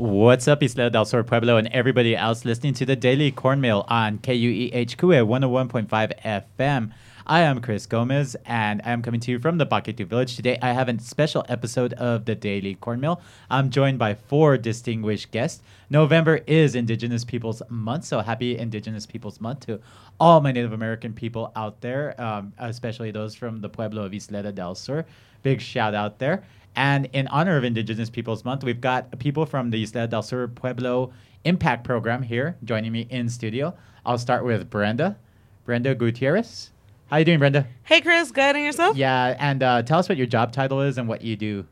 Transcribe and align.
What's 0.00 0.48
up, 0.48 0.62
Isla 0.62 0.88
del 0.88 1.04
Sur 1.04 1.22
Pueblo, 1.22 1.58
and 1.58 1.68
everybody 1.72 2.16
else 2.16 2.46
listening 2.46 2.72
to 2.72 2.86
the 2.86 2.96
Daily 2.96 3.30
Cornmeal 3.30 3.84
on 3.86 4.16
KUEH 4.16 4.96
Kue 4.96 5.22
101.5 5.26 6.48
FM. 6.58 6.92
I 7.30 7.42
am 7.42 7.60
Chris 7.60 7.86
Gomez, 7.86 8.36
and 8.44 8.82
I 8.84 8.90
am 8.90 9.02
coming 9.02 9.20
to 9.20 9.30
you 9.30 9.38
from 9.38 9.56
the 9.56 9.64
Paketu 9.64 10.04
Village. 10.04 10.34
Today, 10.34 10.58
I 10.60 10.72
have 10.72 10.88
a 10.88 10.98
special 10.98 11.46
episode 11.48 11.92
of 11.92 12.24
the 12.24 12.34
Daily 12.34 12.74
Cornmeal. 12.74 13.20
I'm 13.48 13.70
joined 13.70 14.00
by 14.00 14.16
four 14.16 14.58
distinguished 14.58 15.30
guests. 15.30 15.62
November 15.90 16.40
is 16.48 16.74
Indigenous 16.74 17.24
Peoples 17.24 17.62
Month, 17.68 18.06
so 18.06 18.18
happy 18.18 18.58
Indigenous 18.58 19.06
Peoples 19.06 19.40
Month 19.40 19.60
to 19.66 19.78
all 20.18 20.40
my 20.40 20.50
Native 20.50 20.72
American 20.72 21.12
people 21.12 21.52
out 21.54 21.80
there, 21.80 22.20
um, 22.20 22.52
especially 22.58 23.12
those 23.12 23.36
from 23.36 23.60
the 23.60 23.68
Pueblo 23.68 24.02
of 24.02 24.12
Isleta 24.12 24.52
del 24.52 24.74
Sur. 24.74 25.06
Big 25.44 25.60
shout 25.60 25.94
out 25.94 26.18
there. 26.18 26.42
And 26.74 27.08
in 27.12 27.28
honor 27.28 27.56
of 27.56 27.62
Indigenous 27.62 28.10
Peoples 28.10 28.44
Month, 28.44 28.64
we've 28.64 28.80
got 28.80 29.16
people 29.20 29.46
from 29.46 29.70
the 29.70 29.80
Isla 29.80 30.08
del 30.08 30.24
Sur 30.24 30.48
Pueblo 30.48 31.12
Impact 31.44 31.84
Program 31.84 32.22
here 32.22 32.56
joining 32.64 32.90
me 32.90 33.06
in 33.08 33.28
studio. 33.28 33.72
I'll 34.04 34.18
start 34.18 34.44
with 34.44 34.68
Brenda. 34.68 35.16
Brenda 35.64 35.94
Gutierrez. 35.94 36.72
How 37.10 37.16
you 37.16 37.24
doing, 37.24 37.40
Brenda? 37.40 37.66
Hey, 37.82 38.00
Chris. 38.00 38.30
Good, 38.30 38.54
and 38.54 38.64
yourself? 38.64 38.96
Yeah, 38.96 39.36
and 39.40 39.64
uh, 39.64 39.82
tell 39.82 39.98
us 39.98 40.08
what 40.08 40.16
your 40.16 40.28
job 40.28 40.52
title 40.52 40.80
is 40.80 40.96
and 40.96 41.08
what 41.08 41.22
you 41.22 41.34
do. 41.34 41.66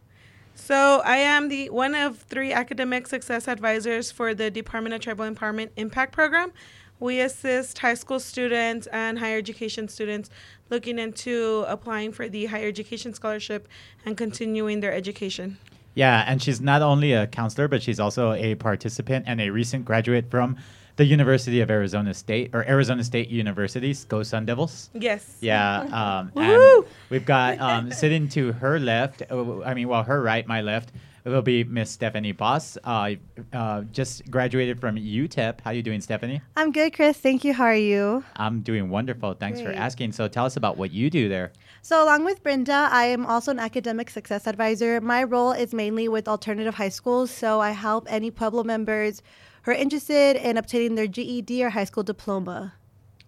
So 0.56 1.00
I 1.04 1.18
am 1.18 1.48
the 1.48 1.70
one 1.70 1.94
of 1.94 2.18
three 2.18 2.52
academic 2.52 3.06
success 3.06 3.46
advisors 3.46 4.10
for 4.10 4.34
the 4.34 4.50
Department 4.50 4.96
of 4.96 5.00
Tribal 5.00 5.30
Empowerment 5.30 5.70
Impact 5.76 6.12
Program. 6.12 6.50
We 6.98 7.20
assist 7.20 7.78
high 7.78 7.94
school 7.94 8.18
students 8.18 8.88
and 8.88 9.20
higher 9.20 9.38
education 9.38 9.86
students 9.86 10.28
looking 10.70 10.98
into 10.98 11.64
applying 11.68 12.10
for 12.10 12.28
the 12.28 12.46
higher 12.46 12.66
education 12.66 13.14
scholarship 13.14 13.68
and 14.04 14.16
continuing 14.16 14.80
their 14.80 14.92
education. 14.92 15.56
Yeah, 15.94 16.24
and 16.26 16.42
she's 16.42 16.60
not 16.60 16.82
only 16.82 17.12
a 17.12 17.28
counselor, 17.28 17.68
but 17.68 17.80
she's 17.80 18.00
also 18.00 18.32
a 18.32 18.56
participant 18.56 19.26
and 19.28 19.40
a 19.40 19.50
recent 19.50 19.84
graduate 19.84 20.32
from 20.32 20.56
the 20.98 21.04
University 21.04 21.60
of 21.60 21.70
Arizona 21.70 22.12
State 22.12 22.50
or 22.52 22.68
Arizona 22.68 23.04
State 23.04 23.28
University. 23.28 23.94
Go 24.08 24.24
Sun 24.24 24.46
Devils. 24.46 24.90
Yes. 24.92 25.38
Yeah. 25.40 25.86
Um, 25.98 26.32
and 26.36 26.48
Woo! 26.48 26.86
we've 27.10 27.24
got 27.24 27.60
um, 27.60 27.90
sitting 27.90 28.28
to 28.30 28.52
her 28.52 28.78
left, 28.78 29.22
uh, 29.30 29.62
I 29.62 29.74
mean, 29.74 29.88
well, 29.88 30.02
her 30.02 30.22
right, 30.22 30.46
my 30.46 30.60
left, 30.60 30.92
will 31.24 31.42
be 31.42 31.64
Miss 31.64 31.90
Stephanie 31.90 32.32
Paz. 32.32 32.78
Uh, 32.84 33.14
uh, 33.52 33.82
just 33.92 34.30
graduated 34.30 34.80
from 34.80 34.96
UTEP. 34.96 35.60
How 35.60 35.70
you 35.70 35.82
doing, 35.82 36.00
Stephanie? 36.00 36.40
I'm 36.56 36.72
good, 36.72 36.94
Chris. 36.94 37.16
Thank 37.16 37.44
you. 37.44 37.52
How 37.52 37.64
are 37.64 37.74
you? 37.74 38.24
I'm 38.36 38.60
doing 38.60 38.90
wonderful. 38.90 39.34
Thanks 39.34 39.60
for 39.60 39.72
asking. 39.72 40.12
So 40.12 40.28
tell 40.28 40.44
us 40.44 40.56
about 40.56 40.76
what 40.76 40.92
you 40.92 41.10
do 41.10 41.28
there. 41.28 41.52
So, 41.82 42.02
along 42.02 42.24
with 42.24 42.42
Brenda, 42.42 42.88
I 42.90 43.04
am 43.04 43.24
also 43.24 43.50
an 43.50 43.58
academic 43.58 44.10
success 44.10 44.46
advisor. 44.46 45.00
My 45.00 45.24
role 45.24 45.52
is 45.52 45.72
mainly 45.72 46.08
with 46.08 46.28
alternative 46.28 46.74
high 46.74 46.90
schools, 46.90 47.30
so 47.30 47.60
I 47.60 47.70
help 47.70 48.06
any 48.10 48.30
Pueblo 48.30 48.64
members 48.64 49.22
who 49.68 49.72
are 49.72 49.76
interested 49.76 50.36
in 50.36 50.56
obtaining 50.56 50.94
their 50.94 51.06
GED 51.06 51.62
or 51.62 51.68
high 51.68 51.84
school 51.84 52.02
diploma. 52.02 52.72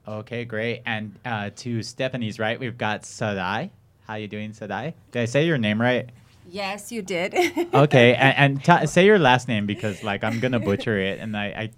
Okay, 0.09 0.47
great. 0.47 0.81
And 0.87 1.19
uh, 1.23 1.51
to 1.57 1.83
Stephanie's 1.83 2.39
right, 2.39 2.59
we've 2.59 2.79
got 2.79 3.03
Saray. 3.03 3.69
How 4.07 4.15
you 4.15 4.27
doing, 4.27 4.53
Saray? 4.53 4.95
Did 5.13 5.21
I 5.21 5.25
say 5.27 5.45
your 5.45 5.59
name 5.59 5.79
right? 5.79 6.09
Yes, 6.49 6.91
you 6.91 7.03
did. 7.03 7.35
Okay, 7.75 8.15
and, 8.15 8.57
and 8.57 8.65
ta 8.65 8.87
say 8.87 9.05
your 9.05 9.19
last 9.19 9.49
name 9.49 9.67
because 9.67 10.03
like 10.03 10.25
I'm 10.25 10.41
gonna 10.41 10.59
butcher 10.59 10.99
it, 10.99 11.19
and 11.21 11.37
I, 11.37 11.45
I 11.45 11.71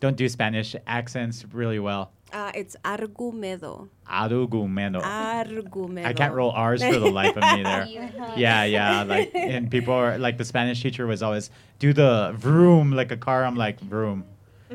don't 0.00 0.16
do 0.16 0.28
Spanish 0.28 0.76
accents 0.86 1.46
really 1.50 1.78
well. 1.78 2.12
Uh, 2.34 2.50
it's 2.52 2.74
argumedo. 2.84 3.88
Argumento. 4.10 5.00
Argumedo. 5.00 6.04
I 6.04 6.12
can't 6.12 6.34
roll 6.34 6.50
R's 6.50 6.82
for 6.82 6.98
the 6.98 7.08
life 7.08 7.36
of 7.36 7.56
me 7.56 7.62
there. 7.62 7.86
Yeah, 8.36 8.64
yeah. 8.64 9.04
Like, 9.04 9.30
and 9.34 9.70
people 9.70 9.94
are 9.94 10.18
like, 10.18 10.36
the 10.36 10.44
Spanish 10.44 10.82
teacher 10.82 11.06
was 11.06 11.22
always 11.22 11.50
do 11.78 11.92
the 11.92 12.34
vroom 12.36 12.90
like 12.90 13.12
a 13.12 13.16
car. 13.16 13.44
I'm 13.44 13.54
like 13.54 13.78
vroom. 13.78 14.24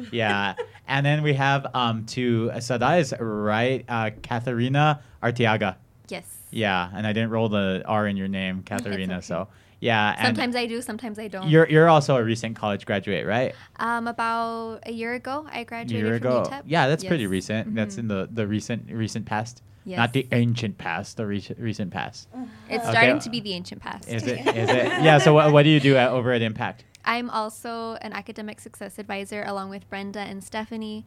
Yeah. 0.10 0.56
and 0.88 1.06
then 1.06 1.22
we 1.22 1.34
have 1.34 1.68
um 1.74 2.06
to 2.08 2.50
Saray's 2.62 3.14
right, 3.20 3.84
uh, 3.90 4.12
Katherina 4.22 5.02
Arteaga. 5.22 5.76
Yes. 6.08 6.26
Yeah, 6.52 6.90
and 6.94 7.06
I 7.06 7.12
didn't 7.12 7.32
roll 7.32 7.50
the 7.50 7.84
R 7.86 8.08
in 8.08 8.16
your 8.16 8.30
name, 8.30 8.64
Katherina. 8.64 9.18
okay. 9.18 9.22
So 9.22 9.50
yeah. 9.80 10.22
Sometimes 10.24 10.56
I 10.56 10.66
do, 10.66 10.82
sometimes 10.82 11.18
I 11.20 11.28
don't. 11.28 11.48
you're 11.50 11.68
you're 11.70 11.90
also 11.90 12.16
a 12.18 12.24
recent 12.24 12.56
college 12.56 12.86
graduate, 12.86 13.26
right? 13.26 13.54
um, 13.78 14.08
about 14.08 14.80
a 14.86 14.92
year 14.92 15.14
ago, 15.14 15.48
I 15.52 15.64
graduated 15.64 16.06
year 16.08 16.20
from 16.20 16.28
ago. 16.28 16.44
UTEP. 16.50 16.64
Yeah, 16.66 16.88
that's 16.88 17.04
pretty 17.04 17.28
recent. 17.28 17.76
That's 17.76 17.96
Mhm. 17.96 18.00
in 18.00 18.08
the 18.08 18.30
the 18.32 18.48
recent 18.48 18.92
recent 18.92 19.26
past. 19.26 19.62
Yes. 19.86 19.98
Not 19.98 20.14
the 20.14 20.28
ancient 20.34 20.78
past, 20.78 21.18
the 21.18 21.26
recent 21.26 21.58
recent 21.60 21.92
past. 21.92 22.28
It's 22.70 22.84
Okay. 22.84 22.92
starting 22.92 23.20
to 23.20 23.30
be 23.30 23.40
the 23.40 23.54
ancient 23.54 23.82
past. 23.82 24.08
Is 24.08 24.28
it? 24.28 24.40
Is 24.46 24.70
it? 24.70 24.86
Yeah. 25.04 25.18
So 25.18 25.34
what, 25.34 25.52
what 25.54 25.64
do 25.64 25.70
you 25.70 25.80
do 25.80 25.96
at, 25.96 26.10
over 26.12 26.32
at 26.34 26.42
Impact? 26.42 26.84
I'm 27.06 27.30
also 27.30 27.94
an 28.02 28.12
academic 28.14 28.60
success 28.60 29.00
advisor 29.00 29.42
along 29.48 29.70
with 29.70 29.90
Brenda 29.90 30.20
and 30.20 30.44
Stephanie. 30.44 31.06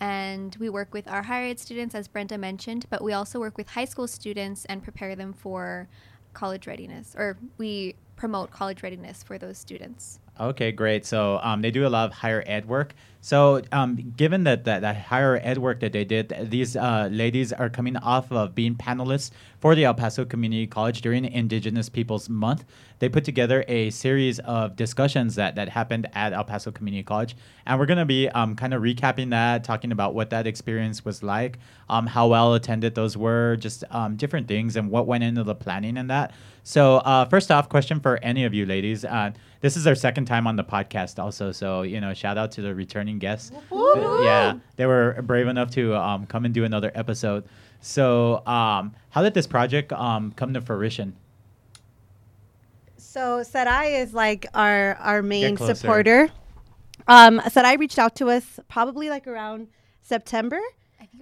And 0.00 0.56
we 0.58 0.68
work 0.68 0.92
with 0.92 1.06
our 1.06 1.22
higher 1.22 1.46
ed 1.50 1.60
students, 1.60 1.94
as 1.94 2.08
Brenda 2.08 2.36
mentioned, 2.36 2.86
but 2.90 3.00
we 3.04 3.12
also 3.12 3.38
work 3.38 3.56
with 3.56 3.68
high 3.68 3.84
school 3.84 4.08
students 4.08 4.64
and 4.64 4.82
prepare 4.82 5.14
them 5.14 5.32
for 5.32 5.86
college 6.34 6.66
readiness, 6.66 7.14
or 7.16 7.38
we 7.58 7.94
promote 8.16 8.50
college 8.50 8.82
readiness 8.82 9.22
for 9.22 9.38
those 9.38 9.58
students. 9.58 10.20
Okay, 10.40 10.72
great. 10.72 11.06
So 11.06 11.38
um, 11.42 11.62
they 11.62 11.70
do 11.70 11.86
a 11.86 11.88
lot 11.88 12.06
of 12.06 12.12
higher 12.12 12.42
ed 12.46 12.66
work. 12.66 12.94
So 13.20 13.62
um, 13.72 14.12
given 14.18 14.44
that, 14.44 14.64
that 14.64 14.96
higher 14.96 15.40
ed 15.42 15.56
work 15.56 15.80
that 15.80 15.92
they 15.92 16.04
did, 16.04 16.34
these 16.50 16.76
uh, 16.76 17.08
ladies 17.10 17.54
are 17.54 17.70
coming 17.70 17.96
off 17.96 18.30
of 18.30 18.54
being 18.54 18.74
panelists 18.74 19.30
for 19.60 19.74
the 19.74 19.84
El 19.84 19.94
Paso 19.94 20.26
Community 20.26 20.66
College 20.66 21.00
during 21.00 21.24
Indigenous 21.24 21.88
Peoples 21.88 22.28
Month. 22.28 22.66
They 22.98 23.08
put 23.08 23.24
together 23.24 23.64
a 23.66 23.88
series 23.88 24.40
of 24.40 24.76
discussions 24.76 25.36
that, 25.36 25.54
that 25.54 25.70
happened 25.70 26.06
at 26.12 26.34
El 26.34 26.44
Paso 26.44 26.70
Community 26.70 27.02
College. 27.02 27.34
And 27.64 27.78
we're 27.78 27.86
going 27.86 27.98
to 27.98 28.04
be 28.04 28.28
um, 28.28 28.56
kind 28.56 28.74
of 28.74 28.82
recapping 28.82 29.30
that, 29.30 29.64
talking 29.64 29.90
about 29.90 30.14
what 30.14 30.28
that 30.28 30.46
experience 30.46 31.02
was 31.02 31.22
like, 31.22 31.58
um, 31.88 32.06
how 32.06 32.28
well 32.28 32.52
attended 32.52 32.94
those 32.94 33.16
were, 33.16 33.56
just 33.56 33.84
um, 33.90 34.16
different 34.16 34.48
things, 34.48 34.76
and 34.76 34.90
what 34.90 35.06
went 35.06 35.24
into 35.24 35.44
the 35.44 35.54
planning 35.54 35.96
and 35.96 36.10
that. 36.10 36.32
So, 36.62 36.96
uh, 36.98 37.24
first 37.26 37.50
off, 37.50 37.68
question 37.68 38.00
for 38.00 38.18
any 38.22 38.44
of 38.44 38.52
you 38.52 38.64
ladies. 38.66 39.04
Uh, 39.04 39.32
this 39.64 39.78
is 39.78 39.86
our 39.86 39.94
second 39.94 40.26
time 40.26 40.46
on 40.46 40.56
the 40.56 40.62
podcast, 40.62 41.18
also. 41.18 41.50
So, 41.50 41.80
you 41.80 41.98
know, 41.98 42.12
shout 42.12 42.36
out 42.36 42.52
to 42.52 42.60
the 42.60 42.74
returning 42.74 43.18
guests. 43.18 43.50
Uh, 43.72 44.20
yeah, 44.22 44.58
they 44.76 44.84
were 44.84 45.18
brave 45.22 45.48
enough 45.48 45.70
to 45.70 45.94
um, 45.94 46.26
come 46.26 46.44
and 46.44 46.52
do 46.52 46.64
another 46.64 46.92
episode. 46.94 47.44
So, 47.80 48.46
um, 48.46 48.94
how 49.08 49.22
did 49.22 49.32
this 49.32 49.46
project 49.46 49.90
um, 49.94 50.32
come 50.32 50.52
to 50.52 50.60
fruition? 50.60 51.16
So, 52.98 53.42
Saray 53.42 54.02
is 54.02 54.12
like 54.12 54.44
our, 54.52 54.96
our 54.96 55.22
main 55.22 55.56
supporter. 55.56 56.28
Um, 57.08 57.40
Saray 57.40 57.78
reached 57.78 57.98
out 57.98 58.16
to 58.16 58.28
us 58.28 58.60
probably 58.68 59.08
like 59.08 59.26
around 59.26 59.68
September. 60.02 60.60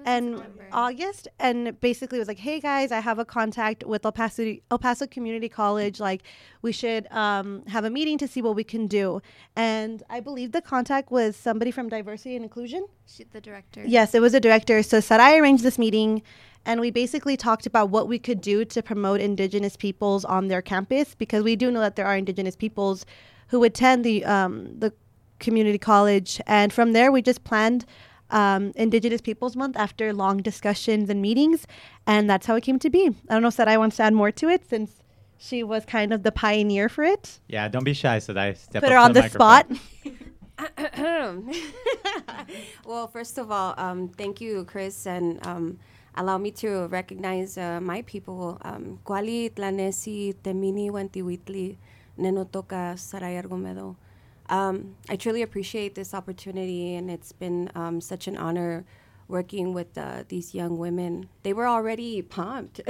I 0.06 0.20
think 0.20 0.26
it 0.26 0.36
was 0.36 0.42
and. 0.44 0.62
August, 0.72 1.28
and 1.38 1.78
basically 1.80 2.18
was 2.18 2.28
like, 2.28 2.38
"Hey 2.38 2.60
guys, 2.60 2.92
I 2.92 3.00
have 3.00 3.18
a 3.18 3.24
contact 3.24 3.84
with 3.84 4.04
El 4.04 4.12
Paso 4.12 4.56
El 4.70 4.78
Paso 4.78 5.06
Community 5.06 5.48
College. 5.48 6.00
Like, 6.00 6.22
we 6.62 6.72
should 6.72 7.06
um, 7.12 7.64
have 7.66 7.84
a 7.84 7.90
meeting 7.90 8.18
to 8.18 8.26
see 8.28 8.42
what 8.42 8.56
we 8.56 8.64
can 8.64 8.86
do." 8.86 9.20
And 9.54 10.02
I 10.08 10.20
believe 10.20 10.52
the 10.52 10.62
contact 10.62 11.10
was 11.10 11.36
somebody 11.36 11.70
from 11.70 11.88
Diversity 11.88 12.36
and 12.36 12.44
Inclusion. 12.44 12.86
She- 13.06 13.24
the 13.24 13.40
director. 13.40 13.82
Yes, 13.86 14.14
it 14.14 14.20
was 14.20 14.34
a 14.34 14.40
director. 14.40 14.82
So 14.82 14.98
Saray 14.98 15.40
arranged 15.40 15.62
this 15.62 15.78
meeting, 15.78 16.22
and 16.64 16.80
we 16.80 16.90
basically 16.90 17.36
talked 17.36 17.66
about 17.66 17.90
what 17.90 18.08
we 18.08 18.18
could 18.18 18.40
do 18.40 18.64
to 18.64 18.82
promote 18.82 19.20
Indigenous 19.20 19.76
peoples 19.76 20.24
on 20.24 20.48
their 20.48 20.62
campus 20.62 21.14
because 21.14 21.42
we 21.42 21.56
do 21.56 21.70
know 21.70 21.80
that 21.80 21.96
there 21.96 22.06
are 22.06 22.16
Indigenous 22.16 22.56
peoples 22.56 23.06
who 23.48 23.62
attend 23.64 24.04
the 24.04 24.24
um, 24.24 24.78
the 24.78 24.92
community 25.38 25.78
college, 25.78 26.40
and 26.46 26.72
from 26.72 26.92
there 26.92 27.10
we 27.12 27.20
just 27.20 27.44
planned 27.44 27.84
um, 28.32 28.72
Indigenous 28.74 29.20
Peoples 29.20 29.56
Month 29.56 29.76
after 29.76 30.12
long 30.12 30.38
discussions 30.38 31.10
and 31.10 31.20
meetings, 31.22 31.66
and 32.06 32.28
that's 32.28 32.46
how 32.46 32.56
it 32.56 32.62
came 32.62 32.78
to 32.80 32.90
be. 32.90 33.10
I 33.28 33.32
don't 33.34 33.42
know 33.42 33.48
if 33.48 33.56
Saray 33.56 33.78
wants 33.78 33.96
to 33.98 34.02
add 34.04 34.14
more 34.14 34.32
to 34.32 34.48
it 34.48 34.68
since 34.68 35.02
she 35.38 35.62
was 35.62 35.84
kind 35.84 36.12
of 36.12 36.22
the 36.22 36.32
pioneer 36.32 36.88
for 36.88 37.04
it. 37.04 37.40
Yeah, 37.48 37.68
don't 37.68 37.84
be 37.84 37.94
shy, 37.94 38.18
so 38.18 38.34
I 38.36 38.54
step 38.54 38.82
Put 38.82 38.90
up 38.90 38.92
her 38.92 38.98
on 38.98 39.12
the, 39.12 39.22
microphone. 39.22 39.76
spot. 39.76 40.62
well, 42.86 43.06
first 43.08 43.38
of 43.38 43.50
all, 43.50 43.74
um, 43.76 44.08
thank 44.08 44.40
you, 44.40 44.64
Chris, 44.64 45.06
and 45.06 45.44
um, 45.46 45.78
allow 46.14 46.38
me 46.38 46.50
to 46.52 46.86
recognize 46.88 47.58
uh, 47.58 47.80
my 47.80 48.02
people. 48.02 48.58
Um, 48.62 48.98
Kuali, 49.04 49.50
Tlanesi, 49.50 50.34
Temini, 50.42 50.90
Wantiwitli, 50.90 51.76
Nenotoka, 52.18 52.94
Saray 52.96 53.42
Argumedo. 53.42 53.96
Um, 54.52 54.96
I 55.08 55.16
truly 55.16 55.40
appreciate 55.40 55.94
this 55.94 56.12
opportunity, 56.12 56.94
and 56.94 57.10
it's 57.10 57.32
been 57.32 57.70
um, 57.74 58.02
such 58.02 58.28
an 58.28 58.36
honor 58.36 58.84
working 59.26 59.72
with 59.72 59.96
uh, 59.96 60.24
these 60.28 60.54
young 60.54 60.76
women. 60.76 61.30
They 61.42 61.54
were 61.54 61.66
already 61.66 62.20
pumped. 62.20 62.82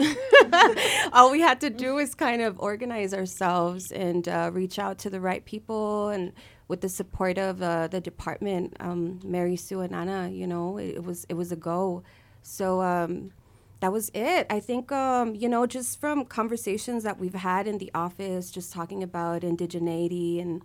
All 1.12 1.30
we 1.30 1.40
had 1.40 1.60
to 1.60 1.70
do 1.70 1.94
was 1.94 2.16
kind 2.16 2.42
of 2.42 2.58
organize 2.58 3.14
ourselves 3.14 3.92
and 3.92 4.26
uh, 4.26 4.50
reach 4.52 4.80
out 4.80 4.98
to 4.98 5.10
the 5.10 5.20
right 5.20 5.44
people, 5.44 6.08
and 6.08 6.32
with 6.66 6.80
the 6.80 6.88
support 6.88 7.38
of 7.38 7.62
uh, 7.62 7.86
the 7.86 8.00
department, 8.00 8.76
um, 8.80 9.20
Mary 9.22 9.54
Sue 9.54 9.82
and 9.82 9.94
Anna, 9.94 10.30
you 10.30 10.48
know, 10.48 10.78
it, 10.78 10.96
it 10.96 11.04
was 11.04 11.24
it 11.28 11.34
was 11.34 11.52
a 11.52 11.56
go. 11.56 12.02
So 12.42 12.82
um, 12.82 13.30
that 13.78 13.92
was 13.92 14.10
it. 14.14 14.48
I 14.50 14.58
think, 14.58 14.90
um, 14.90 15.36
you 15.36 15.48
know, 15.48 15.66
just 15.66 16.00
from 16.00 16.24
conversations 16.24 17.04
that 17.04 17.20
we've 17.20 17.34
had 17.34 17.68
in 17.68 17.78
the 17.78 17.92
office, 17.94 18.50
just 18.50 18.72
talking 18.72 19.00
about 19.04 19.42
indigeneity 19.42 20.42
and 20.42 20.62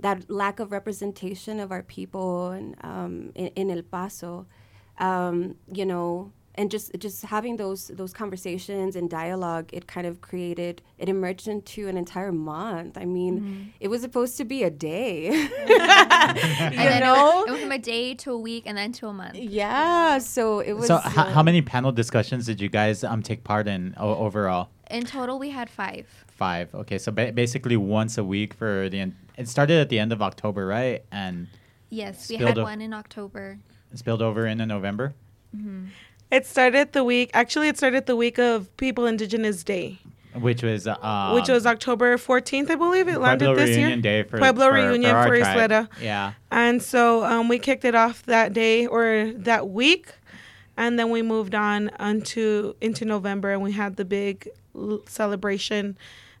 that 0.00 0.30
lack 0.30 0.60
of 0.60 0.70
representation 0.72 1.58
of 1.60 1.72
our 1.72 1.82
people 1.82 2.50
and 2.50 2.76
um, 2.82 3.32
in, 3.34 3.48
in 3.56 3.70
El 3.70 3.82
Paso, 3.82 4.46
um, 4.98 5.56
you 5.72 5.84
know, 5.86 6.32
and 6.54 6.70
just 6.72 6.90
just 6.98 7.22
having 7.24 7.56
those 7.56 7.86
those 7.88 8.12
conversations 8.12 8.96
and 8.96 9.08
dialogue, 9.08 9.70
it 9.72 9.86
kind 9.86 10.06
of 10.08 10.20
created 10.20 10.82
it 10.98 11.08
emerged 11.08 11.46
into 11.46 11.86
an 11.88 11.96
entire 11.96 12.32
month. 12.32 12.98
I 12.98 13.04
mean, 13.04 13.40
Mm-hmm. 13.40 13.62
it 13.78 13.88
was 13.88 14.00
supposed 14.02 14.36
to 14.38 14.44
be 14.44 14.64
a 14.64 14.70
day, 14.70 15.30
you 15.72 15.78
then 15.78 17.00
know. 17.00 17.44
It 17.46 17.46
went, 17.46 17.48
it 17.48 17.50
went 17.52 17.62
from 17.62 17.72
a 17.72 17.78
day 17.78 18.14
to 18.14 18.32
a 18.32 18.38
week 18.38 18.64
and 18.66 18.76
then 18.76 18.92
to 18.92 19.06
a 19.08 19.12
month. 19.12 19.36
yeah, 19.36 20.18
so 20.18 20.60
it 20.60 20.72
was. 20.72 20.86
So, 20.88 20.98
h- 20.98 21.16
uh, 21.16 21.30
how 21.32 21.42
many 21.42 21.62
panel 21.62 21.92
discussions 21.92 22.46
did 22.46 22.60
you 22.60 22.68
guys 22.68 23.04
um 23.04 23.22
take 23.22 23.44
part 23.44 23.68
in 23.68 23.94
o- 23.96 24.16
overall? 24.16 24.68
In 24.90 25.04
total, 25.04 25.38
we 25.38 25.50
had 25.50 25.68
five. 25.70 26.06
Five. 26.28 26.74
Okay, 26.74 26.98
so 26.98 27.12
ba- 27.12 27.32
basically 27.32 27.76
once 27.76 28.18
a 28.18 28.24
week 28.24 28.54
for 28.54 28.88
the. 28.88 29.00
En- 29.00 29.16
it 29.38 29.48
started 29.48 29.80
at 29.80 29.88
the 29.88 29.98
end 29.98 30.12
of 30.12 30.20
October, 30.20 30.66
right? 30.66 31.04
And 31.10 31.46
Yes, 31.90 32.28
we 32.28 32.36
had 32.36 32.58
o- 32.58 32.64
one 32.64 32.82
in 32.82 32.92
October. 32.92 33.58
It 33.92 33.98
spilled 33.98 34.20
over 34.20 34.46
into 34.46 34.66
November. 34.66 35.14
It 36.30 36.44
started 36.44 36.92
the 36.92 37.02
week. 37.04 37.30
Actually, 37.32 37.68
it 37.68 37.78
started 37.78 38.04
the 38.06 38.14
week 38.16 38.38
of 38.38 38.74
People 38.76 39.06
Indigenous 39.06 39.64
Day, 39.64 39.98
Which 40.34 40.62
was 40.62 40.86
um, 40.86 41.34
which 41.34 41.48
was 41.48 41.64
October 41.64 42.18
14th, 42.18 42.70
I 42.70 42.74
believe. 42.74 43.08
It 43.08 43.18
landed 43.18 43.46
Pueblo 43.46 43.54
this 43.64 43.70
Reunion 43.76 44.02
year. 44.04 44.22
Day 44.22 44.28
for 44.28 44.36
Pueblo 44.38 44.66
for, 44.68 44.74
Reunion 44.74 45.10
our 45.14 45.26
for 45.28 45.38
tribe. 45.38 45.70
Isleta. 45.70 45.88
Yeah. 46.02 46.32
And 46.50 46.82
so 46.82 47.24
um, 47.24 47.48
we 47.48 47.58
kicked 47.58 47.86
it 47.86 47.94
off 47.94 48.22
that 48.24 48.52
day 48.52 48.86
or 48.86 49.32
that 49.36 49.70
week, 49.70 50.12
and 50.76 50.98
then 50.98 51.08
we 51.08 51.22
moved 51.22 51.54
on 51.54 51.90
into 51.98 52.76
into 52.82 53.06
November, 53.06 53.50
and 53.52 53.62
we 53.62 53.72
had 53.72 53.96
the 53.96 54.04
big 54.04 54.50
l- 54.76 55.00
celebration, 55.08 55.96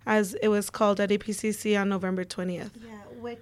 as 0.08 0.34
it 0.42 0.48
was 0.48 0.70
called 0.70 0.98
at 1.00 1.10
EPCC 1.10 1.78
on 1.80 1.88
November 1.90 2.24
20th. 2.24 2.70
Yeah, 2.84 2.96
which 3.20 3.38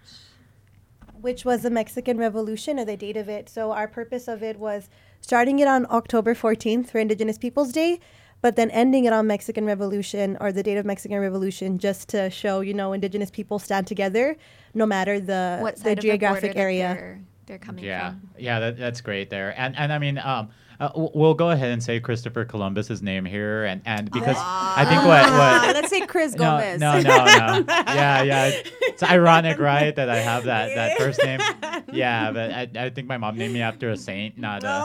which 1.27 1.45
was 1.45 1.63
the 1.63 1.71
Mexican 1.71 2.19
Revolution 2.19 2.79
or 2.79 2.85
the 2.85 2.97
date 2.97 3.17
of 3.17 3.29
it. 3.29 3.49
So 3.49 3.73
our 3.73 3.89
purpose 3.89 4.29
of 4.29 4.43
it 4.43 4.59
was 4.59 4.91
starting 5.21 5.59
it 5.61 5.69
on 5.69 5.87
October 5.91 6.35
14th 6.35 6.91
for 6.91 6.99
Indigenous 6.99 7.39
Peoples 7.39 7.73
Day, 7.73 8.01
but 8.43 8.55
then 8.57 8.71
ending 8.71 9.07
it 9.07 9.13
on 9.13 9.27
Mexican 9.27 9.65
Revolution 9.65 10.37
or 10.41 10.53
the 10.53 10.63
date 10.63 10.77
of 10.77 10.85
Mexican 10.85 11.19
Revolution 11.19 11.79
just 11.79 12.09
to 12.11 12.29
show, 12.31 12.61
you 12.61 12.75
know, 12.75 12.93
Indigenous 12.93 13.31
people 13.31 13.59
stand 13.59 13.87
together 13.87 14.37
no 14.75 14.85
matter 14.87 15.19
the 15.19 15.59
what 15.63 15.77
the 15.83 15.95
geographic 15.97 16.53
the 16.53 16.59
area. 16.59 16.89
they're, 16.95 17.21
they're 17.47 17.59
coming 17.59 17.85
Yeah, 17.85 18.11
from. 18.11 18.31
yeah, 18.39 18.61
that, 18.61 18.77
that's 18.77 19.01
great 19.01 19.31
there. 19.31 19.55
And 19.57 19.75
and 19.77 19.93
I 19.93 19.99
mean, 19.99 20.19
um, 20.19 20.51
uh, 20.81 20.91
we'll 20.95 21.35
go 21.35 21.51
ahead 21.51 21.71
and 21.71 21.83
say 21.83 22.01
Christopher 22.01 22.45
Columbus's 22.45 23.03
name 23.03 23.25
here, 23.25 23.65
and 23.65 23.81
and 23.87 24.11
because 24.11 24.37
I 24.39 24.85
think 24.89 25.03
what 25.05 25.25
Ah, 25.25 25.63
what. 25.67 25.75
let's 25.75 25.91
say 25.91 26.07
Chris 26.07 26.35
No, 26.35 26.59
Gomez. 26.59 26.81
no, 26.81 27.01
no, 27.01 27.25
no. 27.25 27.65
Yeah, 27.69 28.23
yeah. 28.23 28.51
It's 28.83 29.03
ironic, 29.03 29.59
right, 29.59 29.95
that 29.95 30.09
I 30.09 30.17
have 30.21 30.45
that, 30.45 30.75
that 30.75 30.99
first 30.99 31.23
name. 31.23 31.41
Yeah, 31.93 32.31
but 32.33 32.51
I, 32.51 32.69
I 32.87 32.91
think 32.91 33.07
my 33.09 33.17
mom 33.17 33.37
named 33.37 33.55
me 33.55 33.63
after 33.63 33.91
a 33.91 33.97
saint, 33.97 34.39
not 34.39 34.65
a 34.65 34.85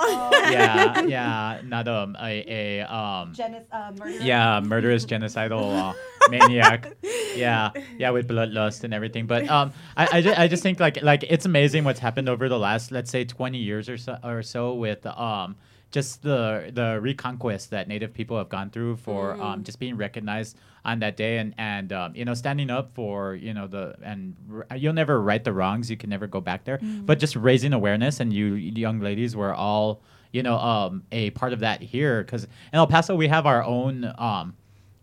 yeah, 0.51 1.01
yeah, 1.01 1.61
not 1.65 1.87
um, 1.87 2.15
a 2.21 2.79
a 2.81 2.81
um 2.81 3.33
Genis- 3.33 3.63
uh, 3.71 3.91
murder. 3.97 4.23
yeah, 4.23 4.59
murderous 4.61 5.05
genocidal 5.05 5.75
uh, 5.91 5.93
maniac. 6.29 6.91
Yeah, 7.33 7.71
yeah, 7.97 8.09
with 8.09 8.27
bloodlust 8.27 8.83
and 8.83 8.93
everything. 8.93 9.25
But 9.25 9.47
um, 9.47 9.71
I 9.95 10.17
I, 10.17 10.21
ju- 10.21 10.33
I 10.35 10.47
just 10.49 10.61
think 10.63 10.81
like 10.81 11.01
like 11.01 11.23
it's 11.23 11.45
amazing 11.45 11.85
what's 11.85 11.99
happened 12.01 12.27
over 12.27 12.49
the 12.49 12.59
last 12.59 12.91
let's 12.91 13.09
say 13.09 13.23
twenty 13.23 13.57
years 13.59 13.87
or 13.87 13.97
so 13.97 14.17
or 14.21 14.43
so 14.43 14.73
with 14.73 15.05
um 15.05 15.55
just 15.91 16.23
the 16.23 16.71
the 16.73 16.99
reconquest 17.01 17.69
that 17.69 17.87
Native 17.87 18.13
people 18.13 18.37
have 18.37 18.49
gone 18.49 18.69
through 18.69 18.97
for 18.97 19.39
um 19.41 19.63
just 19.63 19.79
being 19.79 19.95
recognized 19.95 20.57
on 20.83 20.99
that 20.99 21.15
day 21.15 21.37
and 21.37 21.55
and 21.57 21.93
um, 21.93 22.13
you 22.17 22.25
know 22.25 22.33
standing 22.33 22.69
up 22.69 22.93
for 22.95 23.33
you 23.35 23.53
know 23.53 23.65
the 23.67 23.95
and 24.03 24.35
r- 24.69 24.77
you'll 24.77 24.91
never 24.93 25.21
right 25.21 25.41
the 25.43 25.53
wrongs. 25.53 25.89
You 25.89 25.95
can 25.95 26.09
never 26.09 26.27
go 26.27 26.41
back 26.41 26.65
there. 26.65 26.79
But 27.05 27.17
just 27.17 27.37
raising 27.37 27.71
awareness 27.71 28.19
and 28.19 28.33
you 28.33 28.55
young 28.55 28.99
ladies 28.99 29.37
were 29.37 29.53
all 29.53 30.01
you 30.33 30.43
know 30.43 30.57
um 30.57 31.03
a 31.13 31.29
part 31.29 31.53
of 31.53 31.61
that 31.61 31.81
here. 31.81 32.23
Because 32.23 32.43
in 32.43 32.49
El 32.73 32.87
Paso 32.87 33.15
we 33.15 33.29
have 33.29 33.45
our 33.45 33.63
own 33.63 34.13
um 34.17 34.55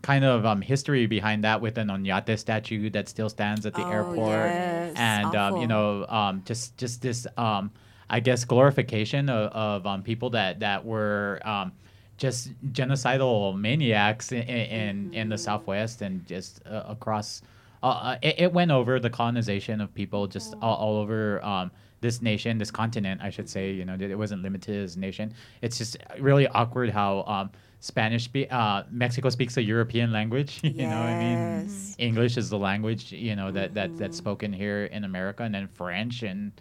kind 0.03 0.25
of 0.25 0.47
um, 0.47 0.61
history 0.61 1.07
behind 1.07 1.45
that 1.45 1.61
with 1.61 1.77
an 1.79 1.89
Oñate 1.89 2.39
statue 2.39 2.91
that 2.91 3.09
still 3.09 3.29
stands 3.29 3.67
at 3.67 3.75
the 3.75 3.85
Oh, 3.85 3.91
airport, 3.91 4.47
yes. 4.51 4.93
and 4.97 5.35
um, 5.35 5.57
you 5.57 5.67
know, 5.67 6.07
um, 6.09 6.43
just 6.45 6.77
just 6.77 7.03
this, 7.03 7.27
um, 7.37 7.71
I 8.09 8.21
guess, 8.21 8.45
glorification 8.45 9.29
of, 9.29 9.53
of 9.53 9.87
um, 9.87 10.03
people 10.03 10.31
that 10.31 10.61
that 10.61 10.85
were 10.85 11.41
um, 11.45 11.73
just 12.17 12.51
genocidal 12.73 13.59
maniacs 13.59 14.33
in 14.33 14.43
in, 14.43 15.15
in 15.15 15.29
the 15.29 15.39
Southwest 15.39 16.03
and 16.03 16.27
just 16.27 16.63
uh, 16.67 16.85
across. 16.89 17.43
Uh, 17.83 17.87
uh, 17.87 18.19
it, 18.23 18.41
it 18.41 18.53
went 18.53 18.73
over 18.73 18.99
the 18.99 19.11
colonization 19.11 19.81
of 19.81 19.95
people 19.95 20.27
just 20.27 20.55
all, 20.61 20.75
all 20.77 20.97
over 20.97 21.45
um, 21.45 21.71
this 22.01 22.21
nation, 22.21 22.59
this 22.59 22.73
continent, 22.73 23.21
I 23.23 23.31
should 23.31 23.49
say. 23.49 23.71
You 23.71 23.85
know, 23.85 23.97
it 23.99 24.19
wasn't 24.19 24.43
limited 24.43 24.83
as 24.83 24.97
a 24.97 24.99
nation. 25.01 25.33
It's 25.63 25.79
just 25.79 25.97
really 26.19 26.49
awkward 26.49 26.91
how 26.91 27.23
um, 27.29 27.51
Spanish, 27.81 28.25
spe- 28.25 28.51
uh, 28.51 28.83
Mexico 28.91 29.29
speaks 29.31 29.57
a 29.57 29.63
European 29.63 30.13
language. 30.13 30.61
you 30.63 30.87
know, 30.89 30.99
what 31.01 31.09
I 31.09 31.15
mean, 31.15 31.69
English 31.99 32.37
is 32.37 32.51
the 32.51 32.59
language 32.59 33.13
you 33.13 33.37
know 33.37 33.51
that 33.53 33.75
that 33.75 33.97
that's 33.97 34.17
spoken 34.17 34.53
here 34.53 34.85
in 34.87 35.05
America, 35.05 35.43
and 35.45 35.55
then 35.55 35.69
French 35.69 36.23
and 36.23 36.53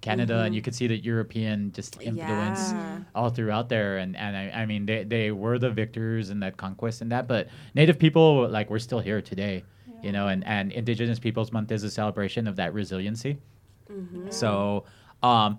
Canada, 0.00 0.42
and 0.42 0.54
you 0.54 0.62
could 0.62 0.74
see 0.74 0.86
the 0.86 0.96
European 0.96 1.72
just 1.72 2.00
influence 2.02 2.72
Yeah. 2.74 3.00
all 3.14 3.30
throughout 3.30 3.68
there. 3.68 3.98
And 3.98 4.16
and 4.16 4.36
I, 4.36 4.62
I 4.62 4.66
mean, 4.66 4.86
they 4.86 5.04
they 5.04 5.30
were 5.32 5.58
the 5.58 5.70
victors 5.70 6.30
in 6.30 6.40
that 6.40 6.56
conquest 6.56 7.00
and 7.02 7.10
that, 7.12 7.26
but 7.26 7.48
Native 7.74 7.98
people 7.98 8.48
like 8.48 8.70
we're 8.70 8.78
still 8.78 9.00
here 9.00 9.20
today. 9.22 9.64
You 10.02 10.12
know, 10.12 10.28
and, 10.28 10.44
and 10.46 10.70
Indigenous 10.70 11.18
Peoples 11.18 11.50
Month 11.50 11.72
is 11.72 11.82
a 11.82 11.90
celebration 11.90 12.46
of 12.46 12.54
that 12.56 12.72
resiliency. 12.72 13.38
So, 14.30 14.84
um, 15.22 15.58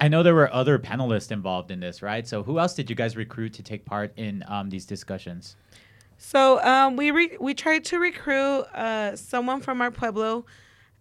I 0.00 0.08
know 0.08 0.22
there 0.22 0.34
were 0.34 0.52
other 0.52 0.78
panelists 0.78 1.30
involved 1.30 1.70
in 1.70 1.80
this, 1.80 2.00
right? 2.02 2.26
So, 2.26 2.42
who 2.42 2.58
else 2.58 2.74
did 2.74 2.88
you 2.88 2.96
guys 2.96 3.16
recruit 3.16 3.52
to 3.54 3.62
take 3.62 3.84
part 3.84 4.12
in 4.16 4.44
um, 4.48 4.70
these 4.70 4.86
discussions? 4.86 5.56
So 6.24 6.62
um, 6.62 6.94
we 6.96 7.10
re- 7.10 7.36
we 7.40 7.52
tried 7.52 7.84
to 7.86 7.98
recruit 7.98 8.60
uh, 8.74 9.16
someone 9.16 9.60
from 9.60 9.82
our 9.82 9.90
pueblo, 9.90 10.46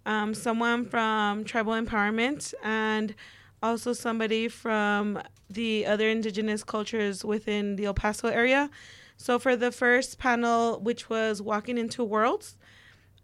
um, 0.04 0.34
someone 0.34 0.84
from 0.84 1.44
tribal 1.44 1.74
empowerment, 1.74 2.56
and 2.64 3.14
also 3.62 3.94
somebody 3.94 4.48
from 4.48 5.22
the 5.48 5.86
other 5.86 6.10
indigenous 6.10 6.64
cultures 6.64 7.24
within 7.24 7.76
the 7.76 7.86
El 7.86 7.94
Paso 7.94 8.30
area. 8.30 8.72
So 9.16 9.38
for 9.38 9.56
the 9.56 9.72
first 9.72 10.18
panel, 10.18 10.80
which 10.80 11.08
was 11.08 11.40
walking 11.40 11.78
into 11.78 12.04
worlds, 12.04 12.58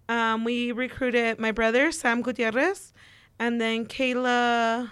um, 0.08 0.44
we 0.46 0.72
recruited 0.72 1.40
my 1.40 1.52
brother 1.52 1.92
Sam 1.92 2.22
Gutierrez, 2.22 2.94
and 3.40 3.60
then 3.60 3.88
Kayla 3.88 4.92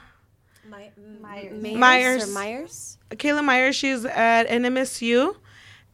My, 0.69 0.91
Myers. 1.21 1.61
Myers. 1.61 1.77
Myers. 1.77 2.33
Myers? 2.33 2.97
Kayla 3.11 3.43
Meyer. 3.43 3.71
She's 3.71 4.05
at 4.05 4.47
NMSU, 4.47 5.35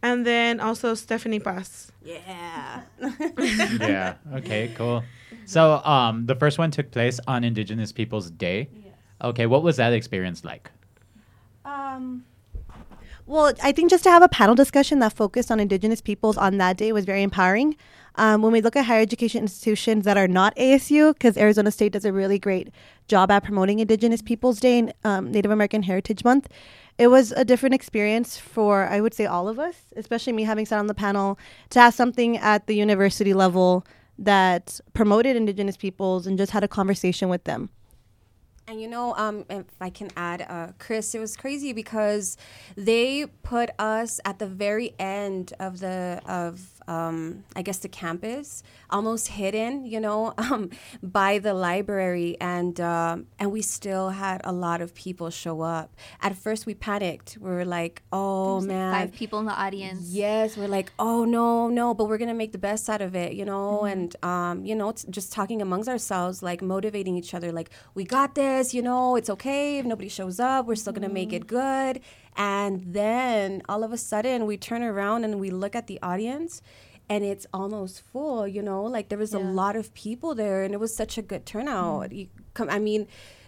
and 0.02 0.26
then 0.26 0.60
also 0.60 0.94
Stephanie 0.94 1.40
Paz. 1.40 1.92
Yeah. 2.04 2.82
yeah. 3.40 4.16
Okay. 4.36 4.74
Cool. 4.76 5.04
So, 5.46 5.84
um, 5.84 6.26
the 6.26 6.36
first 6.36 6.58
one 6.58 6.72
took 6.72 6.92
place 6.92 7.20
on 7.28 7.44
Indigenous 7.44 7.92
Peoples 7.92 8.32
Day. 8.32 8.70
Okay. 9.22 9.46
What 9.46 9.64
was 9.64 9.78
that 9.78 9.94
experience 9.94 10.44
like? 10.44 10.72
Um, 11.66 12.24
well, 13.26 13.54
I 13.62 13.72
think 13.72 13.90
just 13.90 14.04
to 14.04 14.10
have 14.10 14.24
a 14.24 14.30
panel 14.30 14.56
discussion 14.56 15.00
that 15.00 15.14
focused 15.14 15.52
on 15.52 15.60
Indigenous 15.60 16.02
peoples 16.02 16.38
on 16.38 16.58
that 16.58 16.78
day 16.78 16.92
was 16.92 17.06
very 17.06 17.24
empowering. 17.24 17.76
Um, 18.16 18.42
when 18.42 18.52
we 18.52 18.62
look 18.62 18.76
at 18.76 18.86
higher 18.86 19.02
education 19.02 19.44
institutions 19.44 20.04
that 20.06 20.18
are 20.18 20.28
not 20.28 20.56
ASU, 20.56 21.14
because 21.14 21.38
Arizona 21.38 21.72
State 21.72 21.94
does 21.94 22.04
a 22.04 22.12
really 22.12 22.38
great 22.38 22.70
job 23.08 23.32
at 23.32 23.44
promoting 23.44 23.80
Indigenous 23.80 24.22
Peoples 24.22 24.60
Day 24.60 24.80
and 24.80 24.94
um, 25.04 25.32
Native 25.32 25.52
American 25.52 25.84
Heritage 25.84 26.24
Month, 26.24 26.50
it 26.98 27.08
was 27.08 27.32
a 27.32 27.46
different 27.46 27.74
experience 27.74 28.38
for, 28.38 28.86
I 28.86 29.00
would 29.00 29.14
say, 29.14 29.26
all 29.26 29.48
of 29.48 29.60
us, 29.60 29.76
especially 29.96 30.34
me 30.34 30.44
having 30.44 30.66
sat 30.66 30.80
on 30.80 30.88
the 30.88 30.94
panel, 30.94 31.40
to 31.70 31.80
have 31.80 31.94
something 31.94 32.38
at 32.38 32.68
the 32.68 32.76
university 32.76 33.34
level 33.34 33.86
that 34.20 34.80
promoted 34.94 35.36
Indigenous 35.36 35.78
peoples 35.78 36.28
and 36.28 36.38
just 36.38 36.52
had 36.52 36.64
a 36.64 36.68
conversation 36.68 37.30
with 37.30 37.46
them. 37.46 37.70
And 38.68 38.80
you 38.80 38.88
know, 38.88 39.14
um, 39.16 39.44
if 39.50 39.66
I 39.82 39.90
can 39.90 40.10
add, 40.16 40.46
uh, 40.48 40.68
Chris, 40.80 41.14
it 41.16 41.20
was 41.20 41.36
crazy 41.36 41.74
because 41.74 42.38
they 42.78 43.26
put 43.44 43.70
us 43.80 44.20
at 44.24 44.40
the 44.40 44.48
very 44.48 44.94
end 45.00 45.54
of 45.60 45.80
the 45.80 46.22
of 46.26 46.71
um, 46.88 47.44
I 47.56 47.62
guess 47.62 47.80
the 47.80 47.90
campus, 47.90 48.64
almost 48.90 49.28
hidden, 49.30 49.86
you 49.86 50.00
know, 50.00 50.34
um, 50.38 50.70
by 51.04 51.40
the 51.40 51.54
library, 51.54 52.38
and 52.42 52.80
um, 52.82 53.28
and 53.40 53.52
we 53.52 53.62
still 53.62 54.10
had 54.10 54.42
a 54.44 54.52
lot 54.52 54.82
of 54.82 54.94
people 54.94 55.30
show 55.30 55.62
up. 55.62 55.96
At 56.22 56.36
first, 56.38 56.66
we 56.66 56.74
panicked. 56.74 57.38
We 57.40 57.50
were 57.50 57.66
like, 57.66 58.02
"Oh 58.12 58.60
There's 58.60 58.68
like 58.68 58.76
man, 58.76 58.94
five 58.94 59.14
people 59.14 59.40
in 59.40 59.46
the 59.46 59.54
audience. 59.54 60.02
Yes, 60.10 60.58
we're 60.58 60.68
like, 60.68 60.92
oh 61.00 61.26
no, 61.26 61.68
no, 61.70 61.94
but 61.94 62.06
we're 62.08 62.18
gonna 62.18 62.34
make 62.34 62.52
the 62.52 62.58
best 62.58 62.90
out 62.90 63.02
of 63.02 63.16
it, 63.16 63.34
you 63.34 63.46
know, 63.46 63.82
Mm-hmm. 63.84 63.88
and 63.88 64.16
um, 64.24 64.66
you 64.66 64.76
know, 64.76 64.90
it's 64.90 65.04
just 65.10 65.32
talking 65.32 65.62
amongst 65.62 65.88
ourselves, 65.90 66.42
like 66.44 66.62
motivating 66.62 67.16
each 67.18 67.34
other, 67.34 67.52
like 67.52 67.70
we 67.94 68.04
got 68.04 68.36
this, 68.36 68.74
you 68.74 68.82
know, 68.82 69.16
it's 69.16 69.30
okay 69.30 69.78
if 69.80 69.86
nobody 69.86 70.10
shows 70.10 70.40
up, 70.40 70.66
we're 70.66 70.76
still 70.76 70.94
gonna 70.94 71.10
make 71.10 71.32
it 71.34 71.48
good. 71.48 72.00
And 72.36 72.94
then 72.94 73.62
all 73.68 73.84
of 73.84 73.92
a 73.92 73.98
sudden, 73.98 74.46
we 74.46 74.58
turn 74.58 74.84
around 74.84 75.24
and 75.24 75.40
we 75.40 75.50
look 75.50 75.76
at 75.76 75.88
the 75.88 76.00
audience, 76.02 76.62
and 77.10 77.24
it's 77.24 77.46
almost 77.54 78.02
full. 78.02 78.48
You 78.48 78.62
know, 78.62 78.84
like 78.84 79.10
there 79.10 79.18
was 79.18 79.34
a 79.34 79.40
lot 79.40 79.76
of 79.76 79.94
people 79.94 80.36
there, 80.36 80.64
and 80.64 80.74
it 80.74 80.80
was 80.80 80.96
such 80.96 81.18
a 81.18 81.22
good 81.22 81.46
turnout. 81.46 82.10
Mm. 82.10 82.18
You 82.18 82.28
com- 82.54 82.70
I 82.70 82.80
mean. 82.80 83.08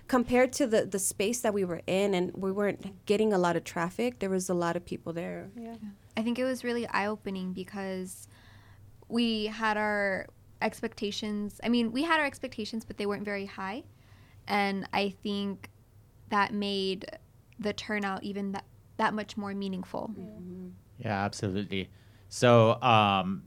Compared 0.09 0.51
to 0.51 0.67
the, 0.67 0.85
the 0.85 0.99
space 0.99 1.39
that 1.39 1.53
we 1.53 1.63
were 1.63 1.81
in, 1.87 2.13
and 2.13 2.33
we 2.35 2.51
weren't 2.51 3.05
getting 3.05 3.31
a 3.31 3.37
lot 3.37 3.55
of 3.55 3.63
traffic, 3.63 4.19
there 4.19 4.29
was 4.29 4.49
a 4.49 4.53
lot 4.53 4.75
of 4.75 4.83
people 4.83 5.13
there. 5.13 5.49
Yeah. 5.55 5.75
I 6.17 6.21
think 6.21 6.37
it 6.37 6.43
was 6.43 6.61
really 6.65 6.85
eye 6.87 7.07
opening 7.07 7.53
because 7.53 8.27
we 9.07 9.45
had 9.45 9.77
our 9.77 10.27
expectations. 10.61 11.61
I 11.63 11.69
mean, 11.69 11.93
we 11.93 12.03
had 12.03 12.19
our 12.19 12.25
expectations, 12.25 12.83
but 12.83 12.97
they 12.97 13.05
weren't 13.05 13.23
very 13.23 13.45
high. 13.45 13.85
And 14.45 14.89
I 14.91 15.15
think 15.23 15.69
that 16.29 16.53
made 16.53 17.05
the 17.57 17.71
turnout 17.71 18.23
even 18.23 18.51
that, 18.51 18.65
that 18.97 19.13
much 19.13 19.37
more 19.37 19.53
meaningful. 19.53 20.13
Yeah, 20.97 21.23
absolutely. 21.23 21.89
So, 22.29 22.81
um, 22.81 23.43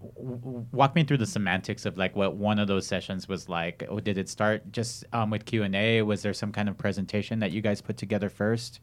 w- 0.00 0.38
w- 0.38 0.66
walk 0.72 0.94
me 0.94 1.04
through 1.04 1.18
the 1.18 1.26
semantics 1.26 1.86
of 1.86 1.96
like 1.96 2.16
what 2.16 2.36
one 2.36 2.58
of 2.58 2.68
those 2.68 2.86
sessions 2.86 3.28
was 3.28 3.48
like. 3.48 3.84
Oh, 3.88 4.00
did 4.00 4.18
it 4.18 4.28
start 4.28 4.72
just 4.72 5.04
um, 5.12 5.30
with 5.30 5.44
Q 5.44 5.62
and 5.62 5.74
A? 5.74 6.02
Was 6.02 6.22
there 6.22 6.32
some 6.32 6.52
kind 6.52 6.68
of 6.68 6.76
presentation 6.76 7.38
that 7.40 7.52
you 7.52 7.60
guys 7.60 7.80
put 7.80 7.96
together 7.96 8.28
first? 8.28 8.80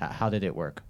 H- 0.00 0.10
how 0.10 0.28
did 0.28 0.42
it 0.44 0.54
work? 0.54 0.82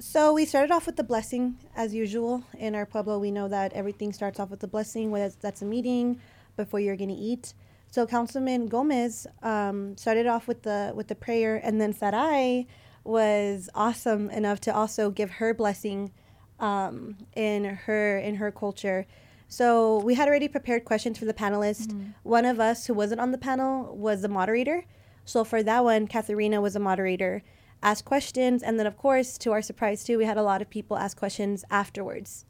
So 0.00 0.32
we 0.32 0.44
started 0.44 0.72
off 0.72 0.86
with 0.86 0.96
the 0.96 1.04
blessing, 1.04 1.56
as 1.76 1.94
usual. 1.94 2.42
In 2.58 2.74
our 2.74 2.84
pueblo, 2.84 3.18
we 3.18 3.30
know 3.30 3.48
that 3.48 3.72
everything 3.74 4.12
starts 4.12 4.40
off 4.40 4.50
with 4.50 4.60
the 4.60 4.66
blessing, 4.66 5.10
whether 5.10 5.32
that's 5.40 5.62
a 5.62 5.64
meeting 5.64 6.20
before 6.56 6.80
you're 6.80 6.96
going 6.96 7.10
to 7.10 7.14
eat. 7.14 7.54
So 7.90 8.06
Councilman 8.06 8.66
Gomez 8.66 9.26
um, 9.42 9.96
started 9.96 10.26
off 10.26 10.48
with 10.48 10.62
the 10.62 10.92
with 10.96 11.06
the 11.06 11.14
prayer, 11.14 11.60
and 11.62 11.80
then 11.80 11.94
Saray 11.94 12.66
was 13.04 13.68
awesome 13.74 14.30
enough 14.30 14.60
to 14.60 14.74
also 14.74 15.10
give 15.10 15.32
her 15.32 15.54
blessing 15.54 16.12
um, 16.60 17.16
in 17.36 17.64
her 17.64 18.18
in 18.18 18.36
her 18.36 18.50
culture. 18.50 19.06
So 19.48 19.98
we 20.00 20.14
had 20.14 20.26
already 20.26 20.48
prepared 20.48 20.84
questions 20.84 21.18
for 21.18 21.26
the 21.26 21.34
panelists. 21.34 22.12
One 22.22 22.44
of 22.44 22.58
us 22.58 22.86
who 22.86 22.94
wasn't 22.94 23.20
on 23.20 23.30
the 23.30 23.38
panel 23.38 23.94
was 23.96 24.22
the 24.22 24.28
moderator. 24.28 24.84
So 25.24 25.44
for 25.44 25.62
that 25.62 25.84
one, 25.84 26.08
Katherina 26.08 26.60
was 26.60 26.74
a 26.74 26.80
moderator, 26.80 27.42
asked 27.82 28.04
questions, 28.04 28.62
and 28.62 28.78
then 28.78 28.86
of 28.86 28.96
course, 28.96 29.38
to 29.38 29.52
our 29.52 29.62
surprise 29.62 30.04
too, 30.04 30.18
we 30.18 30.24
had 30.24 30.36
a 30.36 30.42
lot 30.42 30.60
of 30.60 30.70
people 30.70 30.96
ask 30.96 31.16
questions 31.16 31.64
afterwards. 31.70 32.46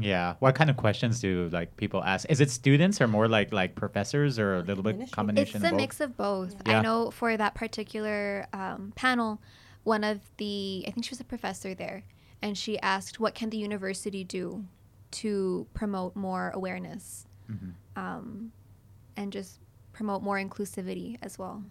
Yeah. 0.00 0.34
What 0.40 0.54
kind 0.54 0.70
of 0.70 0.76
questions 0.76 1.20
do 1.20 1.48
like 1.52 1.76
people 1.76 2.02
ask? 2.02 2.28
Is 2.28 2.40
it 2.40 2.50
students 2.50 3.00
or 3.00 3.06
more 3.08 3.28
like 3.28 3.52
like 3.52 3.74
professors 3.74 4.38
or 4.38 4.56
a 4.56 4.62
little 4.62 4.82
bit 4.82 4.96
Ministry. 4.96 5.14
combination? 5.14 5.56
It's 5.56 5.64
a 5.64 5.66
of 5.66 5.72
both? 5.72 5.80
mix 5.80 6.00
of 6.00 6.16
both. 6.16 6.54
Yeah. 6.66 6.78
I 6.78 6.82
know 6.82 7.10
for 7.10 7.36
that 7.36 7.54
particular 7.54 8.46
um, 8.52 8.92
panel, 8.96 9.40
one 9.84 10.02
of 10.04 10.20
the, 10.38 10.84
I 10.86 10.90
think 10.90 11.04
she 11.04 11.10
was 11.10 11.20
a 11.20 11.24
professor 11.24 11.74
there, 11.74 12.04
and 12.42 12.58
she 12.58 12.78
asked, 12.80 13.20
what 13.20 13.34
can 13.34 13.50
the 13.50 13.56
university 13.56 14.24
do 14.24 14.64
to 15.12 15.66
promote 15.74 16.16
more 16.16 16.50
awareness 16.54 17.26
Mm-hmm. 17.50 18.02
um, 18.02 18.52
and 19.16 19.30
just 19.32 19.60
promote 19.92 20.22
more 20.22 20.38
inclusivity 20.38 21.18
as 21.22 21.38
well? 21.38 21.62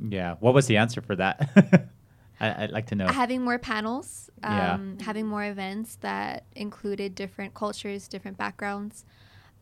Yeah. 0.00 0.36
What 0.40 0.54
was 0.54 0.66
the 0.66 0.78
answer 0.78 1.02
for 1.02 1.14
that? 1.16 1.88
I, 2.40 2.64
I'd 2.64 2.70
like 2.70 2.86
to 2.86 2.94
know. 2.94 3.06
Having 3.08 3.42
more 3.42 3.58
panels, 3.58 4.30
Yeah. 4.42 4.72
um, 4.74 4.96
having 5.00 5.26
more 5.26 5.44
events 5.44 5.96
that 6.00 6.44
included 6.56 7.14
different 7.14 7.52
cultures, 7.52 8.08
different 8.08 8.38
backgrounds, 8.38 9.04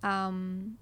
um, 0.05 0.79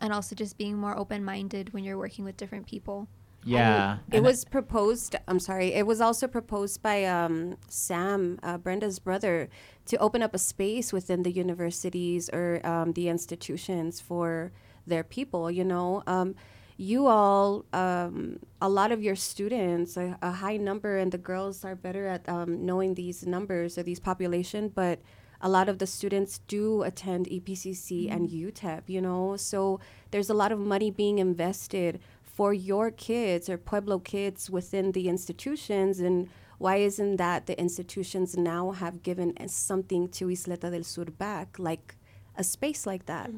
and 0.00 0.12
also 0.14 0.34
just 0.34 0.56
being 0.56 0.78
more 0.78 0.96
open 0.98 1.22
minded 1.22 1.74
when 1.74 1.84
you're 1.84 1.98
working 1.98 2.24
with 2.24 2.38
different 2.38 2.66
people. 2.66 3.08
Yeah. 3.46 3.98
It 4.10 4.22
was 4.22 4.44
proposed. 4.44 5.16
I'm 5.28 5.38
sorry. 5.38 5.72
It 5.72 5.86
was 5.86 6.00
also 6.00 6.26
proposed 6.26 6.82
by 6.82 7.04
um, 7.04 7.56
Sam, 7.68 8.38
uh, 8.42 8.58
Brenda's 8.58 8.98
brother, 8.98 9.48
to 9.86 9.96
open 9.98 10.22
up 10.22 10.34
a 10.34 10.38
space 10.38 10.92
within 10.92 11.22
the 11.22 11.30
universities 11.30 12.28
or 12.32 12.60
um, 12.66 12.92
the 12.92 13.08
institutions 13.08 14.00
for 14.00 14.52
their 14.86 15.04
people. 15.04 15.50
You 15.50 15.64
know, 15.64 16.02
um, 16.06 16.34
you 16.76 17.06
all, 17.06 17.64
um, 17.72 18.40
a 18.60 18.68
lot 18.68 18.92
of 18.92 19.02
your 19.02 19.16
students, 19.16 19.96
a, 19.96 20.18
a 20.20 20.30
high 20.30 20.56
number, 20.56 20.98
and 20.98 21.12
the 21.12 21.18
girls 21.18 21.64
are 21.64 21.74
better 21.74 22.06
at 22.06 22.28
um, 22.28 22.66
knowing 22.66 22.94
these 22.94 23.26
numbers 23.26 23.78
or 23.78 23.82
these 23.82 24.00
population, 24.00 24.68
but 24.68 25.00
a 25.40 25.48
lot 25.48 25.68
of 25.68 25.78
the 25.78 25.86
students 25.86 26.40
do 26.48 26.82
attend 26.82 27.26
EPCC 27.26 28.10
and 28.10 28.28
UTEP, 28.28 28.82
you 28.86 29.00
know, 29.00 29.36
so 29.36 29.80
there's 30.10 30.30
a 30.30 30.34
lot 30.34 30.52
of 30.52 30.58
money 30.58 30.90
being 30.90 31.18
invested 31.18 32.00
for 32.36 32.52
your 32.52 32.90
kids 32.90 33.48
or 33.48 33.56
Pueblo 33.56 33.98
kids 33.98 34.50
within 34.50 34.92
the 34.92 35.08
institutions. 35.08 36.00
And 36.00 36.28
why 36.58 36.76
isn't 36.76 37.16
that 37.16 37.46
the 37.46 37.58
institutions 37.58 38.36
now 38.36 38.72
have 38.72 39.02
given 39.02 39.32
something 39.48 40.08
to 40.18 40.26
Isleta 40.28 40.70
del 40.70 40.84
Sur 40.84 41.06
back, 41.06 41.58
like 41.58 41.96
a 42.36 42.44
space 42.44 42.86
like 42.86 43.06
that? 43.06 43.30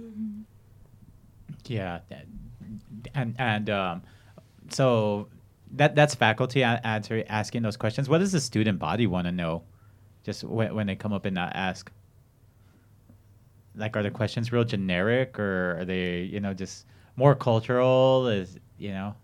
Yeah, 1.67 2.01
that- 2.11 2.27
and 3.15 3.35
and 3.39 3.71
um, 3.71 4.03
so 4.69 5.29
that 5.77 5.95
that's 5.95 6.15
faculty 6.15 6.63
answer 6.65 7.25
asking 7.29 7.63
those 7.63 7.77
questions. 7.77 8.09
What 8.09 8.19
does 8.19 8.33
the 8.33 8.41
student 8.41 8.79
body 8.79 9.07
want 9.07 9.27
to 9.27 9.33
know? 9.33 9.63
Just 10.25 10.43
when, 10.45 10.75
when 10.75 10.87
they 10.89 10.97
come 10.97 11.13
up 11.13 11.25
and 11.25 11.39
ask, 11.39 11.91
like, 13.77 13.97
are 13.97 14.03
the 14.03 14.11
questions 14.11 14.53
real 14.53 14.65
generic 14.65 15.39
or 15.39 15.79
are 15.79 15.85
they, 15.85 16.23
you 16.23 16.41
know, 16.41 16.53
just 16.53 16.85
more 17.17 17.35
cultural? 17.35 18.27
Is 18.29 18.59
you 18.79 18.93
know? 18.93 19.15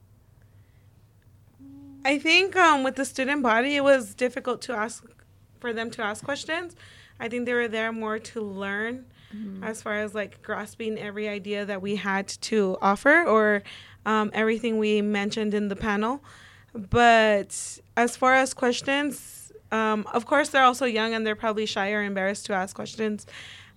I 2.05 2.19
think 2.19 2.55
um, 2.57 2.83
with 2.83 2.97
the 2.97 3.05
student 3.05 3.43
body, 3.43 3.77
it 3.77 3.85
was 3.85 4.15
difficult 4.15 4.61
to 4.63 4.75
ask 4.75 5.05
for 5.59 5.73
them 5.73 5.91
to 5.93 6.03
ask 6.03 6.23
questions. 6.23 6.77
I 7.19 7.29
think 7.29 7.47
they 7.47 7.55
were 7.55 7.69
there 7.69 7.93
more 7.93 8.19
to 8.19 8.43
learn, 8.43 9.07
as 9.63 9.83
far 9.83 9.97
as 9.97 10.15
like 10.15 10.43
grasping 10.43 10.99
every 10.99 11.29
idea 11.29 11.65
that 11.65 11.83
we 11.83 11.97
had 11.97 12.29
to 12.29 12.77
offer 12.81 13.25
or 13.25 13.63
um, 14.07 14.31
everything 14.33 14.79
we 14.79 15.03
mentioned 15.03 15.55
in 15.55 15.69
the 15.69 15.77
panel. 15.77 16.23
But 16.73 17.81
as 17.97 18.17
far 18.17 18.35
as 18.35 18.55
questions, 18.55 19.53
um, 19.73 20.07
of 20.13 20.27
course, 20.27 20.51
they're 20.51 20.63
also 20.63 20.87
young 20.87 21.15
and 21.15 21.27
they're 21.27 21.35
probably 21.35 21.67
shy 21.67 21.93
or 21.93 22.03
embarrassed 22.03 22.47
to 22.47 22.53
ask 22.53 22.77
questions. 22.77 23.27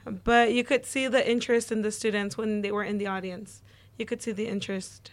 But 0.06 0.54
you 0.54 0.64
could 0.64 0.86
see 0.86 1.08
the 1.08 1.28
interest 1.30 1.72
in 1.72 1.82
the 1.82 1.92
students 1.92 2.38
when 2.38 2.62
they 2.62 2.72
were 2.72 2.84
in 2.84 2.98
the 2.98 3.08
audience. 3.08 3.62
You 3.98 4.06
could 4.06 4.22
see 4.22 4.32
the 4.32 4.48
interest. 4.48 5.12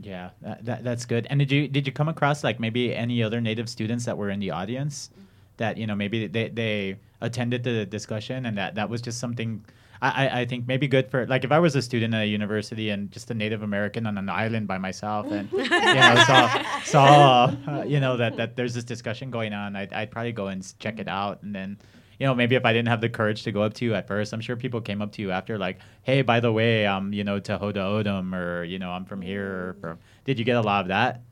Yeah, 0.00 0.30
that, 0.42 0.64
that 0.64 0.84
that's 0.84 1.04
good. 1.04 1.26
And 1.30 1.38
did 1.40 1.50
you 1.52 1.68
did 1.68 1.86
you 1.86 1.92
come 1.92 2.08
across 2.08 2.42
like 2.44 2.60
maybe 2.60 2.94
any 2.94 3.22
other 3.22 3.40
native 3.40 3.68
students 3.68 4.04
that 4.06 4.16
were 4.16 4.30
in 4.30 4.40
the 4.40 4.50
audience 4.50 5.10
that 5.58 5.76
you 5.76 5.86
know 5.86 5.94
maybe 5.94 6.26
they 6.26 6.48
they 6.48 6.96
attended 7.20 7.64
the 7.64 7.84
discussion 7.84 8.46
and 8.46 8.56
that 8.56 8.76
that 8.76 8.88
was 8.88 9.02
just 9.02 9.18
something 9.20 9.62
I, 10.00 10.40
I- 10.40 10.46
think 10.46 10.66
maybe 10.66 10.88
good 10.88 11.10
for 11.10 11.26
like 11.26 11.44
if 11.44 11.52
I 11.52 11.58
was 11.58 11.76
a 11.76 11.82
student 11.82 12.14
at 12.14 12.22
a 12.22 12.26
university 12.26 12.88
and 12.88 13.10
just 13.12 13.30
a 13.30 13.34
Native 13.34 13.62
American 13.62 14.06
on 14.06 14.16
an 14.16 14.30
island 14.30 14.66
by 14.66 14.78
myself 14.78 15.30
and 15.30 15.52
you 15.52 15.68
know 15.68 16.14
saw 16.26 16.62
saw 16.84 17.54
uh, 17.68 17.84
you 17.86 18.00
know 18.00 18.16
that 18.16 18.36
that 18.38 18.56
there's 18.56 18.72
this 18.72 18.84
discussion 18.84 19.30
going 19.30 19.52
on 19.52 19.76
I'd, 19.76 19.92
I'd 19.92 20.10
probably 20.10 20.32
go 20.32 20.46
and 20.46 20.64
check 20.78 20.98
it 20.98 21.08
out 21.08 21.42
and 21.42 21.54
then 21.54 21.76
you 22.20 22.26
know 22.26 22.34
maybe 22.34 22.54
if 22.54 22.64
I 22.64 22.72
didn't 22.72 22.88
have 22.88 23.00
the 23.00 23.08
courage 23.08 23.42
to 23.42 23.50
go 23.50 23.62
up 23.62 23.74
to 23.74 23.84
you 23.84 23.94
at 23.94 24.06
first 24.06 24.32
I'm 24.32 24.40
sure 24.40 24.54
people 24.54 24.80
came 24.80 25.02
up 25.02 25.10
to 25.12 25.22
you 25.22 25.32
after 25.32 25.58
like 25.58 25.80
hey 26.02 26.22
by 26.22 26.38
the 26.38 26.52
way 26.52 26.86
I'm 26.86 27.12
you 27.12 27.24
know 27.24 27.40
Tahoda 27.40 27.76
Odom 27.76 28.36
or 28.36 28.62
you 28.62 28.78
know 28.78 28.90
I'm 28.90 29.04
from 29.04 29.20
here 29.22 29.46
or 29.46 29.76
from 29.80 29.98
did 30.24 30.38
you 30.38 30.44
get 30.44 30.56
a 30.56 30.60
lot 30.60 30.82
of 30.82 30.88
that 30.88 31.22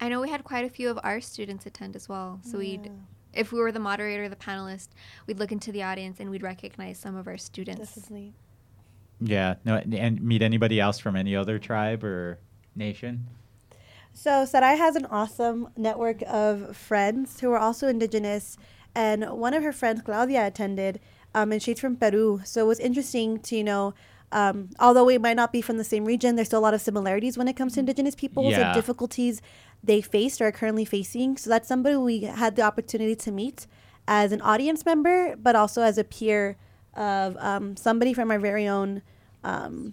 I 0.00 0.08
know 0.08 0.20
we 0.20 0.28
had 0.28 0.44
quite 0.44 0.64
a 0.64 0.68
few 0.68 0.90
of 0.90 0.98
our 1.02 1.20
students 1.20 1.66
attend 1.66 1.96
as 1.96 2.08
well. 2.08 2.40
So 2.42 2.58
we'd, 2.58 2.90
if 3.32 3.52
we 3.52 3.60
were 3.60 3.72
the 3.72 3.80
moderator, 3.80 4.28
the 4.28 4.36
panelist, 4.36 4.88
we'd 5.26 5.38
look 5.38 5.52
into 5.52 5.72
the 5.72 5.82
audience 5.82 6.20
and 6.20 6.30
we'd 6.30 6.42
recognize 6.42 6.98
some 6.98 7.16
of 7.16 7.26
our 7.26 7.38
students. 7.38 7.94
Definitely. 7.94 8.34
Yeah, 9.20 9.54
no, 9.64 9.76
and 9.76 10.20
meet 10.20 10.42
anybody 10.42 10.80
else 10.80 10.98
from 10.98 11.16
any 11.16 11.36
other 11.36 11.58
tribe 11.58 12.02
or 12.02 12.38
nation? 12.74 13.26
So 14.12 14.44
Saray 14.44 14.76
has 14.76 14.96
an 14.96 15.06
awesome 15.06 15.68
network 15.76 16.22
of 16.26 16.76
friends 16.76 17.40
who 17.40 17.50
are 17.52 17.58
also 17.58 17.88
indigenous, 17.88 18.58
and 18.94 19.24
one 19.30 19.54
of 19.54 19.62
her 19.62 19.72
friends, 19.72 20.02
Claudia, 20.02 20.46
attended, 20.46 21.00
um, 21.34 21.52
and 21.52 21.62
she's 21.62 21.80
from 21.80 21.96
Peru. 21.96 22.40
So 22.44 22.60
it 22.64 22.66
was 22.66 22.78
interesting 22.80 23.38
to 23.40 23.56
you 23.56 23.64
know, 23.64 23.94
um, 24.32 24.70
although 24.78 25.04
we 25.04 25.18
might 25.18 25.36
not 25.36 25.52
be 25.52 25.60
from 25.60 25.78
the 25.78 25.84
same 25.84 26.04
region, 26.04 26.36
there's 26.36 26.48
still 26.48 26.60
a 26.60 26.66
lot 26.68 26.74
of 26.74 26.80
similarities 26.80 27.36
when 27.38 27.48
it 27.48 27.54
comes 27.54 27.74
to 27.74 27.80
indigenous 27.80 28.14
peoples 28.14 28.52
Yeah. 28.52 28.66
and 28.68 28.74
difficulties 28.74 29.40
they 29.82 30.00
faced 30.00 30.40
or 30.40 30.46
are 30.46 30.52
currently 30.52 30.84
facing. 30.84 31.36
So 31.36 31.50
that's 31.50 31.68
somebody 31.68 31.96
we 31.96 32.20
had 32.22 32.56
the 32.56 32.62
opportunity 32.62 33.14
to 33.16 33.30
meet 33.30 33.66
as 34.08 34.32
an 34.32 34.40
audience 34.40 34.84
member, 34.84 35.36
but 35.36 35.54
also 35.56 35.82
as 35.82 35.98
a 35.98 36.04
peer 36.04 36.56
of 36.94 37.36
um, 37.38 37.76
somebody 37.76 38.14
from 38.14 38.30
our 38.30 38.38
very 38.38 38.66
own 38.66 39.02
um, 39.42 39.92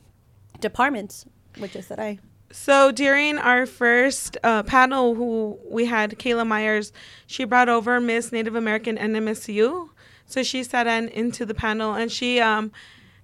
department, 0.60 1.26
which 1.58 1.76
is 1.76 1.88
Saray. 1.88 2.20
So 2.52 2.92
during 2.92 3.38
our 3.38 3.66
first 3.66 4.38
uh, 4.44 4.64
panel, 4.64 5.16
who 5.16 5.58
we 5.70 5.86
had 5.86 6.18
Kayla 6.20 6.46
Myers, 6.46 6.92
she 7.28 7.44
brought 7.44 7.70
over 7.70 8.00
Miss 8.00 8.32
Native 8.32 8.56
American 8.56 8.98
NMSU. 8.98 9.90
So 10.26 10.44
she 10.44 10.64
sat 10.64 10.88
in 10.88 11.10
into 11.10 11.46
the 11.46 11.54
panel, 11.54 11.94
and 11.94 12.12
she 12.12 12.40
um, 12.40 12.72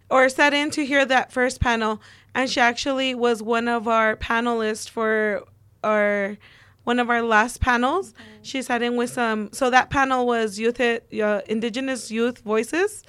or 0.09 0.29
sat 0.29 0.53
in 0.53 0.71
to 0.71 0.85
hear 0.85 1.05
that 1.05 1.31
first 1.31 1.59
panel, 1.59 2.01
and 2.33 2.49
she 2.49 2.59
actually 2.59 3.15
was 3.15 3.41
one 3.41 3.67
of 3.67 3.87
our 3.87 4.15
panelists 4.15 4.89
for 4.89 5.43
our 5.83 6.37
one 6.83 6.99
of 6.99 7.09
our 7.09 7.21
last 7.21 7.59
panels. 7.59 8.13
She 8.41 8.61
sat 8.61 8.81
in 8.81 8.95
with 8.95 9.09
some. 9.09 9.51
So 9.51 9.69
that 9.69 9.89
panel 9.89 10.25
was 10.25 10.57
youth, 10.57 10.79
uh, 10.79 11.41
Indigenous 11.47 12.11
youth 12.11 12.39
voices. 12.39 13.03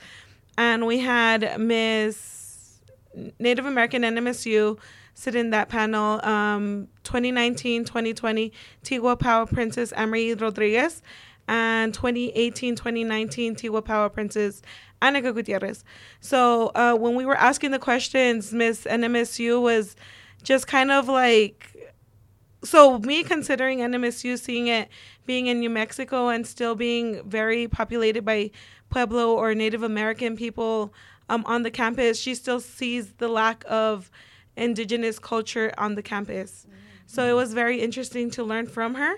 and 0.57 0.85
we 0.87 0.99
had 0.99 1.61
Miss 1.61 2.81
Native 3.39 3.67
American 3.67 4.03
NMSU 4.03 4.79
sit 5.19 5.35
in 5.35 5.51
that 5.51 5.69
panel. 5.69 6.25
Um, 6.25 6.87
2019, 7.03 7.85
2020, 7.85 8.53
Tigua 8.85 9.17
Power 9.17 9.47
Princess 9.47 9.93
Amory 9.97 10.33
Rodriguez, 10.35 11.03
and 11.49 11.93
2018, 11.93 12.77
2019, 12.77 13.57
Tigua 13.57 13.83
Power 13.83 14.09
Princess 14.09 14.63
Annika 15.03 15.35
Gutierrez. 15.35 15.83
So 16.21 16.71
uh, 16.77 16.95
when 16.95 17.17
we 17.17 17.27
were 17.27 17.37
asking 17.37 17.73
the 17.73 17.81
questions, 17.81 18.53
Miss 18.53 18.85
NMSU 18.85 19.61
was 19.61 19.97
just 20.45 20.69
kind 20.69 20.93
of 20.93 21.09
like 21.09 21.75
so 22.63 22.99
me 23.01 23.23
considering 23.23 23.79
NMSU 23.79 24.39
seeing 24.39 24.69
it 24.69 24.89
being 25.27 25.47
in 25.47 25.61
New 25.61 25.71
Mexico 25.71 26.29
and 26.29 26.47
still 26.47 26.75
being 26.75 27.29
very 27.29 27.67
populated 27.67 28.25
by 28.25 28.51
Pueblo 28.91 29.35
or 29.35 29.55
Native 29.55 29.83
American 29.83 30.37
people 30.37 30.93
um, 31.29 31.45
on 31.47 31.63
the 31.63 31.71
campus, 31.71 32.19
she 32.19 32.35
still 32.35 32.61
sees 32.61 33.13
the 33.15 33.29
lack 33.29 33.65
of 33.69 34.11
indigenous 34.63 35.19
culture 35.19 35.73
on 35.79 35.95
the 35.95 36.03
campus. 36.03 36.67
So 37.07 37.25
it 37.25 37.33
was 37.33 37.55
very 37.55 37.81
interesting 37.81 38.31
to 38.33 38.45
learn 38.45 38.67
from 38.67 38.95
her 38.95 39.17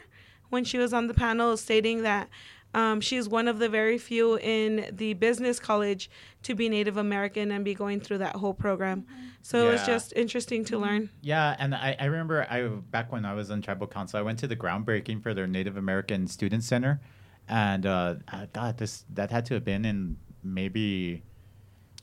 when 0.48 0.64
she 0.64 0.78
was 0.78 0.92
on 0.92 1.06
the 1.06 1.14
panel 1.14 1.56
stating 1.56 2.02
that 2.02 2.28
um, 2.72 3.00
she's 3.00 3.28
one 3.28 3.48
of 3.48 3.58
the 3.58 3.68
very 3.68 3.98
few 3.98 4.38
in 4.38 4.86
the 4.92 5.14
business 5.14 5.58
college 5.58 6.08
to 6.44 6.54
be 6.54 6.68
Native 6.68 6.96
American 6.96 7.50
and 7.50 7.64
be 7.64 7.74
going 7.74 8.00
through 8.00 8.18
that 8.18 8.36
whole 8.36 8.54
program. 8.54 9.06
So 9.42 9.68
it 9.68 9.72
was 9.72 9.86
just 9.86 10.12
interesting 10.14 10.64
to 10.66 10.78
learn. 10.78 11.10
Yeah, 11.22 11.56
and 11.58 11.74
I, 11.74 11.96
I 11.98 12.04
remember 12.04 12.46
I 12.48 12.68
back 12.68 13.10
when 13.10 13.24
I 13.24 13.34
was 13.34 13.50
on 13.50 13.62
tribal 13.62 13.86
council, 13.86 14.20
I 14.20 14.22
went 14.22 14.38
to 14.40 14.46
the 14.46 14.54
groundbreaking 14.54 15.22
for 15.22 15.34
their 15.34 15.46
Native 15.46 15.76
American 15.76 16.28
Student 16.28 16.62
Center, 16.62 17.00
and 17.48 17.86
uh, 17.86 18.16
God, 18.52 18.78
this 18.78 19.04
that 19.14 19.30
had 19.30 19.46
to 19.46 19.54
have 19.54 19.64
been 19.64 19.84
in 19.84 20.18
maybe 20.44 21.24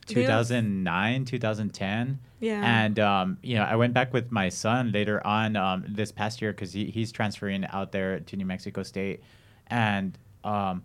2009, 0.08 1.26
2010. 1.26 2.20
Yeah. 2.40 2.62
And 2.64 3.00
um, 3.00 3.38
you 3.42 3.56
know, 3.56 3.64
I 3.64 3.76
went 3.76 3.94
back 3.94 4.14
with 4.14 4.32
my 4.32 4.50
son 4.50 4.92
later 4.92 5.26
on 5.26 5.56
um, 5.56 5.86
this 5.88 6.12
past 6.12 6.42
year 6.42 6.52
because 6.52 6.74
he, 6.74 6.86
he's 6.86 7.12
transferring 7.12 7.66
out 7.66 7.92
there 7.92 8.20
to 8.20 8.36
New 8.36 8.46
Mexico 8.46 8.84
State, 8.84 9.22
and 9.68 10.18
um, 10.44 10.84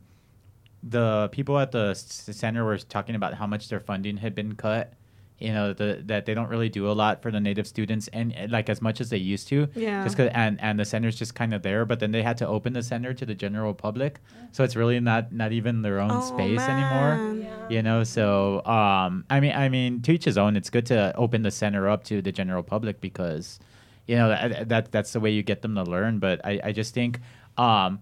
the 0.82 1.28
people 1.32 1.58
at 1.58 1.72
the 1.72 1.94
center 1.94 2.64
were 2.64 2.78
talking 2.78 3.14
about 3.14 3.34
how 3.34 3.46
much 3.46 3.68
their 3.68 3.80
funding 3.80 4.16
had 4.16 4.34
been 4.34 4.54
cut. 4.54 4.94
You 5.42 5.52
know 5.52 5.72
the, 5.72 6.00
that 6.06 6.24
they 6.26 6.34
don't 6.34 6.48
really 6.48 6.68
do 6.68 6.88
a 6.90 6.94
lot 7.02 7.20
for 7.22 7.30
the 7.30 7.40
native 7.40 7.66
students, 7.66 8.08
and 8.12 8.32
like 8.50 8.68
as 8.68 8.80
much 8.80 9.00
as 9.00 9.10
they 9.10 9.16
used 9.18 9.48
to. 9.48 9.68
Yeah. 9.74 10.04
just 10.04 10.16
cause, 10.16 10.30
and 10.32 10.60
and 10.60 10.78
the 10.78 10.84
center's 10.84 11.16
just 11.16 11.34
kind 11.34 11.52
of 11.52 11.62
there, 11.62 11.84
but 11.84 11.98
then 12.00 12.12
they 12.12 12.22
had 12.22 12.36
to 12.38 12.46
open 12.46 12.72
the 12.72 12.82
center 12.82 13.12
to 13.14 13.24
the 13.26 13.34
general 13.34 13.74
public, 13.74 14.20
so 14.52 14.62
it's 14.64 14.76
really 14.76 15.00
not 15.00 15.32
not 15.32 15.50
even 15.52 15.82
their 15.82 15.98
own 16.00 16.10
Oh, 16.12 16.20
space 16.20 16.60
anymore 16.60 17.16
man. 17.16 17.70
you 17.70 17.82
know 17.82 18.04
so 18.04 18.64
um 18.66 19.24
i 19.30 19.40
mean 19.40 19.52
i 19.52 19.68
mean 19.68 20.00
to 20.02 20.12
each 20.12 20.24
his 20.24 20.36
own 20.38 20.56
it's 20.56 20.70
good 20.70 20.86
to 20.86 21.14
open 21.16 21.42
the 21.42 21.50
center 21.50 21.88
up 21.88 22.04
to 22.04 22.20
the 22.22 22.32
general 22.32 22.62
public 22.62 23.00
because 23.00 23.58
you 24.06 24.16
know 24.16 24.28
that, 24.28 24.68
that 24.68 24.92
that's 24.92 25.12
the 25.12 25.20
way 25.20 25.30
you 25.30 25.42
get 25.42 25.62
them 25.62 25.74
to 25.74 25.82
learn 25.84 26.18
but 26.18 26.40
i 26.44 26.60
i 26.64 26.72
just 26.72 26.92
think 26.94 27.20
um 27.56 28.00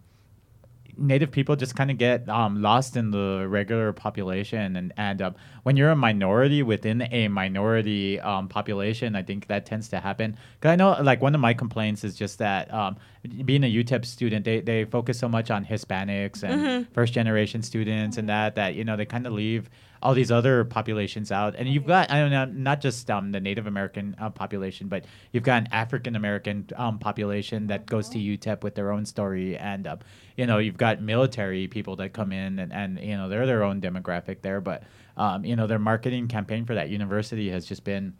native 0.97 1.31
people 1.31 1.57
just 1.57 1.77
kind 1.77 1.91
of 1.91 1.99
get 1.99 2.29
um, 2.29 2.63
lost 2.63 2.97
in 2.97 3.11
the 3.11 3.47
regular 3.49 3.93
population 3.93 4.77
and 4.77 4.93
and 4.97 5.23
um, 5.23 5.35
when 5.63 5.77
you're 5.77 5.91
a 5.91 5.97
minority 5.97 6.63
within 6.63 7.03
a 7.11 7.29
minority 7.29 8.21
um, 8.21 8.49
population 8.49 9.17
i 9.17 9.23
think 9.23 9.47
that 9.47 9.67
tends 9.67 9.89
to 9.89 10.01
happen. 10.01 10.37
Because 10.59 10.73
i 10.73 10.77
know 10.77 10.97
like 11.03 11.21
one 11.21 11.35
of 11.35 11.41
my 11.41 11.55
complaints 11.55 12.05
is 12.05 12.15
just 12.15 12.39
that 12.39 12.73
um, 12.73 12.97
being 13.45 13.65
a 13.65 13.73
utep 13.73 14.05
student 14.05 14.45
they, 14.45 14.61
they 14.61 14.85
focus 14.85 15.19
so 15.19 15.29
much 15.29 15.51
on 15.51 15.65
hispanics 15.65 16.43
and 16.43 16.87
first 16.93 17.13
generation 17.13 17.63
students 17.63 18.17
and 18.17 18.29
that 18.29 18.55
that 18.55 18.75
you 18.75 18.85
know 18.85 18.97
they 18.97 19.07
kind 19.07 19.27
of 19.27 19.33
leave 19.33 19.71
all 20.03 20.15
these 20.15 20.31
other 20.31 20.65
populations 20.65 21.31
out 21.31 21.55
and 21.57 21.69
you've 21.69 21.87
got 21.87 22.11
i 22.11 22.19
don't 22.19 22.31
know 22.31 22.45
not 22.47 22.81
just 22.81 23.11
um, 23.11 23.33
the 23.33 23.41
native 23.41 23.67
american 23.67 24.17
uh, 24.19 24.31
population 24.31 24.89
but 24.89 25.05
you've 25.33 25.43
got 25.43 25.63
an 25.63 25.69
african 25.73 26.17
american 26.17 26.67
um, 26.77 26.99
population 26.99 27.67
that 27.67 27.87
goes 27.87 28.09
to 28.09 28.19
utep 28.19 28.63
with 28.63 28.75
their 28.75 28.91
own 28.93 29.05
story 29.05 29.57
and 29.57 29.87
um, 29.87 29.99
you 30.37 30.47
know 30.47 30.59
you've 30.59 30.79
got 30.79 31.01
military 31.03 31.69
people 31.69 31.97
that 31.97 32.13
come 32.13 32.33
in 32.33 32.59
and, 32.59 32.73
and 32.73 32.99
you 33.01 33.17
know 33.17 33.29
they're 33.29 33.47
their 33.47 33.63
own 33.63 33.81
demographic 33.81 34.41
there 34.43 34.61
but 34.61 34.83
um, 35.17 35.45
you 35.45 35.55
know 35.57 35.67
their 35.67 35.79
marketing 35.79 36.29
campaign 36.29 36.65
for 36.65 36.75
that 36.75 36.89
university 36.89 37.51
has 37.51 37.67
just 37.67 37.85
been 37.85 38.15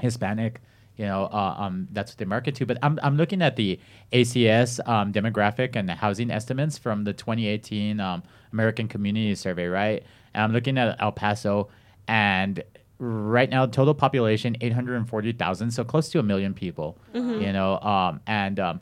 Hispanic. 0.00 0.60
You 0.96 1.06
know, 1.06 1.24
uh, 1.24 1.56
um, 1.58 1.88
that's 1.90 2.12
what 2.12 2.18
they 2.18 2.24
market 2.24 2.54
to. 2.56 2.66
But 2.66 2.78
I'm, 2.82 3.00
I'm 3.02 3.16
looking 3.16 3.42
at 3.42 3.56
the 3.56 3.80
ACS 4.12 4.86
um, 4.88 5.12
demographic 5.12 5.74
and 5.74 5.88
the 5.88 5.94
housing 5.94 6.30
estimates 6.30 6.78
from 6.78 7.02
the 7.02 7.12
2018 7.12 7.98
um, 7.98 8.22
American 8.52 8.86
Community 8.86 9.34
Survey, 9.34 9.66
right? 9.66 10.04
And 10.34 10.42
I'm 10.42 10.52
looking 10.52 10.76
at 10.78 11.00
El 11.00 11.12
Paso, 11.12 11.68
and 12.08 12.62
right 12.98 13.50
now 13.50 13.66
total 13.66 13.94
population 13.94 14.56
840,000, 14.60 15.70
so 15.70 15.84
close 15.84 16.08
to 16.10 16.18
a 16.18 16.22
million 16.22 16.54
people. 16.54 16.96
You 17.42 17.52
know, 17.52 17.78
um, 17.80 18.20
and 18.26 18.58
um, 18.60 18.80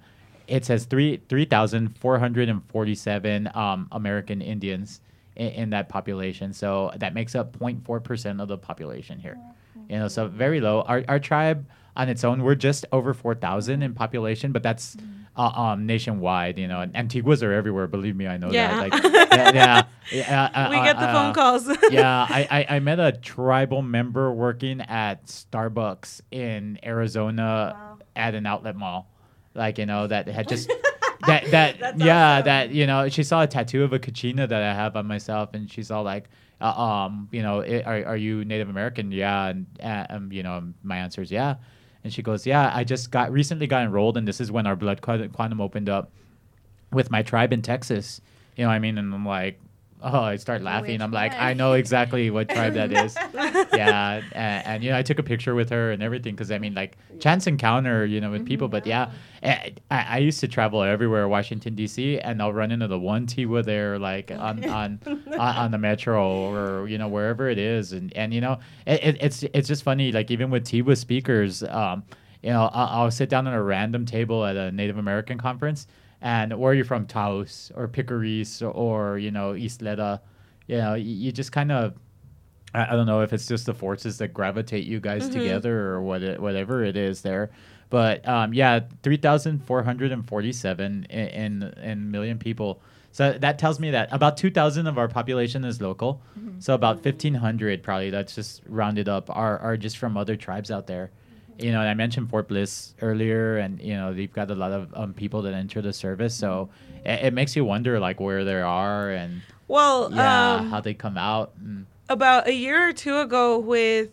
it 0.49 0.65
says 0.65 0.85
three 0.85 1.21
3,447 1.29 3.51
um, 3.55 3.89
American 3.93 4.43
Indians 4.43 5.01
in, 5.37 5.49
in 5.49 5.71
that 5.71 5.89
population. 5.89 6.53
So 6.53 6.93
that 6.97 7.15
makes 7.15 7.35
up 7.35 7.59
0.4 7.59 8.05
percent 8.05 8.41
of 8.41 8.49
the 8.49 8.59
population 8.59 9.19
here. 9.19 9.39
You 9.89 9.99
know, 9.99 10.09
so 10.09 10.29
very 10.29 10.61
low. 10.61 10.83
Our, 10.83 11.05
our 11.09 11.19
tribe 11.19 11.67
on 11.97 12.09
its 12.09 12.25
own, 12.25 12.43
we're 12.43 12.55
just 12.55 12.87
over 12.93 13.13
4,000 13.13 13.83
in 13.83 13.95
population, 13.95 14.53
but 14.53 14.63
that's 14.63 14.97
uh, 15.37 15.43
um, 15.43 15.87
nationwide, 15.87 16.59
you 16.59 16.69
know, 16.69 16.81
and 16.95 17.09
Tiguas 17.09 17.43
are 17.43 17.53
everywhere. 17.53 17.87
Believe 17.87 18.17
me, 18.17 18.27
I 18.27 18.37
know 18.37 18.51
Yeah. 18.51 18.81
that. 18.81 18.91
Like, 18.91 19.13
yeah, 19.33 19.53
yeah, 19.53 19.83
yeah, 20.13 20.45
uh, 20.55 20.69
we 20.71 20.77
uh, 20.77 20.85
get 20.85 20.99
the 20.99 21.09
uh, 21.09 21.13
phone 21.13 21.35
calls. 21.35 21.69
yeah, 21.91 22.27
I, 22.29 22.47
I, 22.51 22.77
I 22.77 22.81
met 22.81 23.01
a 23.01 23.13
tribal 23.13 23.83
member 23.83 24.33
working 24.33 24.81
at 24.83 25.27
Starbucks 25.27 26.21
in 26.31 26.79
Arizona 26.85 27.97
at 28.15 28.35
an 28.35 28.47
outlet 28.47 28.77
mall. 28.77 29.09
Like, 29.55 29.79
you 29.79 29.87
know, 29.87 30.07
that 30.07 30.29
had 30.29 30.49
just 30.49 30.69
that 31.27 31.51
that 31.51 31.99
yeah, 31.99 32.43
that 32.43 32.71
you 32.71 32.87
know, 32.87 33.09
she 33.09 33.23
saw 33.23 33.43
a 33.43 33.47
tattoo 33.47 33.85
of 33.85 33.93
a 33.93 33.99
kachina 33.99 34.49
that 34.49 34.63
I 34.63 34.75
have 34.75 34.97
on 34.97 35.07
myself 35.07 35.55
and 35.55 35.71
she's 35.71 35.91
all 35.91 36.03
like 36.03 36.29
uh, 36.61 36.81
um, 36.81 37.29
you 37.33 37.43
know, 37.43 37.61
i 37.61 37.83
are, 37.83 38.05
are 38.11 38.17
you 38.17 38.45
Native 38.45 38.69
American? 38.69 39.11
Yeah, 39.11 39.49
and 39.49 39.67
uh, 39.83 40.07
um, 40.11 40.33
you 40.33 40.43
know, 40.43 40.73
my 40.83 40.99
answer 40.99 41.21
is 41.23 41.31
yeah. 41.31 41.57
And 42.05 42.13
she 42.13 42.23
goes, 42.23 42.47
"Yeah, 42.47 42.71
I 42.75 42.85
just 42.85 43.11
got 43.11 43.33
recently 43.33 43.67
got 43.67 43.83
enrolled 43.85 44.17
and 44.17 44.27
this 44.27 44.41
is 44.41 44.51
when 44.51 44.67
our 44.67 44.77
blood 44.77 45.01
quantum 45.03 45.61
opened 45.61 45.89
up 45.89 46.11
with 46.91 47.11
my 47.11 47.23
tribe 47.23 47.53
in 47.53 47.63
Texas." 47.63 48.21
You 48.57 48.65
know 48.65 48.69
what 48.69 48.75
I 48.75 48.79
mean? 48.81 48.99
And 48.99 49.15
I'm 49.15 49.27
like, 49.27 49.59
oh, 50.03 50.21
I 50.21 50.37
start 50.37 50.63
laughing. 50.63 50.93
Which 50.93 51.01
I'm 51.01 51.11
like? 51.11 51.33
I 51.35 51.55
know 51.55 51.73
exactly 51.75 52.31
what 52.31 52.49
tribe 52.49 52.75
that 52.75 52.93
is. 52.93 53.17
yeah, 53.75 54.23
and, 54.33 54.67
and 54.67 54.85
you 54.85 54.91
know, 54.91 54.99
I 54.99 55.03
took 55.03 55.19
a 55.19 55.23
picture 55.23 55.55
with 55.55 55.71
her 55.71 55.91
and 55.91 56.03
everything 56.03 56.35
because 56.35 56.51
I 56.51 56.59
mean, 56.59 56.75
like 56.75 56.97
chance 57.21 57.47
encounter, 57.47 58.05
you 58.05 58.21
know, 58.21 58.31
with 58.31 58.47
people. 58.47 58.69
But 58.69 58.87
yeah, 58.87 59.11
eh, 59.43 59.71
I, 59.91 60.07
I 60.09 60.19
used 60.19 60.41
to 60.41 60.49
travel 60.49 60.83
everywhere, 60.83 61.29
Washington 61.29 61.75
D.C., 61.75 62.19
and 62.19 62.43
I'll 62.43 62.53
run 62.53 62.71
into 62.71 62.89
the 62.89 62.99
one 62.99 63.27
Tiwa 63.27 63.65
there, 63.65 63.99
like 63.99 64.31
on 64.31 64.65
on 64.69 65.01
on, 65.07 65.39
on 65.39 65.71
the 65.71 65.79
metro 65.79 66.25
or 66.53 66.89
you 66.89 66.99
know 66.99 67.09
wherever 67.09 67.49
it 67.49 67.59
is, 67.59 67.93
and 67.93 68.13
and 68.15 68.35
you 68.35 68.41
know, 68.41 68.59
it, 68.87 69.03
it, 69.05 69.17
it's 69.21 69.43
it's 69.55 69.69
just 69.69 69.83
funny. 69.83 70.13
Like 70.13 70.31
even 70.31 70.51
with 70.51 70.65
Tiwa 70.65 70.97
speakers, 70.97 71.63
um, 71.63 72.03
you 72.43 72.51
know, 72.51 72.69
I'll, 72.73 73.03
I'll 73.03 73.11
sit 73.11 73.29
down 73.29 73.47
at 73.47 73.55
a 73.55 73.63
random 73.63 74.05
table 74.05 74.45
at 74.45 74.57
a 74.57 74.73
Native 74.73 74.99
American 74.99 75.39
conference. 75.39 75.87
And 76.23 76.59
where 76.59 76.73
you're 76.73 76.85
from, 76.85 77.07
Taos 77.07 77.73
or 77.75 77.89
Picuris 77.89 78.63
or, 78.75 79.19
you 79.19 79.31
know 79.31 79.53
Isleta? 79.53 80.21
You 80.69 80.79
know, 80.79 80.95
you, 80.95 81.13
you 81.13 81.33
just 81.33 81.53
kind 81.53 81.73
of 81.73 81.95
I, 82.75 82.93
I 82.93 82.97
don't 82.97 83.07
know 83.07 83.23
if 83.23 83.33
it's 83.33 83.47
just 83.47 83.67
the 83.67 83.75
forces 83.75 84.19
that 84.19 84.29
gravitate 84.29 84.85
you 84.85 85.01
guys 85.01 85.25
mm-hmm. 85.25 85.41
together 85.41 85.91
or 85.91 86.03
what 86.03 86.23
it, 86.23 86.41
whatever 86.41 86.85
it 86.85 86.97
is 86.97 87.23
there. 87.23 87.51
But 87.91 88.27
um, 88.27 88.55
yeah, 88.55 88.81
3,447 89.03 90.87
in, 90.87 91.05
in, 91.05 91.63
in 91.83 92.11
million 92.11 92.39
people. 92.39 92.81
So 93.11 93.33
that 93.33 93.59
tells 93.59 93.79
me 93.79 93.91
that 93.91 94.09
about 94.11 94.39
2,000 94.39 94.87
of 94.87 94.97
our 94.97 95.09
population 95.09 95.65
is 95.65 95.83
local. 95.83 96.23
Mm-hmm. 96.39 96.61
So 96.61 96.75
about 96.75 97.03
mm-hmm. 97.03 97.11
1,500 97.11 97.83
probably, 97.83 98.11
that's 98.11 98.35
just 98.35 98.63
rounded 98.67 99.09
up, 99.09 99.29
are, 99.29 99.59
are 99.59 99.77
just 99.77 99.99
from 99.99 100.17
other 100.17 100.37
tribes 100.37 100.71
out 100.71 100.87
there. 100.87 101.11
You 101.59 101.71
know, 101.73 101.81
and 101.81 101.89
I 101.89 101.95
mentioned 101.95 102.31
Fort 102.31 102.49
Bliss 102.49 102.95
earlier, 103.01 103.59
and 103.59 103.81
you 103.81 103.95
know 103.95 104.13
they've 104.15 104.33
got 104.33 104.51
a 104.51 104.55
lot 104.55 104.73
of 104.73 104.93
um, 104.95 105.15
people 105.15 105.43
that 105.43 105.55
enter 105.55 105.81
the 105.83 105.93
service, 105.93 106.35
so 106.35 106.71
it, 107.05 107.27
it 107.27 107.35
makes 107.35 107.55
you 107.55 107.65
wonder 107.65 108.01
like 108.01 108.21
where 108.21 108.45
they 108.45 108.61
are 108.61 109.11
and 109.11 109.43
well, 109.69 110.13
yeah, 110.13 110.55
um, 110.57 110.71
how 110.71 110.81
they 110.81 110.95
come 110.95 111.17
out. 111.17 111.53
And, 111.59 111.87
about 112.09 112.47
a 112.47 112.53
year 112.53 112.89
or 112.89 112.93
two 112.93 113.19
ago 113.19 113.59
with 113.59 114.11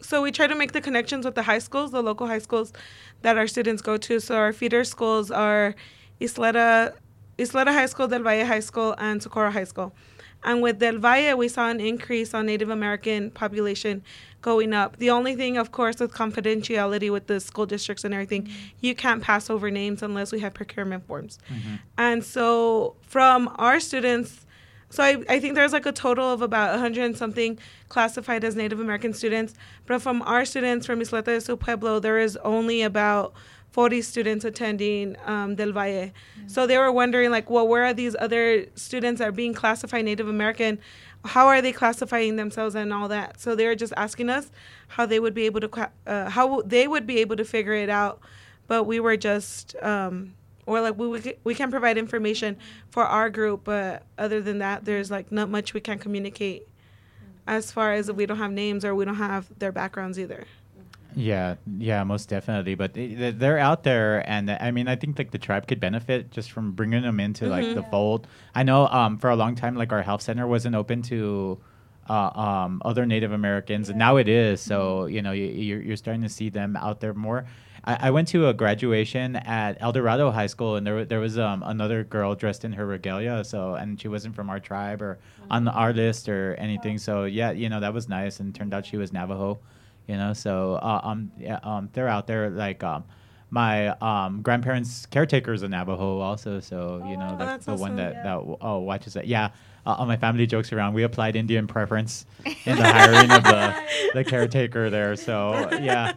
so 0.00 0.22
we 0.22 0.30
try 0.30 0.46
to 0.46 0.54
make 0.54 0.72
the 0.72 0.80
connections 0.80 1.24
with 1.24 1.34
the 1.34 1.42
high 1.42 1.58
schools 1.58 1.90
the 1.90 2.02
local 2.02 2.26
high 2.26 2.38
schools 2.38 2.72
that 3.22 3.36
our 3.36 3.46
students 3.46 3.82
go 3.82 3.96
to 3.96 4.20
so 4.20 4.36
our 4.36 4.52
feeder 4.52 4.84
schools 4.84 5.30
are 5.30 5.74
isleta 6.20 6.94
isleta 7.38 7.72
high 7.72 7.86
school 7.86 8.06
del 8.06 8.22
valle 8.22 8.46
high 8.46 8.60
school 8.60 8.94
and 8.98 9.22
socorro 9.22 9.50
high 9.50 9.64
school 9.64 9.92
and 10.44 10.62
with 10.62 10.78
del 10.78 10.98
valle 10.98 11.36
we 11.36 11.48
saw 11.48 11.68
an 11.68 11.80
increase 11.80 12.32
on 12.32 12.46
native 12.46 12.70
american 12.70 13.30
population 13.30 14.02
going 14.46 14.72
up 14.72 14.96
the 14.98 15.10
only 15.10 15.34
thing 15.34 15.58
of 15.58 15.72
course 15.72 15.98
with 15.98 16.12
confidentiality 16.12 17.10
with 17.10 17.26
the 17.26 17.40
school 17.40 17.66
districts 17.66 18.04
and 18.04 18.14
everything 18.14 18.44
mm-hmm. 18.44 18.86
you 18.86 18.94
can't 18.94 19.20
pass 19.28 19.50
over 19.50 19.68
names 19.72 20.04
unless 20.04 20.30
we 20.30 20.38
have 20.38 20.54
procurement 20.54 21.04
forms 21.04 21.38
mm-hmm. 21.50 21.74
and 21.98 22.24
so 22.24 22.94
from 23.02 23.40
our 23.56 23.80
students 23.80 24.46
So 24.88 25.02
I, 25.02 25.12
I 25.28 25.40
think 25.40 25.56
there's 25.56 25.72
like 25.72 25.84
a 25.84 25.92
total 25.92 26.32
of 26.32 26.42
about 26.42 26.70
100 26.70 27.04
and 27.04 27.16
something 27.16 27.58
classified 27.88 28.44
as 28.44 28.54
Native 28.54 28.78
American 28.78 29.12
students. 29.12 29.52
But 29.84 30.00
from 30.00 30.22
our 30.22 30.44
students 30.44 30.86
from 30.86 31.00
Isleta 31.00 31.32
del 31.32 31.40
Sur 31.40 31.56
Pueblo, 31.56 31.98
there 31.98 32.18
is 32.26 32.36
only 32.44 32.82
about 32.82 33.34
40 33.76 34.00
students 34.00 34.44
attending 34.46 35.16
um, 35.26 35.54
Del 35.54 35.72
Valle. 35.72 36.12
Mm. 36.12 36.50
So 36.50 36.66
they 36.66 36.78
were 36.78 36.90
wondering, 36.90 37.30
like, 37.30 37.50
well, 37.50 37.68
where 37.68 37.84
are 37.84 37.92
these 37.92 38.16
other 38.18 38.64
students 38.74 39.18
that 39.18 39.28
are 39.28 39.32
being 39.32 39.52
classified 39.52 40.04
Native 40.06 40.28
American? 40.28 40.78
How 41.26 41.46
are 41.46 41.60
they 41.60 41.72
classifying 41.72 42.36
themselves 42.36 42.74
and 42.74 42.92
all 42.92 43.08
that? 43.08 43.40
So 43.40 43.54
they're 43.54 43.74
just 43.74 43.92
asking 43.96 44.30
us 44.30 44.50
how 44.88 45.06
they 45.06 45.20
would 45.20 45.34
be 45.34 45.46
able 45.46 45.60
to, 45.60 45.90
uh, 46.06 46.30
how 46.30 46.62
they 46.62 46.88
would 46.88 47.06
be 47.06 47.18
able 47.18 47.36
to 47.36 47.44
figure 47.44 47.74
it 47.74 47.90
out. 47.90 48.20
But 48.66 48.84
we 48.84 48.98
were 49.00 49.16
just, 49.16 49.76
um, 49.82 50.34
or 50.66 50.80
like 50.80 50.98
we, 50.98 51.06
we 51.06 51.34
we 51.44 51.54
can 51.54 51.70
provide 51.70 51.96
information 51.96 52.56
for 52.90 53.04
our 53.04 53.30
group, 53.30 53.62
but 53.64 54.02
other 54.18 54.40
than 54.40 54.58
that, 54.58 54.84
there's 54.84 55.10
like 55.10 55.30
not 55.30 55.48
much 55.48 55.74
we 55.74 55.80
can 55.80 55.98
communicate 55.98 56.66
as 57.46 57.70
far 57.70 57.92
as 57.92 58.10
we 58.10 58.26
don't 58.26 58.38
have 58.38 58.50
names 58.50 58.84
or 58.84 58.94
we 58.94 59.04
don't 59.04 59.16
have 59.16 59.46
their 59.58 59.70
backgrounds 59.70 60.18
either. 60.18 60.44
Yeah, 61.18 61.54
yeah, 61.78 62.04
most 62.04 62.28
definitely. 62.28 62.74
But 62.74 62.92
they- 62.92 63.14
they- 63.14 63.30
they're 63.30 63.58
out 63.58 63.82
there, 63.84 64.22
and 64.30 64.50
I 64.50 64.70
mean, 64.70 64.86
I 64.86 64.96
think 64.96 65.18
like 65.18 65.30
the 65.30 65.38
tribe 65.38 65.66
could 65.66 65.80
benefit 65.80 66.30
just 66.30 66.52
from 66.52 66.72
bringing 66.72 67.02
them 67.02 67.18
into 67.20 67.46
like 67.48 67.64
the 67.74 67.82
fold. 67.90 68.26
I 68.54 68.62
know 68.62 68.86
um, 68.88 69.16
for 69.18 69.30
a 69.30 69.36
long 69.36 69.54
time, 69.54 69.74
like 69.76 69.92
our 69.92 70.02
health 70.02 70.20
center 70.22 70.46
wasn't 70.46 70.76
open 70.76 71.00
to 71.02 71.58
uh, 72.08 72.30
um, 72.38 72.82
other 72.84 73.06
Native 73.06 73.32
Americans, 73.32 73.88
and 73.88 73.98
now 73.98 74.16
it 74.16 74.28
is. 74.28 74.60
So 74.60 75.06
you 75.06 75.22
know, 75.22 75.32
you, 75.32 75.46
you're, 75.46 75.80
you're 75.82 75.96
starting 75.96 76.22
to 76.22 76.28
see 76.28 76.50
them 76.50 76.76
out 76.76 77.00
there 77.00 77.14
more. 77.14 77.46
I, 77.84 78.08
I 78.08 78.10
went 78.10 78.28
to 78.28 78.48
a 78.48 78.52
graduation 78.54 79.36
at 79.36 79.78
El 79.80 79.92
Dorado 79.92 80.30
High 80.30 80.48
School, 80.48 80.76
and 80.76 80.86
there 80.86 81.06
there 81.06 81.18
was 81.20 81.38
um, 81.38 81.62
another 81.64 82.04
girl 82.04 82.34
dressed 82.34 82.62
in 82.66 82.74
her 82.74 82.84
regalia. 82.84 83.42
So 83.42 83.74
and 83.74 83.98
she 83.98 84.08
wasn't 84.08 84.34
from 84.36 84.50
our 84.50 84.60
tribe 84.60 85.00
or 85.00 85.18
on 85.50 85.66
our 85.66 85.94
list 85.94 86.28
or 86.28 86.54
anything. 86.56 86.98
So 86.98 87.24
yeah, 87.24 87.52
you 87.52 87.70
know 87.70 87.80
that 87.80 87.94
was 87.94 88.06
nice, 88.06 88.38
and 88.38 88.54
turned 88.54 88.74
out 88.74 88.84
she 88.84 88.98
was 88.98 89.14
Navajo 89.14 89.58
you 90.06 90.16
know? 90.16 90.32
So 90.32 90.74
uh, 90.82 91.00
um 91.04 91.30
yeah 91.38 91.58
um 91.62 91.88
they're 91.92 92.08
out 92.08 92.26
there 92.26 92.50
like 92.50 92.82
um 92.84 93.04
my 93.50 93.88
um 94.00 94.42
grandparents 94.42 95.06
caretakers 95.06 95.62
in 95.62 95.70
Navajo 95.70 96.18
also 96.18 96.58
so 96.60 97.02
you 97.08 97.16
know 97.16 97.36
Oh, 97.40 97.56
the, 97.58 97.64
the 97.64 97.74
one 97.76 97.92
awesome. 97.92 97.96
that 97.96 98.24
that 98.24 98.56
oh 98.60 98.78
watches 98.80 99.14
that 99.14 99.26
yeah 99.28 99.50
uh, 99.86 100.04
my 100.04 100.16
family 100.16 100.46
jokes 100.48 100.72
around 100.72 100.94
we 100.94 101.04
applied 101.04 101.36
Indian 101.36 101.68
preference 101.68 102.26
in 102.64 102.76
the 102.76 102.82
hiring 102.84 103.30
of 103.30 103.44
the 103.44 103.74
the 104.14 104.24
caretaker 104.24 104.90
there 104.90 105.14
so 105.14 105.68
yeah. 105.80 106.12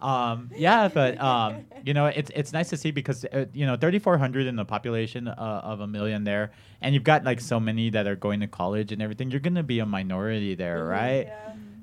Um 0.00 0.50
yeah 0.56 0.88
but 0.88 1.20
um 1.20 1.64
you 1.86 1.94
know 1.94 2.06
it's 2.06 2.32
it's 2.34 2.52
nice 2.52 2.68
to 2.70 2.76
see 2.76 2.90
because 2.90 3.24
uh, 3.26 3.44
you 3.54 3.64
know 3.64 3.76
3400 3.76 4.48
in 4.48 4.56
the 4.56 4.64
population 4.64 5.28
uh, 5.28 5.60
of 5.62 5.78
a 5.78 5.86
million 5.86 6.24
there 6.24 6.50
and 6.80 6.92
you've 6.94 7.04
got 7.04 7.22
like 7.22 7.40
so 7.40 7.60
many 7.60 7.90
that 7.90 8.08
are 8.08 8.16
going 8.16 8.40
to 8.40 8.48
college 8.48 8.90
and 8.90 9.00
everything 9.00 9.30
you're 9.30 9.38
going 9.38 9.54
to 9.54 9.62
be 9.62 9.78
a 9.78 9.86
minority 9.86 10.56
there 10.56 10.82
right 10.84 11.30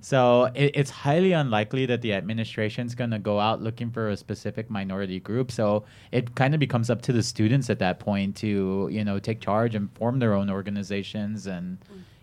so 0.01 0.45
it, 0.55 0.71
it's 0.75 0.89
highly 0.89 1.33
unlikely 1.33 1.85
that 1.88 2.01
the 2.01 2.13
administration's 2.13 2.95
going 2.95 3.12
to 3.12 3.19
go 3.19 3.39
out 3.39 3.62
looking 3.62 3.91
for 3.91 4.09
a 4.09 4.17
specific 4.17 4.69
minority 4.69 5.19
group. 5.19 5.51
So 5.51 5.83
it 6.12 6.35
kind 6.35 6.53
of 6.53 6.59
becomes 6.59 6.89
up 6.89 7.01
to 7.03 7.12
the 7.12 7.21
students 7.23 7.69
at 7.69 7.79
that 7.79 7.99
point 7.99 8.35
to 8.38 8.88
you 8.91 9.03
know 9.03 9.19
take 9.19 9.41
charge 9.41 9.75
and 9.75 9.91
form 9.95 10.19
their 10.19 10.33
own 10.33 10.49
organizations 10.49 11.47
and 11.47 11.77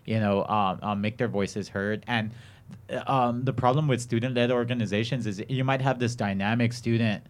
you 0.05 0.19
know 0.19 0.43
um, 0.45 0.79
um, 0.81 1.01
make 1.01 1.17
their 1.17 1.27
voices 1.27 1.69
heard. 1.69 2.03
And 2.07 2.31
uh, 2.91 3.03
um, 3.07 3.43
the 3.43 3.53
problem 3.53 3.87
with 3.87 4.01
student-led 4.01 4.51
organizations 4.51 5.27
is 5.27 5.43
you 5.47 5.63
might 5.63 5.81
have 5.81 5.99
this 5.99 6.15
dynamic 6.15 6.73
student, 6.73 7.23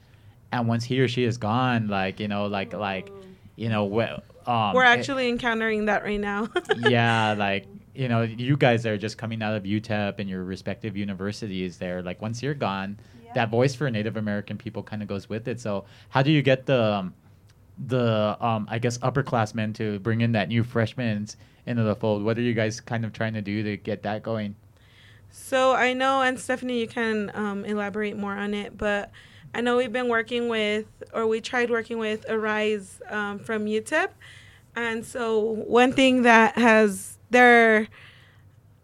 and 0.51 0.67
once 0.67 0.83
he 0.83 0.99
or 0.99 1.07
she 1.07 1.23
is 1.25 1.38
gone, 1.38 1.88
like 1.88 2.19
you 2.19 2.27
know, 2.27 2.47
like 2.47 2.73
like 2.73 3.12
you 3.55 3.69
know, 3.69 3.88
wh- 3.89 4.49
um, 4.49 4.73
We're 4.75 4.83
it- 4.83 4.99
actually 4.99 5.27
encountering 5.29 5.86
that 5.86 6.03
right 6.03 6.19
now. 6.19 6.47
yeah, 6.77 7.33
like 7.38 7.65
you 7.97 8.07
know, 8.07 8.21
you 8.21 8.55
guys 8.55 8.86
are 8.86 8.97
just 8.97 9.17
coming 9.17 9.41
out 9.41 9.55
of 9.55 9.63
UTEP 9.63 10.19
and 10.19 10.29
your 10.29 10.43
respective 10.43 10.95
universities 10.95 11.77
there. 11.77 12.03
Like 12.03 12.21
once 12.21 12.43
you're 12.43 12.53
gone, 12.53 12.99
that 13.33 13.49
voice 13.49 13.73
for 13.73 13.89
Native 13.89 14.17
American 14.17 14.57
people 14.57 14.83
kind 14.83 15.01
of 15.01 15.07
goes 15.07 15.27
with 15.27 15.47
it. 15.47 15.60
So 15.60 15.86
how 16.10 16.21
do 16.21 16.31
you 16.31 16.41
get 16.43 16.65
the 16.67 16.93
um, 16.93 17.13
the 17.88 18.38
um, 18.39 18.67
I 18.69 18.77
guess 18.79 18.99
upperclassmen 18.99 19.73
to 19.75 19.99
bring 19.99 20.21
in 20.21 20.31
that 20.33 20.47
new 20.47 20.63
freshmen 20.63 21.27
into 21.65 21.83
the 21.83 21.95
fold? 21.95 22.23
What 22.23 22.38
are 22.38 22.41
you 22.41 22.53
guys 22.53 22.79
kind 22.79 23.03
of 23.03 23.13
trying 23.13 23.33
to 23.33 23.41
do 23.41 23.63
to 23.63 23.77
get 23.77 24.03
that 24.03 24.21
going? 24.21 24.55
So 25.31 25.73
I 25.73 25.93
know, 25.93 26.21
and 26.21 26.39
Stephanie, 26.39 26.79
you 26.79 26.88
can 26.88 27.31
um, 27.33 27.65
elaborate 27.65 28.15
more 28.15 28.33
on 28.33 28.53
it, 28.53 28.77
but 28.77 29.12
I 29.53 29.62
know 29.62 29.75
we've 29.75 29.91
been 29.91 30.07
working 30.07 30.49
with, 30.49 30.86
or 31.13 31.27
we 31.27 31.41
tried 31.41 31.69
working 31.69 31.97
with 31.97 32.25
Arise 32.29 33.01
um, 33.10 33.39
from 33.39 33.65
UTEP, 33.65 34.10
and 34.75 35.05
so 35.05 35.39
one 35.39 35.91
thing 35.91 36.21
that 36.21 36.57
has 36.57 37.16
their 37.30 37.88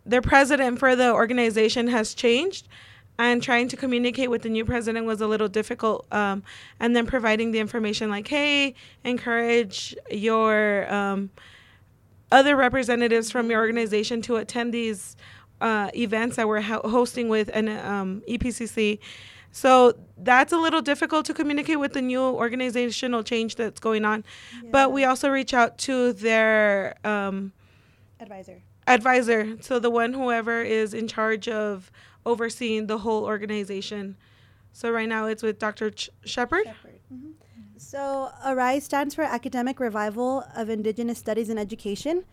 their 0.05 0.21
president 0.21 0.79
for 0.79 0.95
the 0.95 1.13
organization 1.13 1.87
has 1.87 2.13
changed, 2.13 2.67
and 3.17 3.41
trying 3.41 3.67
to 3.69 3.77
communicate 3.77 4.29
with 4.29 4.41
the 4.41 4.49
new 4.49 4.65
president 4.65 5.05
was 5.05 5.21
a 5.21 5.27
little 5.27 5.47
difficult. 5.47 6.05
Um, 6.11 6.43
and 6.79 6.95
then 6.95 7.05
providing 7.05 7.51
the 7.51 7.59
information 7.59 8.09
like, 8.09 8.27
hey, 8.27 8.75
encourage 9.03 9.95
your 10.11 10.91
um, 10.93 11.29
other 12.31 12.55
representatives 12.55 13.31
from 13.31 13.49
your 13.49 13.61
organization 13.61 14.21
to 14.23 14.37
attend 14.37 14.73
these 14.73 15.15
uh, 15.61 15.89
events 15.95 16.35
that 16.35 16.47
we're 16.47 16.61
ho- 16.61 16.81
hosting 16.83 17.29
with 17.29 17.49
an 17.53 17.69
um, 17.69 18.21
EPCC. 18.27 18.99
So 19.51 19.93
that's 20.17 20.51
a 20.51 20.57
little 20.57 20.81
difficult 20.81 21.27
to 21.27 21.33
communicate 21.33 21.79
with 21.79 21.93
the 21.93 22.01
new 22.01 22.21
organizational 22.21 23.21
change 23.21 23.55
that's 23.55 23.79
going 23.79 24.03
on. 24.03 24.25
But 24.71 24.91
we 24.91 25.05
also 25.05 25.29
reach 25.29 25.53
out 25.53 25.77
to 25.79 26.11
their 26.13 26.95
um, 27.05 27.53
Advisor. 28.23 28.61
advisor, 28.87 29.61
so 29.61 29.79
the 29.79 29.89
one 29.89 30.13
whoever 30.13 30.61
is 30.61 30.93
in 30.93 31.07
charge 31.07 31.47
of 31.47 31.91
overseeing 32.25 32.87
the 32.87 32.99
whole 32.99 33.25
organization. 33.25 34.17
So 34.71 34.91
right 34.91 35.07
now 35.07 35.27
it's 35.27 35.43
with 35.43 35.59
Dr. 35.59 35.91
Ch- 35.91 36.09
Shepard. 36.25 36.65
Mm-hmm. 36.65 37.31
So, 37.77 38.31
ARISE 38.45 38.83
stands 38.83 39.13
for 39.13 39.23
Academic 39.23 39.79
Revival 39.79 40.45
of 40.55 40.69
Indigenous 40.69 41.19
Studies 41.19 41.49
in 41.49 41.57
Education. 41.57 42.23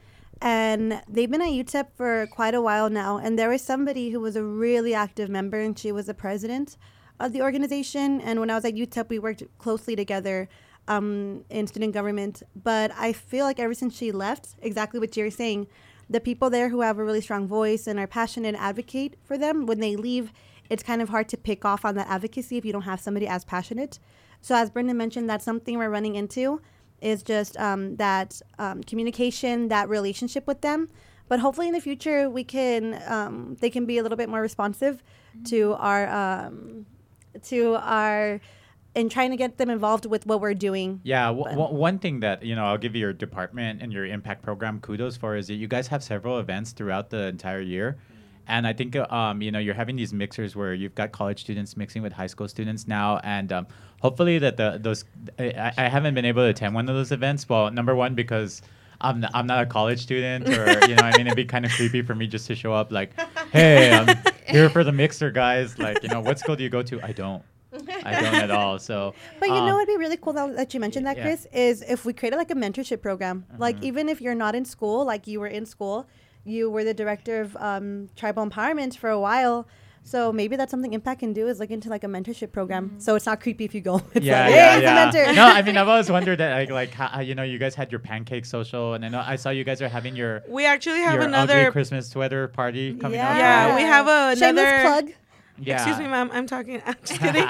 And 0.40 1.02
they've 1.08 1.30
been 1.30 1.42
at 1.42 1.50
UTEP 1.50 1.88
for 1.96 2.26
quite 2.28 2.54
a 2.54 2.62
while 2.62 2.88
now. 2.88 3.18
And 3.18 3.38
there 3.38 3.50
was 3.50 3.60
somebody 3.60 4.10
who 4.10 4.20
was 4.20 4.36
a 4.36 4.44
really 4.44 4.94
active 4.94 5.28
member, 5.28 5.58
and 5.58 5.78
she 5.78 5.92
was 5.92 6.06
the 6.06 6.14
president 6.14 6.76
of 7.18 7.32
the 7.32 7.42
organization. 7.42 8.20
And 8.20 8.40
when 8.40 8.48
I 8.48 8.54
was 8.54 8.64
at 8.64 8.74
UTEP, 8.74 9.08
we 9.08 9.18
worked 9.18 9.42
closely 9.58 9.94
together 9.94 10.48
um, 10.88 11.44
in 11.50 11.66
student 11.66 11.94
government. 11.94 12.42
But 12.54 12.92
I 12.96 13.12
feel 13.12 13.44
like 13.44 13.60
ever 13.60 13.74
since 13.74 13.96
she 13.96 14.12
left, 14.12 14.56
exactly 14.60 15.00
what 15.00 15.16
you're 15.16 15.30
saying, 15.30 15.66
the 16.08 16.20
people 16.20 16.50
there 16.50 16.68
who 16.68 16.80
have 16.80 16.98
a 16.98 17.04
really 17.04 17.20
strong 17.20 17.46
voice 17.46 17.86
and 17.86 17.98
are 17.98 18.06
passionate 18.06 18.48
and 18.48 18.56
advocate 18.56 19.16
for 19.22 19.38
them, 19.38 19.66
when 19.66 19.78
they 19.78 19.96
leave, 19.96 20.32
it's 20.68 20.82
kind 20.82 21.00
of 21.00 21.08
hard 21.08 21.28
to 21.28 21.36
pick 21.36 21.64
off 21.64 21.84
on 21.84 21.94
that 21.94 22.08
advocacy 22.08 22.56
if 22.56 22.64
you 22.64 22.72
don't 22.72 22.82
have 22.82 23.00
somebody 23.00 23.26
as 23.26 23.44
passionate. 23.44 23.98
So 24.40 24.54
as 24.54 24.70
Brenda 24.70 24.94
mentioned, 24.94 25.30
that's 25.30 25.44
something 25.44 25.78
we're 25.78 25.90
running 25.90 26.16
into 26.16 26.60
is 27.00 27.22
just 27.22 27.56
um, 27.58 27.96
that 27.96 28.40
um, 28.58 28.82
communication, 28.82 29.68
that 29.68 29.88
relationship 29.88 30.46
with 30.46 30.60
them. 30.60 30.88
But 31.28 31.38
hopefully 31.38 31.68
in 31.68 31.74
the 31.74 31.80
future 31.80 32.28
we 32.28 32.42
can 32.42 33.00
um, 33.06 33.56
they 33.60 33.70
can 33.70 33.86
be 33.86 33.98
a 33.98 34.02
little 34.02 34.16
bit 34.16 34.28
more 34.28 34.40
responsive 34.40 35.02
to 35.44 35.74
our 35.74 36.08
um, 36.08 36.86
to 37.44 37.76
our 37.76 38.40
in 38.94 39.08
trying 39.08 39.30
to 39.30 39.36
get 39.36 39.56
them 39.58 39.70
involved 39.70 40.06
with 40.06 40.26
what 40.26 40.40
we're 40.40 40.54
doing. 40.54 41.00
Yeah, 41.04 41.26
w- 41.26 41.44
w- 41.44 41.74
one 41.76 41.98
thing 41.98 42.20
that 42.20 42.42
you 42.44 42.54
know 42.56 42.64
I'll 42.64 42.78
give 42.78 42.96
your 42.96 43.12
department 43.12 43.82
and 43.82 43.92
your 43.92 44.04
impact 44.06 44.42
program 44.42 44.80
kudos 44.80 45.16
for 45.16 45.36
is 45.36 45.46
that 45.48 45.54
you 45.54 45.68
guys 45.68 45.86
have 45.88 46.02
several 46.02 46.38
events 46.38 46.72
throughout 46.72 47.10
the 47.10 47.26
entire 47.28 47.60
year, 47.60 47.98
and 48.48 48.66
I 48.66 48.72
think 48.72 48.96
um, 48.96 49.42
you 49.42 49.50
know 49.52 49.58
you're 49.60 49.74
having 49.74 49.96
these 49.96 50.12
mixers 50.12 50.56
where 50.56 50.74
you've 50.74 50.94
got 50.94 51.12
college 51.12 51.40
students 51.40 51.76
mixing 51.76 52.02
with 52.02 52.12
high 52.12 52.26
school 52.26 52.48
students 52.48 52.88
now, 52.88 53.18
and 53.22 53.52
um, 53.52 53.66
hopefully 54.00 54.38
that 54.40 54.56
the 54.56 54.78
those 54.82 55.04
I, 55.38 55.72
I 55.76 55.88
haven't 55.88 56.14
been 56.14 56.24
able 56.24 56.42
to 56.42 56.48
attend 56.48 56.74
one 56.74 56.88
of 56.88 56.96
those 56.96 57.12
events. 57.12 57.48
Well, 57.48 57.70
number 57.70 57.94
one 57.94 58.14
because. 58.14 58.62
I'm, 59.02 59.24
n- 59.24 59.30
I'm 59.32 59.46
not 59.46 59.62
a 59.62 59.66
college 59.66 60.02
student, 60.02 60.46
or 60.46 60.68
you 60.86 60.94
know, 60.94 61.02
I 61.04 61.16
mean, 61.16 61.26
it'd 61.26 61.34
be 61.34 61.46
kind 61.46 61.64
of 61.64 61.70
creepy 61.72 62.02
for 62.02 62.14
me 62.14 62.26
just 62.26 62.46
to 62.48 62.54
show 62.54 62.74
up 62.74 62.92
like, 62.92 63.18
"Hey, 63.50 63.90
I'm 63.94 64.14
here 64.46 64.68
for 64.68 64.84
the 64.84 64.92
mixer, 64.92 65.30
guys." 65.30 65.78
Like, 65.78 66.02
you 66.02 66.10
know, 66.10 66.20
what 66.20 66.38
school 66.38 66.54
do 66.54 66.62
you 66.62 66.68
go 66.68 66.82
to? 66.82 67.00
I 67.02 67.12
don't, 67.12 67.42
I 68.06 68.20
don't 68.22 68.34
at 68.34 68.50
all. 68.50 68.78
So, 68.78 69.14
But 69.40 69.48
you 69.48 69.54
um, 69.56 69.66
know 69.66 69.74
what'd 69.74 69.88
be 69.88 69.96
really 69.96 70.16
cool 70.16 70.32
that, 70.34 70.56
that 70.56 70.74
you 70.74 70.80
mentioned 70.80 71.06
that, 71.06 71.16
yeah. 71.16 71.22
Chris, 71.24 71.46
is 71.52 71.82
if 71.82 72.04
we 72.04 72.12
created 72.12 72.36
like 72.36 72.50
a 72.50 72.54
mentorship 72.54 73.02
program. 73.02 73.44
Like 73.58 73.82
even 73.82 74.08
if 74.08 74.20
you're 74.20 74.34
not 74.34 74.54
in 74.54 74.64
school, 74.64 75.04
like 75.04 75.26
you 75.26 75.40
were 75.40 75.46
in 75.48 75.66
school, 75.66 76.06
you 76.44 76.70
were 76.70 76.84
the 76.84 76.94
director 76.94 77.40
of 77.40 77.56
um, 77.56 78.08
tribal 78.16 78.46
empowerment 78.48 78.96
for 78.96 79.10
a 79.10 79.20
while. 79.20 79.66
So 80.02 80.32
maybe 80.32 80.56
that's 80.56 80.70
something 80.70 80.94
Impact 80.94 81.20
can 81.20 81.34
do 81.34 81.46
is 81.46 81.60
look 81.60 81.70
into 81.70 81.90
like 81.90 82.04
a 82.04 82.06
mentorship 82.06 82.52
program. 82.52 82.94
So 82.98 83.16
it's 83.16 83.26
not 83.26 83.40
creepy 83.40 83.66
if 83.66 83.74
you 83.74 83.82
go. 83.82 84.00
It's 84.14 84.24
yeah, 84.24 84.44
like, 84.46 84.54
yeah, 84.54 84.68
hey, 84.70 84.74
he's 84.76 84.82
yeah. 84.82 84.90
a 84.90 85.12
mentor. 85.12 85.32
no, 85.34 85.44
I 85.44 85.62
mean, 85.62 85.76
I've 85.76 85.88
always 85.88 86.10
wondered 86.16 86.38
that, 86.38 86.54
like, 86.54 86.70
like 86.70 86.90
how, 86.90 87.08
how, 87.08 87.20
you 87.20 87.34
know, 87.34 87.42
you 87.42 87.58
guys 87.58 87.74
had 87.74 87.92
your 87.92 87.98
pancake 88.00 88.46
social, 88.46 88.94
and 88.94 89.04
I 89.04 89.08
know 89.08 89.22
I 89.24 89.36
saw 89.36 89.50
you 89.50 89.62
guys 89.62 89.82
are 89.82 89.88
having 89.88 90.16
your 90.16 90.42
We 90.48 90.64
actually 90.64 91.00
have 91.00 91.20
another. 91.20 91.58
ugly 91.58 91.72
Christmas 91.72 92.08
sweater 92.08 92.48
party 92.48 92.94
coming 92.94 93.20
up. 93.20 93.36
Yeah, 93.36 93.66
right? 93.68 93.76
we 93.76 93.82
have 93.82 94.06
a- 94.06 94.36
Shameless 94.36 94.64
another- 94.64 94.80
plug. 94.82 95.14
Yeah. 95.60 95.76
Excuse 95.76 95.98
me, 95.98 96.06
ma'am. 96.06 96.30
I'm 96.32 96.46
talking. 96.46 96.82
I'm 96.86 96.96
just 97.04 97.20
kidding. 97.20 97.46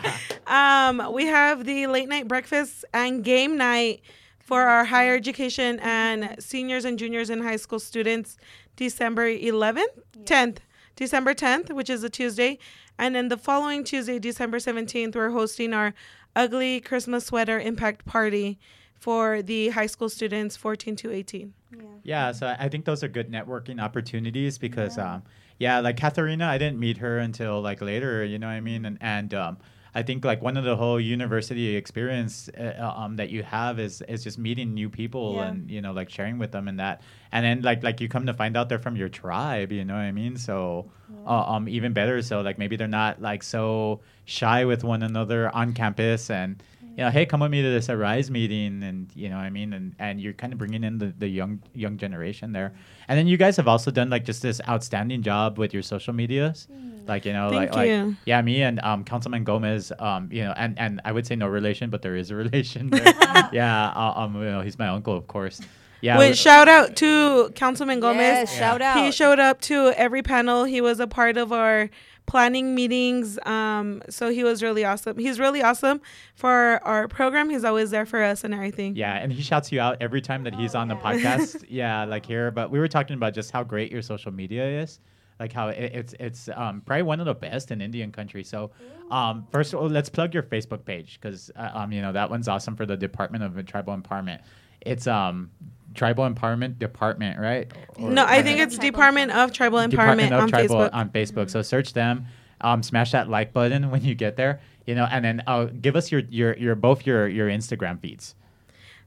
um, 0.46 1.12
we 1.12 1.26
have 1.26 1.64
the 1.64 1.86
late 1.86 2.08
night 2.08 2.28
breakfast 2.28 2.84
and 2.92 3.24
game 3.24 3.56
night 3.56 4.02
for 4.38 4.62
our 4.62 4.84
higher 4.84 5.14
education 5.14 5.78
and 5.80 6.34
seniors 6.42 6.84
and 6.84 6.98
juniors 6.98 7.30
and 7.30 7.42
high 7.42 7.56
school 7.56 7.78
students 7.78 8.36
December 8.76 9.28
11th, 9.28 9.84
10th, 10.24 10.58
December 10.96 11.34
10th, 11.34 11.72
which 11.72 11.88
is 11.88 12.02
a 12.02 12.10
Tuesday. 12.10 12.58
And 12.98 13.14
then 13.14 13.28
the 13.28 13.36
following 13.36 13.84
Tuesday, 13.84 14.18
December 14.18 14.58
17th, 14.58 15.14
we're 15.14 15.30
hosting 15.30 15.72
our 15.72 15.94
Ugly 16.34 16.80
Christmas 16.80 17.26
Sweater 17.26 17.60
Impact 17.60 18.04
Party 18.04 18.58
for 18.98 19.40
the 19.40 19.70
high 19.70 19.86
school 19.86 20.08
students 20.08 20.56
14 20.56 20.96
to 20.96 21.10
18. 21.10 21.54
Yeah, 22.02 22.32
so 22.32 22.54
I 22.58 22.68
think 22.68 22.84
those 22.84 23.02
are 23.04 23.08
good 23.08 23.30
networking 23.30 23.80
opportunities 23.80 24.58
because, 24.58 24.96
yeah. 24.96 25.14
um, 25.14 25.22
yeah, 25.60 25.80
like 25.80 25.96
Katherina, 25.96 26.46
I 26.46 26.56
didn't 26.56 26.80
meet 26.80 26.98
her 26.98 27.18
until 27.18 27.60
like 27.60 27.82
later, 27.82 28.24
you 28.24 28.38
know 28.38 28.46
what 28.46 28.54
I 28.54 28.60
mean? 28.60 28.86
And, 28.86 28.98
and 29.02 29.32
um, 29.34 29.58
I 29.94 30.02
think 30.02 30.24
like 30.24 30.40
one 30.40 30.56
of 30.56 30.64
the 30.64 30.74
whole 30.74 30.98
university 30.98 31.76
experience 31.76 32.48
uh, 32.58 32.92
um, 32.96 33.16
that 33.16 33.28
you 33.28 33.42
have 33.42 33.78
is 33.78 34.02
is 34.02 34.24
just 34.24 34.38
meeting 34.38 34.72
new 34.72 34.88
people 34.88 35.34
yeah. 35.34 35.48
and 35.48 35.70
you 35.70 35.82
know 35.82 35.92
like 35.92 36.08
sharing 36.08 36.38
with 36.38 36.52
them 36.52 36.68
and 36.68 36.78
that 36.78 37.02
and 37.32 37.44
then 37.44 37.62
like 37.62 37.82
like 37.82 38.00
you 38.00 38.08
come 38.08 38.26
to 38.26 38.34
find 38.34 38.56
out 38.56 38.68
they're 38.68 38.78
from 38.78 38.96
your 38.96 39.08
tribe 39.08 39.72
you 39.72 39.84
know 39.84 39.94
what 39.94 40.00
I 40.00 40.12
mean 40.12 40.36
so 40.36 40.90
yeah. 41.12 41.28
uh, 41.28 41.52
um 41.54 41.68
even 41.68 41.92
better 41.92 42.22
so 42.22 42.40
like 42.40 42.56
maybe 42.56 42.76
they're 42.76 42.86
not 42.86 43.20
like 43.20 43.42
so 43.42 44.00
shy 44.24 44.64
with 44.64 44.84
one 44.84 45.02
another 45.02 45.54
on 45.54 45.72
campus 45.72 46.30
and 46.30 46.62
you 46.96 47.04
know, 47.04 47.10
hey, 47.10 47.24
come 47.24 47.40
with 47.40 47.50
me 47.50 47.62
to 47.62 47.68
this 47.68 47.88
Arise 47.88 48.30
meeting, 48.30 48.82
and 48.82 49.10
you 49.14 49.28
know, 49.28 49.36
what 49.36 49.44
I 49.44 49.50
mean, 49.50 49.72
and 49.72 49.94
and 49.98 50.20
you're 50.20 50.32
kind 50.32 50.52
of 50.52 50.58
bringing 50.58 50.84
in 50.84 50.98
the, 50.98 51.14
the 51.18 51.28
young 51.28 51.62
young 51.74 51.96
generation 51.96 52.52
there, 52.52 52.74
and 53.08 53.18
then 53.18 53.26
you 53.26 53.36
guys 53.36 53.56
have 53.56 53.68
also 53.68 53.90
done 53.90 54.10
like 54.10 54.24
just 54.24 54.42
this 54.42 54.60
outstanding 54.68 55.22
job 55.22 55.58
with 55.58 55.72
your 55.72 55.82
social 55.82 56.12
medias, 56.12 56.68
mm. 56.70 57.08
like 57.08 57.24
you 57.24 57.32
know, 57.32 57.50
Thank 57.50 57.74
like 57.74 57.88
you. 57.88 58.04
like 58.04 58.16
yeah, 58.26 58.42
me 58.42 58.62
and 58.62 58.80
um, 58.80 59.04
Councilman 59.04 59.44
Gomez, 59.44 59.92
um, 59.98 60.28
you 60.32 60.44
know, 60.44 60.52
and 60.56 60.78
and 60.78 61.00
I 61.04 61.12
would 61.12 61.26
say 61.26 61.36
no 61.36 61.48
relation, 61.48 61.90
but 61.90 62.02
there 62.02 62.16
is 62.16 62.30
a 62.30 62.36
relation. 62.44 62.90
yeah, 63.52 63.92
uh, 63.94 64.12
um, 64.16 64.34
you 64.36 64.44
know, 64.50 64.60
he's 64.60 64.78
my 64.78 64.88
uncle, 64.88 65.16
of 65.16 65.26
course. 65.26 65.60
Yeah. 66.02 66.18
Wait, 66.18 66.36
shout 66.36 66.68
out 66.68 66.96
to 66.96 67.50
Councilman 67.54 68.00
Gomez. 68.00 68.20
Yes, 68.20 68.56
shout 68.56 68.80
out. 68.80 69.04
He 69.04 69.12
showed 69.12 69.38
up 69.38 69.60
to 69.62 69.92
every 69.96 70.22
panel. 70.22 70.64
He 70.64 70.80
was 70.80 70.98
a 70.98 71.06
part 71.06 71.36
of 71.36 71.52
our 71.52 71.90
planning 72.30 72.76
meetings. 72.76 73.40
Um, 73.44 74.02
so 74.08 74.30
he 74.30 74.44
was 74.44 74.62
really 74.62 74.84
awesome. 74.84 75.18
He's 75.18 75.40
really 75.40 75.62
awesome 75.62 76.00
for 76.36 76.80
our 76.84 77.08
program. 77.08 77.50
He's 77.50 77.64
always 77.64 77.90
there 77.90 78.06
for 78.06 78.22
us 78.22 78.44
and 78.44 78.54
everything. 78.54 78.94
Yeah, 78.94 79.16
and 79.16 79.32
he 79.32 79.42
shouts 79.42 79.72
you 79.72 79.80
out 79.80 79.96
every 80.00 80.20
time 80.20 80.44
that 80.44 80.54
he's 80.54 80.76
oh, 80.76 80.78
on 80.78 80.88
yeah. 80.88 80.94
the 80.94 81.00
podcast. 81.00 81.64
yeah, 81.68 82.04
like 82.04 82.24
here. 82.24 82.52
But 82.52 82.70
we 82.70 82.78
were 82.78 82.86
talking 82.86 83.14
about 83.14 83.34
just 83.34 83.50
how 83.50 83.64
great 83.64 83.90
your 83.90 84.00
social 84.00 84.30
media 84.30 84.80
is. 84.80 85.00
Like 85.40 85.52
how 85.52 85.68
it, 85.70 85.90
it's 85.92 86.14
it's 86.20 86.48
um, 86.54 86.82
probably 86.82 87.02
one 87.02 87.18
of 87.18 87.26
the 87.26 87.34
best 87.34 87.72
in 87.72 87.80
Indian 87.80 88.12
country. 88.12 88.44
So, 88.44 88.70
um, 89.10 89.44
first 89.50 89.72
of 89.72 89.80
all, 89.80 89.88
let's 89.88 90.08
plug 90.08 90.32
your 90.32 90.44
Facebook 90.44 90.84
page 90.84 91.18
because 91.20 91.50
uh, 91.56 91.70
um, 91.74 91.90
you 91.90 92.00
know 92.00 92.12
that 92.12 92.30
one's 92.30 92.46
awesome 92.46 92.76
for 92.76 92.86
the 92.86 92.96
Department 92.96 93.42
of 93.42 93.66
Tribal 93.66 93.96
Empowerment. 93.96 94.40
It's 94.82 95.08
um 95.08 95.50
Tribal 95.94 96.28
Empowerment 96.28 96.78
Department, 96.78 97.38
right? 97.38 97.70
Or, 97.96 98.10
no, 98.10 98.24
I 98.24 98.42
think 98.42 98.60
it's 98.60 98.78
Department 98.78 99.32
of 99.32 99.52
Tribal 99.52 99.78
Empowerment 99.78 99.90
Department 99.90 100.32
of 100.34 100.40
on 100.42 100.48
Tribal 100.48 100.76
Facebook. 100.76 100.90
on 100.92 101.08
Facebook. 101.10 101.50
So 101.50 101.62
search 101.62 101.92
them. 101.92 102.26
Um, 102.62 102.82
smash 102.82 103.12
that 103.12 103.28
like 103.28 103.52
button 103.52 103.90
when 103.90 104.04
you 104.04 104.14
get 104.14 104.36
there, 104.36 104.60
you 104.86 104.94
know, 104.94 105.08
and 105.10 105.24
then 105.24 105.42
uh, 105.46 105.64
give 105.64 105.96
us 105.96 106.12
your 106.12 106.20
your 106.28 106.56
your 106.58 106.74
both 106.74 107.06
your 107.06 107.26
your 107.26 107.48
Instagram 107.48 107.98
feeds. 108.00 108.34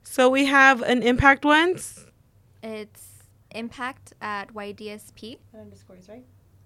So 0.02 0.30
we 0.30 0.46
have 0.46 0.82
an 0.82 1.04
impact 1.04 1.46
ones. 1.46 2.06
It's 2.63 3.24
impact 3.52 4.13
at 4.22 4.54
YDSP. 4.54 5.38
Underscores, 5.54 6.10
right? 6.10 6.26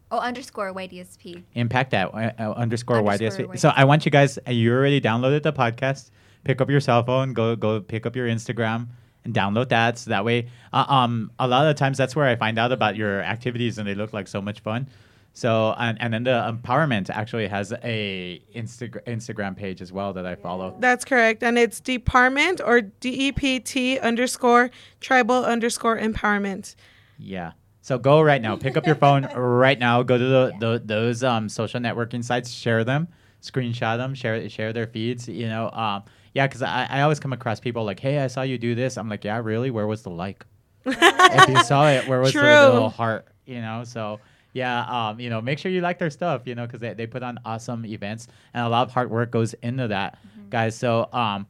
Oh, 0.10 0.20
underscore 0.20 0.74
YDSP. 0.74 1.44
Impact 1.56 1.94
at 1.94 2.14
uh, 2.14 2.32
uh, 2.40 2.54
underscore, 2.54 2.98
underscore 2.98 3.02
YDSP. 3.02 3.48
YDSP. 3.48 3.60
So 3.60 3.74
I 3.76 3.84
want 3.84 4.06
you 4.06 4.12
guys. 4.12 4.40
Uh, 4.48 4.52
you 4.52 4.72
already 4.72 5.02
downloaded 5.02 5.44
the 5.44 5.52
podcast. 5.52 6.12
Pick 6.46 6.62
up 6.62 6.70
your 6.70 6.80
cell 6.80 7.04
phone. 7.04 7.34
Go 7.34 7.58
go 7.58 7.82
pick 7.82 8.06
up 8.06 8.16
your 8.16 8.28
Instagram 8.28 8.88
and 9.28 9.36
download 9.36 9.70
that. 9.70 10.00
So 10.00 10.10
that 10.10 10.26
way, 10.26 10.50
uh, 10.74 10.86
um, 10.88 11.32
a 11.38 11.48
lot 11.48 11.68
of 11.68 11.76
times 11.76 11.98
that's 11.98 12.16
where 12.16 12.26
I 12.26 12.36
find 12.36 12.58
out 12.58 12.72
about 12.72 12.96
your 12.96 13.22
activities, 13.22 13.78
and 13.78 13.88
they 13.88 13.94
look 13.94 14.14
like 14.14 14.28
so 14.28 14.42
much 14.42 14.62
fun. 14.62 14.88
So 15.34 15.76
and, 15.78 16.02
and 16.02 16.12
then 16.12 16.24
the 16.24 16.32
empowerment 16.32 17.12
actually 17.12 17.48
has 17.48 17.72
a 17.84 18.42
Insta- 18.56 19.04
Instagram 19.06 19.56
page 19.56 19.82
as 19.84 19.92
well 19.92 20.14
that 20.14 20.26
I 20.26 20.34
follow. 20.34 20.76
That's 20.80 21.06
correct, 21.06 21.44
and 21.44 21.60
it's 21.60 21.80
department 21.80 22.60
or 22.66 22.82
D 22.82 23.28
E 23.28 23.32
P 23.32 23.60
T 23.60 24.00
underscore 24.00 24.72
tribal 25.00 25.46
underscore 25.46 26.00
empowerment. 26.00 26.74
Yeah. 27.20 27.52
So 27.82 27.98
go 27.98 28.22
right 28.22 28.42
now. 28.42 28.56
Pick 28.56 28.76
up 28.76 28.86
your 28.86 28.96
phone 28.96 29.26
right 29.36 29.78
now. 29.78 30.04
Go 30.04 30.18
to 30.18 30.24
the, 30.24 30.54
the, 30.60 30.82
those 30.84 31.24
um, 31.24 31.48
social 31.48 31.80
networking 31.80 32.24
sites. 32.24 32.52
Share 32.52 32.84
them. 32.84 33.08
Screenshot 33.42 33.98
them. 33.98 34.14
Share 34.16 34.50
share 34.50 34.74
their 34.74 34.88
feeds. 34.88 35.28
You 35.28 35.48
know. 35.48 35.70
Um, 35.70 36.04
yeah, 36.38 36.46
because 36.46 36.62
I, 36.62 36.86
I 36.88 37.02
always 37.02 37.20
come 37.20 37.34
across 37.34 37.60
people 37.60 37.84
like, 37.84 38.00
hey, 38.00 38.20
I 38.20 38.28
saw 38.28 38.44
you 38.44 38.60
do 38.60 38.76
this. 38.76 38.96
I'm 38.96 39.10
like, 39.10 39.24
yeah, 39.24 39.40
really? 39.40 39.72
Where 39.72 39.88
was 39.88 40.04
the 40.04 40.12
like? 40.12 40.46
if 40.86 41.50
you 41.50 41.64
saw 41.64 41.90
it, 41.90 42.08
where 42.08 42.20
was 42.20 42.32
True. 42.32 42.44
the 42.44 42.70
little 42.74 42.92
heart? 42.92 43.28
You 43.48 43.60
know, 43.60 43.84
so 43.84 44.20
yeah, 44.54 44.86
um, 44.86 45.20
you 45.20 45.32
know, 45.32 45.42
make 45.42 45.58
sure 45.58 45.72
you 45.72 45.82
like 45.82 45.98
their 45.98 46.12
stuff, 46.12 46.44
you 46.46 46.54
know, 46.54 46.68
because 46.68 46.80
they, 46.80 46.94
they 46.94 47.08
put 47.08 47.24
on 47.24 47.40
awesome 47.44 47.88
events 47.88 48.28
and 48.54 48.64
a 48.64 48.70
lot 48.70 48.88
of 48.88 48.94
hard 48.94 49.10
work 49.10 49.32
goes 49.32 49.56
into 49.56 49.88
that, 49.88 50.20
mm-hmm. 50.20 50.50
guys. 50.52 50.78
So, 50.78 51.10
um, 51.12 51.48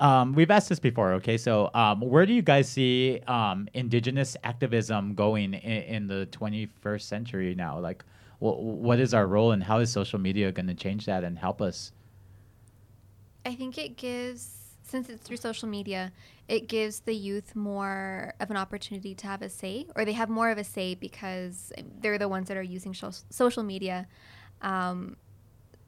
um, 0.00 0.32
we've 0.32 0.50
asked 0.50 0.68
this 0.68 0.80
before, 0.80 1.12
okay? 1.12 1.38
So, 1.38 1.70
um, 1.72 2.00
where 2.00 2.26
do 2.26 2.32
you 2.32 2.42
guys 2.42 2.68
see 2.68 3.20
um, 3.28 3.68
indigenous 3.72 4.36
activism 4.42 5.14
going 5.14 5.54
in, 5.54 5.82
in 5.82 6.06
the 6.08 6.26
21st 6.32 7.02
century 7.02 7.54
now? 7.54 7.78
Like, 7.78 8.04
wh- 8.40 8.58
what 8.58 8.98
is 8.98 9.14
our 9.14 9.28
role 9.28 9.52
and 9.52 9.62
how 9.62 9.78
is 9.78 9.92
social 9.92 10.18
media 10.18 10.50
going 10.50 10.66
to 10.66 10.74
change 10.74 11.06
that 11.06 11.22
and 11.22 11.38
help 11.38 11.62
us? 11.62 11.92
I 13.46 13.54
think 13.54 13.78
it 13.78 13.96
gives, 13.96 14.76
since 14.82 15.08
it's 15.08 15.22
through 15.22 15.36
social 15.36 15.68
media, 15.68 16.12
it 16.48 16.68
gives 16.68 17.00
the 17.00 17.14
youth 17.14 17.54
more 17.54 18.34
of 18.40 18.50
an 18.50 18.56
opportunity 18.56 19.14
to 19.14 19.26
have 19.26 19.42
a 19.42 19.48
say, 19.48 19.86
or 19.96 20.04
they 20.04 20.12
have 20.12 20.28
more 20.28 20.50
of 20.50 20.58
a 20.58 20.64
say 20.64 20.94
because 20.94 21.72
they're 22.00 22.18
the 22.18 22.28
ones 22.28 22.48
that 22.48 22.56
are 22.56 22.62
using 22.62 22.94
social 23.30 23.62
media. 23.62 24.06
Um, 24.62 25.16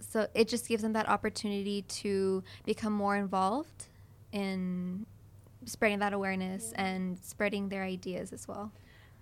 so 0.01 0.27
it 0.35 0.49
just 0.49 0.69
gives 0.69 0.83
them 0.83 0.93
that 0.93 1.09
opportunity 1.09 1.83
to 1.83 2.43
become 2.65 2.93
more 2.93 3.17
involved 3.17 3.87
in 4.33 5.07
spreading 5.65 5.99
that 5.99 6.13
awareness 6.13 6.73
and 6.77 7.19
spreading 7.23 7.69
their 7.69 7.83
ideas 7.83 8.33
as 8.33 8.47
well. 8.47 8.73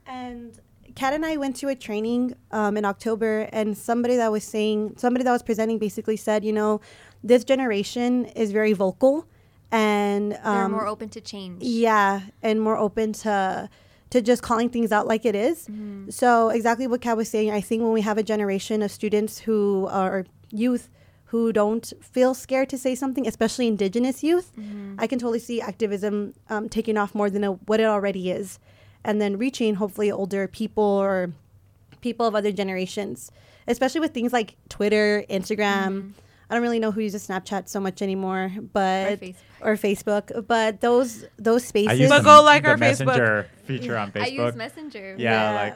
And 0.06 0.58
Kat 0.94 1.14
and 1.14 1.24
I 1.24 1.36
went 1.36 1.56
to 1.56 1.68
a 1.68 1.74
training 1.74 2.34
um, 2.50 2.76
in 2.76 2.84
October, 2.84 3.48
and 3.52 3.76
somebody 3.76 4.16
that 4.16 4.30
was 4.30 4.44
saying, 4.44 4.94
somebody 4.98 5.24
that 5.24 5.32
was 5.32 5.42
presenting 5.42 5.78
basically 5.78 6.16
said, 6.16 6.44
you 6.44 6.52
know, 6.52 6.80
this 7.24 7.42
generation 7.42 8.26
is 8.26 8.52
very 8.52 8.74
vocal 8.74 9.26
and 9.72 10.38
um, 10.44 10.54
they're 10.54 10.68
more 10.68 10.86
open 10.86 11.08
to 11.08 11.20
change. 11.20 11.62
Yeah, 11.62 12.20
and 12.42 12.60
more 12.60 12.76
open 12.76 13.12
to 13.24 13.68
to 14.10 14.22
just 14.22 14.42
calling 14.42 14.68
things 14.68 14.92
out 14.92 15.08
like 15.08 15.24
it 15.24 15.34
is. 15.34 15.66
Mm-hmm. 15.66 16.10
So 16.10 16.50
exactly 16.50 16.86
what 16.86 17.00
Kat 17.00 17.16
was 17.16 17.28
saying. 17.28 17.50
I 17.50 17.60
think 17.60 17.82
when 17.82 17.92
we 17.92 18.02
have 18.02 18.16
a 18.16 18.22
generation 18.22 18.82
of 18.82 18.92
students 18.92 19.40
who 19.40 19.88
are 19.90 20.26
youth 20.52 20.88
who 21.26 21.52
don't 21.52 21.92
feel 22.00 22.32
scared 22.32 22.68
to 22.68 22.78
say 22.78 22.94
something, 22.94 23.26
especially 23.26 23.66
Indigenous 23.66 24.22
youth, 24.22 24.52
mm-hmm. 24.56 24.94
I 25.00 25.08
can 25.08 25.18
totally 25.18 25.40
see 25.40 25.60
activism 25.60 26.34
um, 26.48 26.68
taking 26.68 26.96
off 26.96 27.12
more 27.12 27.28
than 27.28 27.42
a, 27.42 27.52
what 27.52 27.80
it 27.80 27.86
already 27.86 28.30
is, 28.30 28.60
and 29.02 29.20
then 29.20 29.36
reaching 29.36 29.74
hopefully 29.74 30.12
older 30.12 30.46
people 30.46 30.84
or 30.84 31.32
people 32.00 32.24
of 32.24 32.36
other 32.36 32.52
generations, 32.52 33.32
especially 33.66 34.00
with 34.00 34.14
things 34.14 34.32
like 34.32 34.54
Twitter, 34.68 35.24
Instagram. 35.28 35.88
Mm-hmm 35.88 36.08
I 36.54 36.58
don't 36.58 36.62
really 36.62 36.78
know 36.78 36.92
who 36.92 37.00
uses 37.00 37.26
Snapchat 37.26 37.68
so 37.68 37.80
much 37.80 38.00
anymore, 38.00 38.52
but 38.72 39.14
or 39.14 39.16
Facebook, 39.16 39.34
or 39.60 39.76
Facebook 39.76 40.46
but 40.46 40.80
those 40.80 41.24
those 41.36 41.64
spaces. 41.64 41.90
I 41.90 41.94
use 41.94 42.08
but 42.08 42.22
go 42.22 42.44
like 42.44 42.64
our 42.64 42.76
Messenger 42.76 43.48
Facebook. 43.50 43.66
feature 43.66 43.98
on 43.98 44.12
Facebook. 44.12 44.22
I 44.22 44.26
use 44.28 44.54
Messenger. 44.54 45.16
Yeah, 45.18 45.50
yeah, 45.50 45.60
like 45.60 45.74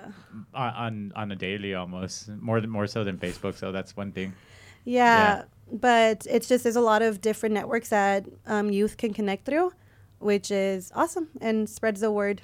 on 0.55 1.13
on 1.17 1.33
a 1.33 1.35
daily 1.35 1.75
almost 1.75 2.29
more 2.29 2.61
than 2.61 2.71
more 2.71 2.87
so 2.87 3.03
than 3.03 3.19
Facebook. 3.19 3.57
So 3.57 3.73
that's 3.73 3.97
one 3.97 4.13
thing. 4.13 4.33
Yeah, 4.85 5.39
yeah. 5.39 5.43
but 5.73 6.25
it's 6.31 6.47
just 6.47 6.63
there's 6.63 6.77
a 6.77 6.81
lot 6.81 7.03
of 7.03 7.21
different 7.21 7.57
networks 7.57 7.89
that 7.89 8.27
um, 8.47 8.71
youth 8.71 8.99
can 8.99 9.13
connect 9.13 9.47
through, 9.47 9.73
which 10.21 10.53
is 10.53 10.93
awesome 10.95 11.27
and 11.41 11.69
spreads 11.69 12.03
the 12.03 12.13
word. 12.13 12.43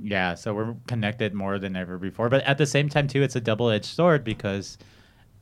Yeah, 0.00 0.36
so 0.36 0.54
we're 0.54 0.74
connected 0.86 1.34
more 1.34 1.58
than 1.58 1.76
ever 1.76 1.98
before, 1.98 2.30
but 2.30 2.44
at 2.44 2.56
the 2.56 2.64
same 2.64 2.88
time 2.88 3.08
too, 3.08 3.22
it's 3.22 3.36
a 3.36 3.42
double 3.42 3.68
edged 3.68 3.84
sword 3.84 4.24
because 4.24 4.78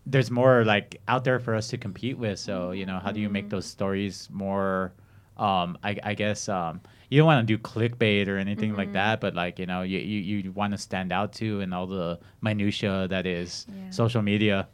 there's 0.07 0.31
more 0.31 0.65
like 0.65 1.01
out 1.09 1.25
there 1.25 1.39
for 1.39 1.55
us 1.55 1.69
to 1.69 1.79
compete 1.79 2.19
with. 2.19 2.39
So 2.39 2.73
you 2.73 2.87
know, 2.87 2.99
how 2.99 3.13
do 3.13 3.21
you 3.21 3.29
make 3.29 3.45
mm-hmm. 3.45 3.51
those 3.51 3.67
stories 3.67 4.29
more? 4.31 4.93
Um, 5.37 5.79
I, 5.83 5.99
I 6.03 6.15
guess 6.15 6.49
um, 6.49 6.81
you 7.09 7.19
don't 7.19 7.27
want 7.27 7.47
to 7.47 7.57
do 7.57 7.61
clickbait 7.63 8.29
or 8.29 8.37
anything 8.37 8.71
mm-hmm. 8.71 8.79
like 8.79 8.93
that, 8.93 9.21
but 9.21 9.35
like 9.35 9.59
you 9.59 9.67
know, 9.67 9.83
you 9.83 9.99
you, 9.99 10.39
you 10.39 10.53
want 10.53 10.73
to 10.73 10.79
stand 10.79 11.13
out 11.13 11.33
too 11.33 11.61
in 11.61 11.73
all 11.73 11.87
the 11.87 12.19
minutia 12.41 13.07
that 13.09 13.27
is 13.27 13.67
yeah. 13.69 13.91
social 13.91 14.23
media. 14.23 14.69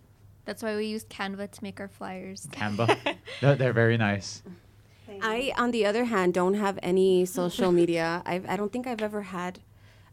That's 0.45 0.63
why 0.63 0.77
we 0.77 0.87
use 0.87 1.05
Canva 1.05 1.51
to 1.51 1.63
make 1.63 1.79
our 1.79 1.89
flyers. 1.89 2.49
Canva, 2.51 3.17
they're, 3.43 3.55
they're 3.55 3.73
very 3.75 3.99
nice. 3.99 4.43
I, 5.21 5.53
on 5.57 5.73
the 5.73 5.85
other 5.85 6.05
hand, 6.05 6.35
don't 6.35 6.55
have 6.55 6.79
any 6.83 7.27
social 7.27 7.71
media. 7.81 8.23
I've, 8.25 8.49
I 8.49 8.57
don't 8.57 8.73
think 8.73 8.87
I've 8.87 9.03
ever 9.03 9.23
had 9.23 9.61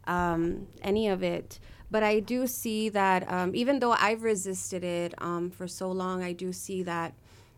um, 0.06 0.66
any 0.82 1.08
of 1.08 1.22
it. 1.22 1.58
But 1.90 2.02
I 2.02 2.20
do 2.20 2.46
see 2.46 2.88
that 2.90 3.30
um, 3.30 3.54
even 3.54 3.78
though 3.78 3.92
I've 3.92 4.22
resisted 4.22 4.82
it 4.82 5.14
um, 5.18 5.50
for 5.50 5.68
so 5.68 5.90
long, 5.90 6.22
I 6.22 6.32
do 6.32 6.52
see 6.52 6.82
that 6.82 7.14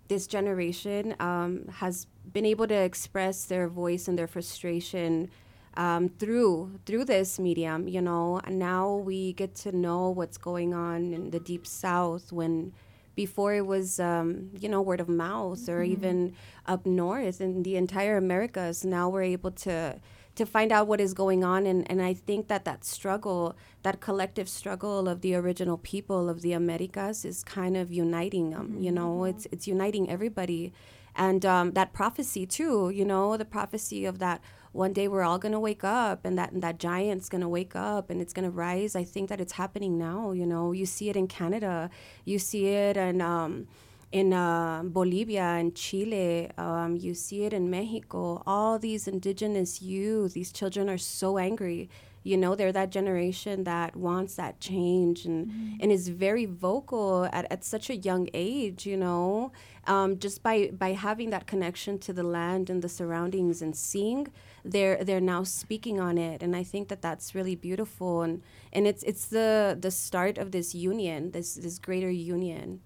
this 0.09 0.27
generation 0.27 1.14
um, 1.21 1.67
has 1.69 2.07
been 2.33 2.47
able 2.47 2.67
to 2.67 2.75
express 2.75 3.45
their 3.45 3.69
voice 3.69 4.09
and 4.09 4.19
their 4.19 4.27
frustration 4.27 5.31
um, 5.77 6.09
through 6.09 6.79
through 6.85 7.05
this 7.05 7.38
medium. 7.38 7.88
You 7.88 8.03
know, 8.03 8.41
and 8.45 8.59
now 8.59 8.97
we 8.97 9.33
get 9.33 9.55
to 9.57 9.73
know 9.73 10.11
what's 10.11 10.37
going 10.38 10.75
on 10.75 11.12
in 11.14 11.31
the 11.31 11.41
deep 11.41 11.67
south 11.67 12.33
when 12.33 12.73
before 13.14 13.53
it 13.55 13.67
was 13.67 13.99
um, 13.99 14.51
you 14.61 14.69
know 14.69 14.81
word 14.81 15.01
of 15.01 15.09
mouth 15.09 15.69
or 15.69 15.83
even 15.83 16.35
up 16.67 16.87
north 16.87 17.41
in 17.41 17.62
the 17.62 17.77
entire 17.77 18.17
Americas. 18.17 18.85
Now 18.85 19.09
we're 19.09 19.23
able 19.23 19.51
to 19.67 20.01
to 20.38 20.46
find 20.46 20.72
out 20.72 20.87
what 20.87 21.01
is 21.01 21.14
going 21.14 21.44
on 21.44 21.66
and, 21.66 21.88
and 21.90 22.01
I 22.01 22.14
think 22.14 22.48
that 22.48 22.64
that 22.64 22.85
struggle, 22.85 23.57
that 23.83 24.01
collective 24.01 24.48
struggle 24.48 25.09
of 25.09 25.20
the 25.20 25.35
original 25.35 25.79
people 25.79 26.29
of 26.29 26.42
the 26.42 26.53
Americas 26.53 27.24
is 27.24 27.44
kind 27.44 27.77
of 27.77 27.92
uniting 27.92 28.51
them, 28.51 28.79
you 28.81 28.90
know, 28.90 29.24
it's 29.24 29.46
it's 29.53 29.68
uniting 29.68 30.09
everybody. 30.09 30.72
And 31.14 31.44
um, 31.44 31.72
that 31.72 31.92
prophecy 31.92 32.46
too, 32.46 32.90
you 32.90 33.05
know, 33.05 33.37
the 33.37 33.44
prophecy 33.44 34.05
of 34.05 34.20
that 34.20 34.40
one 34.72 34.92
day 34.92 35.09
we're 35.09 35.24
all 35.24 35.38
gonna 35.38 35.59
wake 35.59 35.83
up 35.83 36.24
and 36.24 36.38
that 36.38 36.53
and 36.53 36.62
that 36.62 36.79
giant's 36.79 37.29
gonna 37.29 37.48
wake 37.48 37.74
up 37.74 38.09
and 38.09 38.20
it's 38.20 38.33
gonna 38.33 38.51
rise. 38.51 38.94
I 38.94 39.05
think 39.05 39.29
that 39.29 39.40
it's 39.40 39.55
happening 39.55 39.98
now, 39.98 40.31
you 40.33 40.46
know. 40.46 40.72
You 40.72 40.87
see 40.87 41.09
it 41.09 41.16
in 41.16 41.27
Canada, 41.27 41.90
you 42.24 42.38
see 42.38 42.66
it 42.68 42.96
and 42.96 43.20
um, 43.20 43.66
in 44.11 44.33
uh, 44.33 44.83
Bolivia 44.85 45.42
and 45.42 45.75
Chile. 45.75 46.51
Um, 46.57 46.97
you 46.97 47.14
see 47.14 47.44
it 47.44 47.53
in 47.53 47.71
Mexico. 47.71 48.42
All 48.47 48.79
these 48.79 49.07
indigenous 49.07 49.83
youth, 49.83 50.35
these 50.35 50.53
children 50.53 50.88
are 50.88 50.99
so 50.99 51.38
angry. 51.38 51.90
You 52.25 52.37
know, 52.37 52.55
they're 52.55 52.73
that 52.73 52.90
generation 52.90 53.64
that 53.64 53.97
wants 53.97 54.35
that 54.35 54.61
change 54.61 55.25
and, 55.25 55.79
and 55.81 55.90
is 55.90 56.09
very 56.09 56.44
vocal 56.44 57.29
at, 57.33 57.51
at 57.51 57.64
such 57.64 57.88
a 57.88 57.97
young 57.97 58.29
age, 58.35 58.85
you 58.85 58.97
know, 58.97 59.53
um, 59.87 60.18
just 60.18 60.42
by, 60.42 60.71
by 60.77 60.92
having 60.92 61.31
that 61.31 61.47
connection 61.47 61.99
to 62.01 62.12
the 62.12 62.25
land 62.25 62.68
and 62.68 62.83
the 62.83 62.88
surroundings 62.88 63.62
and 63.62 63.75
seeing, 63.75 64.29
they're, 64.64 65.03
they're 65.03 65.21
now 65.21 65.42
speaking 65.42 66.01
on 66.01 66.18
it. 66.18 66.42
And 66.42 66.55
I 66.55 66.64
think 66.64 66.88
that 66.88 67.01
that's 67.01 67.35
really 67.35 67.55
beautiful. 67.55 68.23
And, 68.23 68.42
and 68.73 68.87
it's, 68.87 69.03
it's 69.05 69.27
the, 69.27 69.79
the 69.81 69.90
start 69.90 70.37
of 70.37 70.51
this 70.51 70.75
union, 70.75 71.31
this, 71.31 71.55
this 71.55 71.79
greater 71.79 72.11
union. 72.11 72.81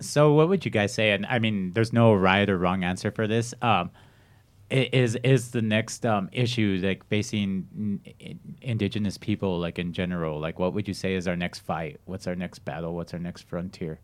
So, 0.00 0.32
what 0.32 0.48
would 0.48 0.64
you 0.64 0.70
guys 0.70 0.92
say? 0.92 1.12
And 1.12 1.24
I 1.26 1.38
mean, 1.38 1.72
there's 1.72 1.92
no 1.92 2.12
right 2.14 2.48
or 2.48 2.58
wrong 2.58 2.84
answer 2.84 3.10
for 3.10 3.26
this. 3.26 3.54
Um, 3.62 3.90
is 4.68 5.16
is 5.22 5.52
the 5.52 5.62
next 5.62 6.04
um, 6.04 6.28
issue 6.32 6.80
like 6.82 7.06
facing 7.06 7.68
n- 8.20 8.40
indigenous 8.60 9.16
people, 9.16 9.58
like 9.58 9.78
in 9.78 9.92
general? 9.92 10.40
Like, 10.40 10.58
what 10.58 10.74
would 10.74 10.88
you 10.88 10.94
say 10.94 11.14
is 11.14 11.28
our 11.28 11.36
next 11.36 11.60
fight? 11.60 12.00
What's 12.04 12.26
our 12.26 12.34
next 12.34 12.60
battle? 12.60 12.94
What's 12.94 13.14
our 13.14 13.20
next 13.20 13.42
frontier? 13.42 14.00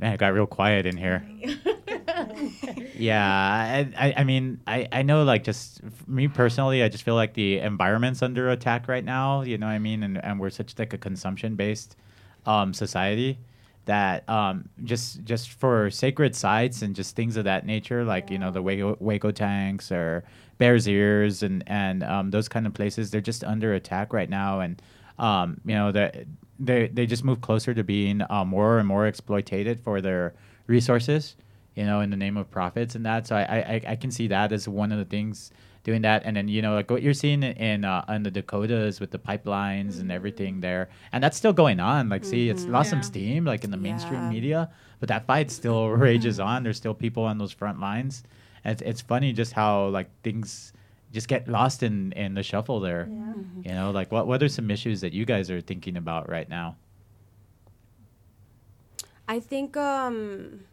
Man, 0.00 0.12
it 0.12 0.18
got 0.18 0.32
real 0.32 0.46
quiet 0.46 0.86
in 0.86 0.96
here. 0.96 1.28
yeah, 2.94 3.26
I, 3.26 3.88
I, 3.96 4.14
I 4.18 4.24
mean, 4.24 4.60
I, 4.64 4.86
I 4.92 5.02
know, 5.02 5.24
like, 5.24 5.42
just 5.42 5.80
me 6.06 6.28
personally, 6.28 6.84
I 6.84 6.88
just 6.88 7.02
feel 7.02 7.16
like 7.16 7.34
the 7.34 7.58
environment's 7.58 8.22
under 8.22 8.48
attack 8.50 8.86
right 8.86 9.04
now. 9.04 9.42
You 9.42 9.58
know 9.58 9.66
what 9.66 9.72
I 9.72 9.80
mean? 9.80 10.02
And 10.04 10.22
and 10.24 10.38
we're 10.38 10.50
such 10.50 10.78
like 10.78 10.92
a 10.92 10.98
consumption 10.98 11.56
based 11.56 11.96
um, 12.48 12.72
society 12.72 13.38
that 13.84 14.28
um, 14.28 14.68
just 14.84 15.22
just 15.24 15.52
for 15.52 15.90
sacred 15.90 16.34
sites 16.34 16.82
and 16.82 16.96
just 16.96 17.14
things 17.14 17.36
of 17.36 17.44
that 17.44 17.64
nature, 17.64 18.04
like 18.04 18.30
you 18.30 18.38
know 18.38 18.50
the 18.50 18.62
Hueco, 18.62 18.98
Hueco 19.00 19.34
tanks 19.34 19.92
or 19.92 20.24
Bears 20.56 20.88
Ears 20.88 21.42
and 21.42 21.62
and 21.66 22.02
um, 22.02 22.30
those 22.30 22.48
kind 22.48 22.66
of 22.66 22.74
places, 22.74 23.10
they're 23.10 23.20
just 23.20 23.44
under 23.44 23.74
attack 23.74 24.12
right 24.12 24.28
now, 24.28 24.60
and 24.60 24.82
um, 25.18 25.60
you 25.64 25.74
know 25.74 25.92
they 25.92 26.26
they 26.58 26.88
they 26.88 27.06
just 27.06 27.24
move 27.24 27.40
closer 27.40 27.74
to 27.74 27.84
being 27.84 28.22
uh, 28.30 28.44
more 28.44 28.78
and 28.78 28.88
more 28.88 29.06
exploited 29.06 29.80
for 29.80 30.00
their 30.00 30.34
resources, 30.66 31.36
you 31.74 31.84
know, 31.84 32.00
in 32.00 32.10
the 32.10 32.16
name 32.16 32.36
of 32.36 32.50
profits 32.50 32.94
and 32.94 33.04
that. 33.06 33.26
So 33.26 33.36
I 33.36 33.42
I, 33.42 33.82
I 33.88 33.96
can 33.96 34.10
see 34.10 34.26
that 34.28 34.52
as 34.52 34.66
one 34.66 34.90
of 34.90 34.98
the 34.98 35.04
things 35.04 35.50
doing 35.84 36.02
that. 36.02 36.22
And 36.24 36.36
then 36.36 36.48
you 36.48 36.62
know 36.62 36.74
like 36.74 36.90
what 36.90 37.02
you're 37.02 37.14
seeing 37.14 37.42
in 37.42 37.84
uh, 37.84 38.04
in 38.08 38.22
the 38.22 38.30
Dakotas 38.30 39.00
with 39.00 39.10
the 39.10 39.18
pipelines 39.18 40.00
and 40.00 40.10
everything 40.12 40.60
there. 40.60 40.88
And 41.12 41.22
that's 41.22 41.36
still 41.36 41.52
going 41.52 41.80
on. 41.80 42.08
Like 42.08 42.24
see 42.24 42.48
it's 42.48 42.68
lost 42.68 42.90
some 42.90 43.02
steam 43.02 43.44
like 43.44 43.64
in 43.64 43.70
the 43.70 43.76
mainstream 43.76 44.22
Yeah. 44.22 44.28
media 44.28 44.70
but 45.00 45.08
that 45.08 45.26
fight 45.26 45.50
still 45.50 45.88
rages 46.06 46.40
on. 46.40 46.62
There's 46.64 46.76
still 46.76 46.94
people 46.94 47.24
on 47.24 47.38
those 47.38 47.52
front 47.52 47.80
lines. 47.80 48.22
And 48.64 48.72
it's, 48.72 48.82
it's 48.82 49.00
funny 49.00 49.32
just 49.32 49.52
how 49.52 49.86
like 49.88 50.08
things 50.22 50.72
just 51.12 51.28
get 51.28 51.48
lost 51.48 51.82
in 51.82 52.12
in 52.12 52.34
the 52.34 52.42
shuffle 52.42 52.80
there. 52.80 53.08
You 53.64 53.72
know 53.72 53.90
like 53.90 54.10
what 54.12 54.26
what 54.26 54.42
are 54.42 54.48
some 54.48 54.70
issues 54.70 55.00
that 55.00 55.12
you 55.12 55.24
guys 55.24 55.50
are 55.50 55.60
thinking 55.60 55.96
about 55.96 56.28
right 56.28 56.48
now? 56.48 56.76
I 59.26 59.40
think 59.40 59.76
um, 59.76 60.64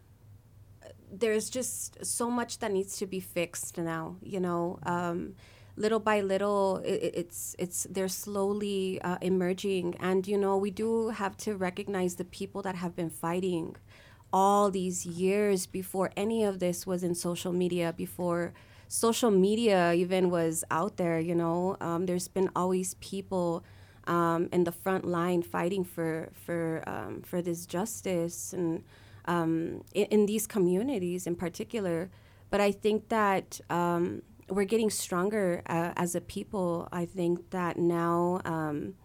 there's 1.20 1.50
just 1.50 2.06
so 2.06 2.30
much 2.30 2.60
that 2.60 2.72
needs 2.72 2.98
to 2.98 3.06
be 3.06 3.20
fixed 3.20 3.78
now. 3.78 4.16
You 4.22 4.40
know, 4.40 4.80
um, 4.84 5.36
little 5.78 6.00
by 6.00 6.22
little, 6.22 6.78
it, 6.86 7.12
it's 7.16 7.56
it's 7.60 7.88
they're 7.90 8.08
slowly 8.08 9.02
uh, 9.02 9.18
emerging, 9.22 9.96
and 10.00 10.28
you 10.28 10.38
know, 10.38 10.58
we 10.58 10.72
do 10.72 11.10
have 11.10 11.38
to 11.38 11.56
recognize 11.56 12.16
the 12.16 12.26
people 12.26 12.62
that 12.64 12.76
have 12.76 12.96
been 12.96 13.10
fighting 13.10 13.76
all 14.34 14.70
these 14.70 15.06
years 15.06 15.66
before 15.66 16.12
any 16.18 16.44
of 16.44 16.60
this 16.60 16.86
was 16.86 17.04
in 17.04 17.16
social 17.16 17.54
media, 17.54 17.94
before 17.96 18.54
social 18.88 19.32
media 19.32 19.94
even 19.94 20.30
was 20.30 20.64
out 20.72 20.98
there. 20.98 21.20
You 21.20 21.36
know, 21.36 21.78
um, 21.82 22.06
there's 22.06 22.28
been 22.28 22.50
always 22.56 22.96
people 22.96 23.64
um, 24.08 24.50
in 24.52 24.64
the 24.64 24.72
front 24.72 25.06
line 25.06 25.42
fighting 25.42 25.84
for 25.84 26.30
for 26.34 26.84
um, 26.88 27.22
for 27.22 27.42
this 27.42 27.66
justice 27.66 28.54
and 28.54 28.84
um, 29.26 29.84
in, 29.94 30.06
in 30.06 30.26
these 30.26 30.48
communities 30.48 31.28
in 31.28 31.36
particular. 31.36 32.10
But 32.50 32.62
I 32.62 32.72
think 32.72 33.10
that 33.10 33.60
um, 33.70 34.22
we're 34.50 34.66
getting 34.66 34.90
stronger 34.90 35.62
uh, 35.68 35.92
as 35.96 36.16
a 36.16 36.22
people. 36.22 36.88
I 36.92 37.06
think 37.06 37.50
that 37.52 37.78
now. 37.78 38.42
Um, 38.46 38.96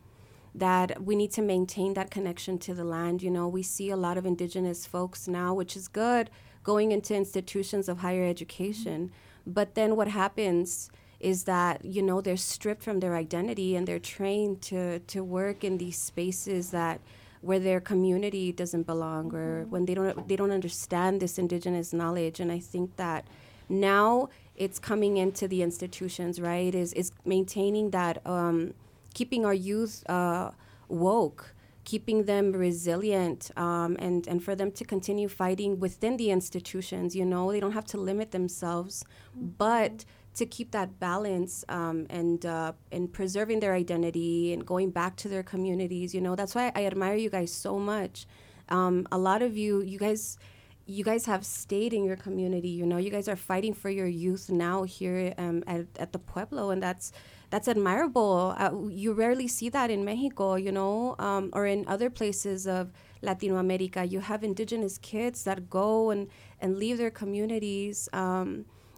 that 0.54 1.02
we 1.04 1.14
need 1.14 1.30
to 1.30 1.42
maintain 1.42 1.94
that 1.94 2.10
connection 2.10 2.58
to 2.58 2.74
the 2.74 2.84
land. 2.84 3.22
You 3.22 3.30
know, 3.30 3.46
we 3.46 3.62
see 3.62 3.90
a 3.90 3.96
lot 3.96 4.18
of 4.18 4.26
indigenous 4.26 4.86
folks 4.86 5.28
now, 5.28 5.54
which 5.54 5.76
is 5.76 5.86
good, 5.86 6.28
going 6.64 6.92
into 6.92 7.14
institutions 7.14 7.88
of 7.88 7.98
higher 7.98 8.24
education. 8.24 9.12
But 9.46 9.74
then 9.74 9.96
what 9.96 10.08
happens 10.08 10.90
is 11.20 11.44
that, 11.44 11.84
you 11.84 12.02
know, 12.02 12.20
they're 12.20 12.36
stripped 12.36 12.82
from 12.82 13.00
their 13.00 13.14
identity 13.14 13.76
and 13.76 13.86
they're 13.86 13.98
trained 13.98 14.62
to, 14.62 14.98
to 15.00 15.22
work 15.22 15.62
in 15.62 15.78
these 15.78 15.98
spaces 15.98 16.70
that 16.70 17.00
where 17.40 17.58
their 17.58 17.80
community 17.80 18.52
doesn't 18.52 18.86
belong 18.86 19.34
or 19.34 19.64
when 19.64 19.86
they 19.86 19.94
don't 19.94 20.28
they 20.28 20.36
don't 20.36 20.50
understand 20.50 21.20
this 21.20 21.38
indigenous 21.38 21.92
knowledge. 21.92 22.40
And 22.40 22.52
I 22.52 22.58
think 22.58 22.96
that 22.96 23.26
now 23.68 24.28
it's 24.56 24.78
coming 24.78 25.16
into 25.16 25.48
the 25.48 25.62
institutions, 25.62 26.40
right? 26.40 26.74
Is 26.74 26.92
is 26.92 27.12
maintaining 27.24 27.90
that 27.90 28.24
um, 28.26 28.74
keeping 29.14 29.44
our 29.46 29.54
youth 29.54 30.08
uh, 30.08 30.50
woke, 30.88 31.54
keeping 31.84 32.24
them 32.24 32.52
resilient, 32.52 33.50
um, 33.56 33.96
and 33.98 34.26
and 34.26 34.42
for 34.44 34.54
them 34.54 34.70
to 34.72 34.84
continue 34.84 35.28
fighting 35.28 35.80
within 35.80 36.16
the 36.18 36.30
institutions. 36.30 37.16
You 37.16 37.24
know, 37.24 37.52
they 37.52 37.60
don't 37.60 37.72
have 37.72 37.86
to 37.86 37.98
limit 37.98 38.32
themselves, 38.32 39.04
but 39.34 40.04
to 40.34 40.46
keep 40.46 40.70
that 40.70 41.00
balance 41.00 41.64
um, 41.68 42.06
and 42.08 42.46
uh, 42.46 42.72
and 42.92 43.12
preserving 43.12 43.60
their 43.60 43.74
identity 43.74 44.52
and 44.52 44.64
going 44.64 44.90
back 44.90 45.16
to 45.16 45.28
their 45.28 45.42
communities. 45.42 46.14
You 46.14 46.20
know, 46.20 46.36
that's 46.36 46.54
why 46.54 46.72
I 46.74 46.86
admire 46.86 47.16
you 47.16 47.30
guys 47.30 47.52
so 47.52 47.78
much. 47.78 48.26
Um, 48.68 49.08
a 49.10 49.18
lot 49.18 49.42
of 49.42 49.56
you, 49.56 49.80
you 49.82 49.98
guys 49.98 50.38
you 50.86 51.04
guys 51.04 51.26
have 51.26 51.46
stayed 51.46 51.92
in 51.92 52.04
your 52.04 52.16
community. 52.16 52.68
You 52.68 52.84
know, 52.84 52.96
you 52.96 53.10
guys 53.10 53.28
are 53.28 53.36
fighting 53.36 53.74
for 53.74 53.90
your 53.90 54.08
youth 54.08 54.50
now 54.50 54.82
here 54.82 55.34
um, 55.38 55.62
at, 55.66 55.86
at 55.98 56.12
the 56.12 56.18
Pueblo, 56.18 56.70
and 56.70 56.82
that's 56.82 57.12
that's 57.50 57.68
admirable. 57.68 58.54
Uh, 58.58 58.88
you 58.88 59.12
rarely 59.12 59.48
see 59.48 59.68
that 59.70 59.90
in 59.90 60.04
Mexico, 60.04 60.54
you 60.54 60.72
know, 60.72 61.16
um, 61.18 61.50
or 61.52 61.66
in 61.66 61.84
other 61.88 62.10
places 62.10 62.66
of 62.66 62.92
Latino 63.22 63.56
America. 63.56 64.04
You 64.04 64.20
have 64.20 64.44
indigenous 64.44 64.98
kids 64.98 65.44
that 65.44 65.68
go 65.68 66.10
and, 66.10 66.28
and 66.60 66.78
leave 66.78 66.98
their 66.98 67.10
communities. 67.10 68.08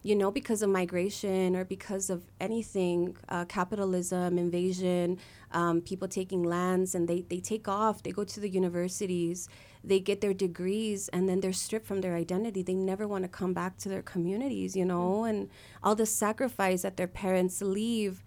You 0.04 0.16
know, 0.16 0.32
because 0.32 0.62
of 0.62 0.70
migration 0.70 1.54
or 1.54 1.64
because 1.64 2.10
of 2.10 2.22
anything, 2.40 3.16
uh, 3.28 3.44
capitalism, 3.44 4.36
invasion, 4.36 5.18
um, 5.52 5.80
people 5.80 6.08
taking 6.08 6.42
lands, 6.42 6.94
and 6.96 7.06
they, 7.06 7.20
they 7.20 7.38
take 7.38 7.68
off, 7.68 8.02
they 8.02 8.10
go 8.10 8.24
to 8.24 8.40
the 8.40 8.48
universities, 8.48 9.48
they 9.84 10.00
get 10.00 10.20
their 10.20 10.34
degrees, 10.34 11.08
and 11.08 11.28
then 11.28 11.40
they're 11.40 11.52
stripped 11.52 11.86
from 11.86 12.00
their 12.00 12.16
identity. 12.16 12.62
They 12.62 12.74
never 12.74 13.06
want 13.06 13.22
to 13.22 13.28
come 13.28 13.52
back 13.52 13.78
to 13.78 13.88
their 13.88 14.02
communities, 14.02 14.74
you 14.74 14.84
know, 14.84 15.22
and 15.22 15.48
all 15.84 15.94
the 15.94 16.06
sacrifice 16.06 16.82
that 16.82 16.96
their 16.96 17.08
parents 17.08 17.62
leave. 17.62 18.24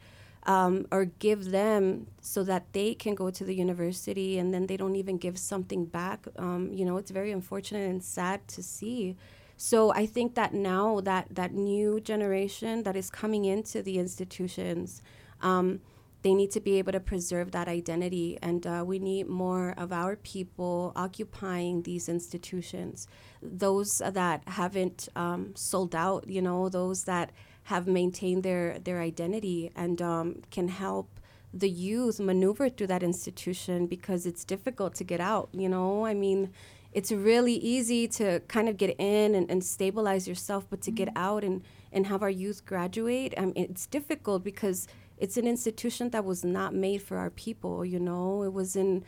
Um, 0.48 0.86
or 0.92 1.06
give 1.06 1.50
them 1.50 2.06
so 2.22 2.44
that 2.44 2.72
they 2.72 2.94
can 2.94 3.16
go 3.16 3.32
to 3.32 3.44
the 3.44 3.56
university 3.56 4.38
and 4.38 4.54
then 4.54 4.68
they 4.68 4.78
don't 4.78 4.96
even 4.96 5.18
give 5.18 5.40
something 5.40 5.86
back. 5.86 6.28
Um, 6.38 6.70
you 6.72 6.86
know, 6.86 6.98
it's 6.98 7.10
very 7.10 7.32
unfortunate 7.32 7.90
and 7.90 8.04
sad 8.04 8.48
to 8.50 8.62
see. 8.62 9.18
So 9.58 9.92
I 9.94 10.06
think 10.06 10.36
that 10.36 10.54
now 10.54 11.00
that 11.02 11.28
that 11.32 11.54
new 11.54 12.00
generation 12.00 12.84
that 12.84 12.96
is 12.96 13.10
coming 13.10 13.46
into 13.46 13.82
the 13.82 14.00
institutions, 14.00 15.02
um, 15.42 15.80
they 16.24 16.34
need 16.34 16.50
to 16.52 16.60
be 16.60 16.80
able 16.80 16.92
to 16.92 17.00
preserve 17.00 17.52
that 17.52 17.68
identity. 17.68 18.40
And 18.42 18.66
uh, 18.66 18.84
we 18.86 18.98
need 18.98 19.28
more 19.28 19.76
of 19.78 19.94
our 19.94 20.16
people 20.16 20.92
occupying 20.96 21.84
these 21.84 22.10
institutions. 22.10 23.08
Those 23.44 24.00
that 24.00 24.42
haven't 24.48 25.08
um, 25.16 25.54
sold 25.56 25.94
out, 25.96 26.28
you 26.28 26.42
know, 26.42 26.68
those 26.68 27.04
that 27.04 27.32
have 27.66 27.86
maintained 27.86 28.42
their, 28.42 28.80
their 28.80 29.02
identity 29.02 29.72
and 29.76 30.02
um, 30.02 30.42
can 30.50 30.68
help 30.68 31.20
the 31.54 31.70
youth 31.70 32.20
maneuver 32.20 32.70
through 32.70 32.88
that 32.88 33.04
institution 33.04 33.86
because 33.88 34.26
it's 34.26 34.44
difficult 34.44 34.96
to 34.96 35.04
get 35.04 35.22
out, 35.22 35.50
you 35.54 35.70
know? 35.70 36.06
I 36.06 36.14
mean, 36.14 36.52
it's 36.96 37.12
really 37.12 37.56
easy 37.56 38.08
to 38.08 38.40
kind 38.48 38.70
of 38.70 38.78
get 38.78 38.96
in 38.98 39.36
and, 39.36 39.52
and 39.52 39.62
stabilize 39.62 40.30
yourself, 40.30 40.66
but 40.70 40.80
to 40.84 40.92
get 40.92 41.10
mm-hmm. 41.10 41.18
out 41.18 41.44
and, 41.44 41.62
and 41.92 42.08
have 42.08 42.24
our 42.24 42.30
youth 42.30 42.66
graduate, 42.66 43.34
I 43.38 43.42
mean, 43.42 43.54
it's 43.58 43.86
difficult 43.86 44.46
because 44.46 44.88
it's 45.18 45.36
an 45.36 45.46
institution 45.46 46.12
that 46.12 46.24
was 46.24 46.46
not 46.46 46.74
made 46.74 47.02
for 47.02 47.18
our 47.18 47.30
people, 47.30 47.84
you 47.84 48.00
know? 48.00 48.44
It 48.44 48.54
was 48.54 48.78
in 48.78 49.04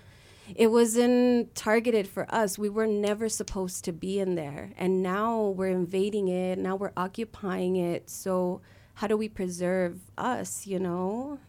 it 0.56 0.68
wasn't 0.68 1.54
targeted 1.56 2.08
for 2.08 2.26
us. 2.34 2.58
We 2.58 2.70
were 2.70 2.88
never 2.88 3.28
supposed 3.28 3.84
to 3.86 3.92
be 3.92 4.20
in 4.20 4.36
there. 4.36 4.72
And 4.78 5.04
now 5.04 5.50
we're 5.50 5.68
invading 5.68 6.30
it. 6.30 6.58
Now 6.58 6.78
we're 6.78 6.94
occupying 6.96 7.76
it. 7.76 8.10
So 8.10 8.62
how 8.96 9.08
do 9.08 9.18
we 9.18 9.28
preserve 9.28 10.00
us, 10.18 10.66
you 10.66 10.80
know? 10.80 11.40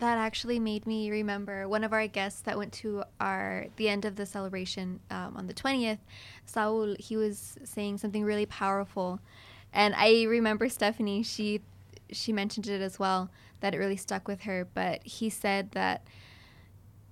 That 0.00 0.16
actually 0.16 0.58
made 0.58 0.86
me 0.86 1.10
remember 1.10 1.68
one 1.68 1.84
of 1.84 1.92
our 1.92 2.06
guests 2.06 2.40
that 2.42 2.56
went 2.56 2.72
to 2.74 3.04
our 3.20 3.66
the 3.76 3.90
end 3.90 4.06
of 4.06 4.16
the 4.16 4.24
celebration 4.24 5.00
um, 5.10 5.36
on 5.36 5.46
the 5.46 5.52
twentieth. 5.52 5.98
Saul, 6.46 6.96
he 6.98 7.18
was 7.18 7.58
saying 7.64 7.98
something 7.98 8.24
really 8.24 8.46
powerful, 8.46 9.20
and 9.74 9.94
I 9.94 10.24
remember 10.24 10.70
Stephanie. 10.70 11.22
She 11.22 11.60
she 12.10 12.32
mentioned 12.32 12.66
it 12.66 12.80
as 12.80 12.98
well 12.98 13.30
that 13.60 13.74
it 13.74 13.78
really 13.78 13.98
stuck 13.98 14.26
with 14.26 14.42
her. 14.42 14.66
But 14.72 15.06
he 15.06 15.28
said 15.28 15.72
that 15.72 16.02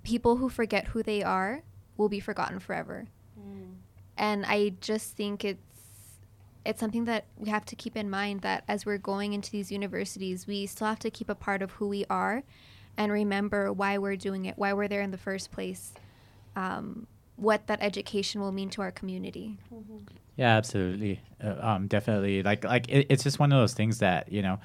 people 0.03 0.37
who 0.37 0.49
forget 0.49 0.89
who 0.89 1.03
they 1.03 1.23
are 1.23 1.63
will 1.99 2.09
be 2.09 2.21
forgotten 2.21 2.59
forever, 2.59 3.09
mm. 3.39 3.75
and 4.17 4.47
I 4.47 4.73
just 4.81 5.15
think 5.15 5.45
it's 5.45 5.61
it's 6.65 6.81
something 6.81 7.05
that 7.05 7.27
we 7.37 7.51
have 7.51 7.67
to 7.67 7.77
keep 7.77 7.97
in 7.97 8.09
mind 8.09 8.41
that 8.41 8.65
as 8.67 8.87
we're 8.87 8.97
going 8.97 9.35
into 9.35 9.51
these 9.51 9.71
universities, 9.71 10.47
we 10.47 10.65
still 10.67 10.87
have 10.87 10.99
to 11.01 11.11
keep 11.11 11.29
a 11.29 11.35
part 11.35 11.61
of 11.61 11.73
who 11.73 11.87
we 11.87 12.07
are 12.09 12.45
and 12.99 13.13
remember 13.13 13.73
why 13.73 13.97
we're 13.97 14.17
doing 14.17 14.45
it, 14.45 14.59
why 14.59 14.75
we're 14.75 14.89
there 14.89 15.01
in 15.01 15.13
the 15.13 15.19
first 15.19 15.51
place, 15.53 15.95
um, 16.57 17.07
what 17.37 17.69
that 17.69 17.79
education 17.81 18.41
will 18.41 18.53
mean 18.53 18.69
to 18.71 18.83
our 18.83 18.91
community. 18.91 19.57
Mm-hmm. 19.73 19.99
Yeah, 20.37 20.57
absolutely, 20.57 21.21
uh, 21.43 21.55
um, 21.61 21.87
definitely. 21.87 22.43
Like, 22.43 22.65
like 22.65 22.89
it, 22.89 23.07
it's 23.09 23.23
just 23.23 23.39
one 23.39 23.53
of 23.53 23.59
those 23.59 23.73
things 23.73 24.01
that 24.01 24.31
you 24.31 24.43
know. 24.43 24.59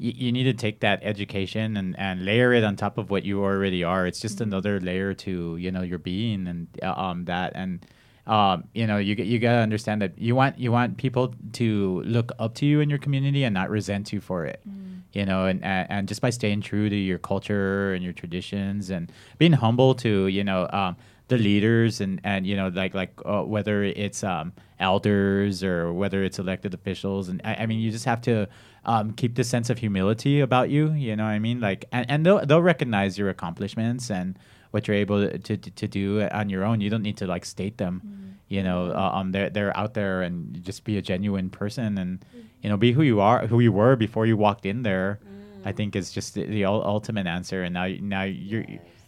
Y- 0.00 0.14
you 0.14 0.30
need 0.30 0.44
to 0.44 0.52
take 0.52 0.78
that 0.78 1.00
education 1.02 1.76
and, 1.76 1.98
and 1.98 2.24
layer 2.24 2.52
it 2.52 2.62
on 2.62 2.76
top 2.76 2.98
of 2.98 3.10
what 3.10 3.24
you 3.24 3.42
already 3.42 3.82
are. 3.82 4.06
It's 4.06 4.20
just 4.20 4.36
mm-hmm. 4.36 4.44
another 4.44 4.78
layer 4.78 5.12
to 5.12 5.56
you 5.56 5.72
know 5.72 5.82
your 5.82 5.98
being 5.98 6.46
and 6.46 6.68
uh, 6.80 6.92
um 6.92 7.24
that 7.24 7.50
and 7.56 7.84
um, 8.28 8.64
you 8.74 8.86
know, 8.86 8.98
you 8.98 9.14
you 9.14 9.38
gotta 9.38 9.58
understand 9.58 10.02
that 10.02 10.18
you 10.18 10.34
want 10.34 10.58
you 10.58 10.70
want 10.70 10.98
people 10.98 11.34
to 11.54 12.02
look 12.04 12.30
up 12.38 12.54
to 12.56 12.66
you 12.66 12.80
in 12.80 12.90
your 12.90 12.98
community 12.98 13.42
and 13.42 13.54
not 13.54 13.70
resent 13.70 14.12
you 14.12 14.20
for 14.20 14.44
it. 14.44 14.60
Mm. 14.68 15.00
You 15.14 15.24
know, 15.24 15.46
and, 15.46 15.64
and, 15.64 15.90
and 15.90 16.08
just 16.08 16.20
by 16.20 16.28
staying 16.28 16.60
true 16.60 16.90
to 16.90 16.94
your 16.94 17.16
culture 17.18 17.94
and 17.94 18.04
your 18.04 18.12
traditions 18.12 18.90
and 18.90 19.10
being 19.38 19.54
humble 19.54 19.94
to 19.96 20.26
you 20.26 20.44
know 20.44 20.68
um, 20.72 20.96
the 21.28 21.38
leaders 21.38 22.02
and 22.02 22.20
and 22.22 22.46
you 22.46 22.54
know 22.54 22.68
like 22.68 22.92
like 22.92 23.18
uh, 23.24 23.42
whether 23.42 23.82
it's 23.82 24.22
um, 24.22 24.52
elders 24.78 25.64
or 25.64 25.94
whether 25.94 26.22
it's 26.22 26.38
elected 26.38 26.74
officials 26.74 27.30
and 27.30 27.40
I, 27.44 27.54
I 27.54 27.66
mean 27.66 27.80
you 27.80 27.90
just 27.90 28.04
have 28.04 28.20
to 28.22 28.46
um, 28.84 29.12
keep 29.12 29.36
the 29.36 29.44
sense 29.44 29.70
of 29.70 29.78
humility 29.78 30.40
about 30.40 30.68
you. 30.68 30.92
You 30.92 31.16
know 31.16 31.24
what 31.24 31.30
I 31.30 31.38
mean? 31.38 31.60
Like 31.60 31.86
and, 31.92 32.10
and 32.10 32.26
they'll 32.26 32.44
they'll 32.44 32.62
recognize 32.62 33.16
your 33.16 33.30
accomplishments 33.30 34.10
and 34.10 34.38
what 34.70 34.86
you're 34.86 34.96
able 34.96 35.28
to, 35.28 35.38
to, 35.38 35.56
to 35.56 35.88
do 35.88 36.22
on 36.22 36.48
your 36.48 36.64
own. 36.64 36.80
You 36.80 36.90
don't 36.90 37.02
need 37.02 37.16
to 37.18 37.26
like 37.26 37.44
state 37.44 37.78
them. 37.78 38.02
Mm-hmm. 38.04 38.28
You 38.48 38.62
know, 38.62 38.90
uh, 38.92 39.10
um, 39.14 39.32
they're 39.32 39.50
they're 39.50 39.76
out 39.76 39.94
there 39.94 40.22
and 40.22 40.62
just 40.64 40.84
be 40.84 40.96
a 40.96 41.02
genuine 41.02 41.50
person 41.50 41.98
and 41.98 42.20
mm-hmm. 42.20 42.46
you 42.62 42.70
know 42.70 42.76
be 42.76 42.92
who 42.92 43.02
you 43.02 43.20
are, 43.20 43.46
who 43.46 43.60
you 43.60 43.72
were 43.72 43.96
before 43.96 44.26
you 44.26 44.36
walked 44.36 44.64
in 44.64 44.82
there. 44.82 45.20
Mm. 45.22 45.66
I 45.66 45.72
think 45.72 45.94
is 45.94 46.10
just 46.10 46.34
the, 46.34 46.44
the 46.44 46.64
ultimate 46.64 47.26
answer. 47.26 47.62
And 47.62 47.74
now 47.74 47.86
now 48.00 48.22
you're 48.22 48.64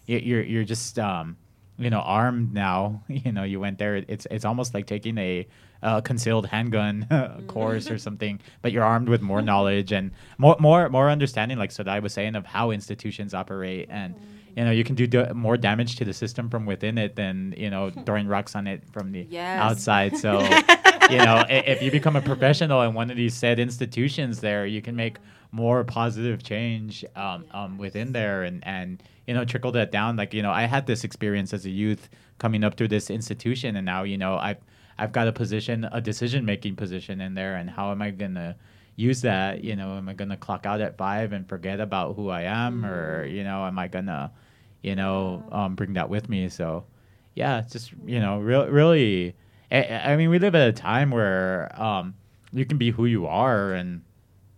you're 0.06 0.42
you're 0.42 0.64
just 0.64 0.98
um, 0.98 1.38
you 1.78 1.88
know 1.88 2.00
armed 2.00 2.52
now. 2.52 3.02
You 3.08 3.32
know, 3.32 3.44
you 3.44 3.60
went 3.60 3.78
there. 3.78 3.96
It's 3.96 4.26
it's 4.30 4.44
almost 4.44 4.74
like 4.74 4.86
taking 4.86 5.16
a 5.16 5.46
uh, 5.82 6.02
concealed 6.02 6.46
handgun 6.46 7.06
course 7.46 7.90
or 7.90 7.96
something, 8.06 8.40
but 8.60 8.72
you're 8.72 8.84
armed 8.84 9.08
with 9.08 9.22
more 9.22 9.40
knowledge 9.40 9.90
and 9.90 10.10
more 10.36 10.56
more 10.60 10.90
more 10.90 11.08
understanding, 11.08 11.56
like 11.56 11.70
Saray 11.70 12.02
was 12.02 12.12
saying, 12.12 12.34
of 12.34 12.44
how 12.44 12.72
institutions 12.72 13.32
operate 13.32 13.88
and. 13.90 14.14
Mm 14.14 14.20
you 14.56 14.64
know 14.64 14.70
you 14.70 14.84
can 14.84 14.94
do 14.94 15.06
d- 15.06 15.32
more 15.34 15.56
damage 15.56 15.96
to 15.96 16.04
the 16.04 16.12
system 16.12 16.48
from 16.48 16.66
within 16.66 16.98
it 16.98 17.16
than 17.16 17.54
you 17.56 17.70
know 17.70 17.90
throwing 18.06 18.26
rocks 18.26 18.54
on 18.54 18.66
it 18.66 18.82
from 18.92 19.12
the 19.12 19.26
yes. 19.28 19.60
outside. 19.60 20.16
So 20.16 20.40
you 21.10 21.18
know 21.18 21.44
if 21.48 21.82
you 21.82 21.90
become 21.90 22.16
a 22.16 22.22
professional 22.22 22.82
in 22.82 22.94
one 22.94 23.10
of 23.10 23.16
these 23.16 23.34
said 23.34 23.58
institutions 23.58 24.40
there 24.40 24.66
you 24.66 24.82
can 24.82 24.96
make 24.96 25.18
more 25.52 25.82
positive 25.82 26.42
change 26.42 27.04
um, 27.16 27.44
um, 27.52 27.78
within 27.78 28.12
there 28.12 28.44
and 28.44 28.62
and 28.66 29.02
you 29.26 29.34
know 29.34 29.44
trickle 29.44 29.72
that 29.72 29.90
down. 29.92 30.16
Like 30.16 30.34
you 30.34 30.42
know 30.42 30.52
i 30.52 30.64
had 30.64 30.86
this 30.86 31.04
experience 31.04 31.52
as 31.52 31.64
a 31.66 31.70
youth 31.70 32.08
coming 32.38 32.64
up 32.64 32.76
through 32.76 32.88
this 32.88 33.10
institution 33.10 33.76
and 33.76 33.86
now 33.86 34.02
you 34.02 34.16
know 34.16 34.36
i've 34.36 34.56
i've 34.98 35.12
got 35.12 35.28
a 35.28 35.32
position 35.32 35.88
a 35.92 36.00
decision 36.00 36.44
making 36.44 36.74
position 36.74 37.20
in 37.20 37.34
there 37.34 37.56
and 37.56 37.70
how 37.70 37.90
am 37.90 38.02
i 38.02 38.10
gonna 38.10 38.56
use 38.96 39.22
that 39.22 39.64
you 39.64 39.76
know 39.76 39.96
am 39.96 40.08
i 40.08 40.12
gonna 40.12 40.36
clock 40.36 40.66
out 40.66 40.80
at 40.80 40.96
five 40.96 41.32
and 41.32 41.48
forget 41.48 41.80
about 41.80 42.16
who 42.16 42.28
i 42.28 42.42
am 42.42 42.82
mm. 42.82 42.88
or 42.88 43.24
you 43.24 43.44
know 43.44 43.64
am 43.64 43.78
i 43.78 43.88
gonna 43.88 44.30
you 44.82 44.94
know 44.94 45.42
um, 45.52 45.74
bring 45.74 45.94
that 45.94 46.08
with 46.08 46.28
me 46.28 46.48
so 46.48 46.84
yeah 47.34 47.60
it's 47.60 47.72
just 47.72 47.92
you 48.04 48.20
know 48.20 48.38
re- 48.38 48.68
really 48.68 49.34
I, 49.70 50.12
I, 50.12 50.16
mean 50.16 50.30
we 50.30 50.38
live 50.38 50.54
at 50.54 50.68
a 50.68 50.72
time 50.72 51.10
where 51.10 51.70
um, 51.80 52.14
you 52.52 52.64
can 52.64 52.76
be 52.76 52.90
who 52.90 53.06
you 53.06 53.26
are 53.26 53.72
and 53.72 54.02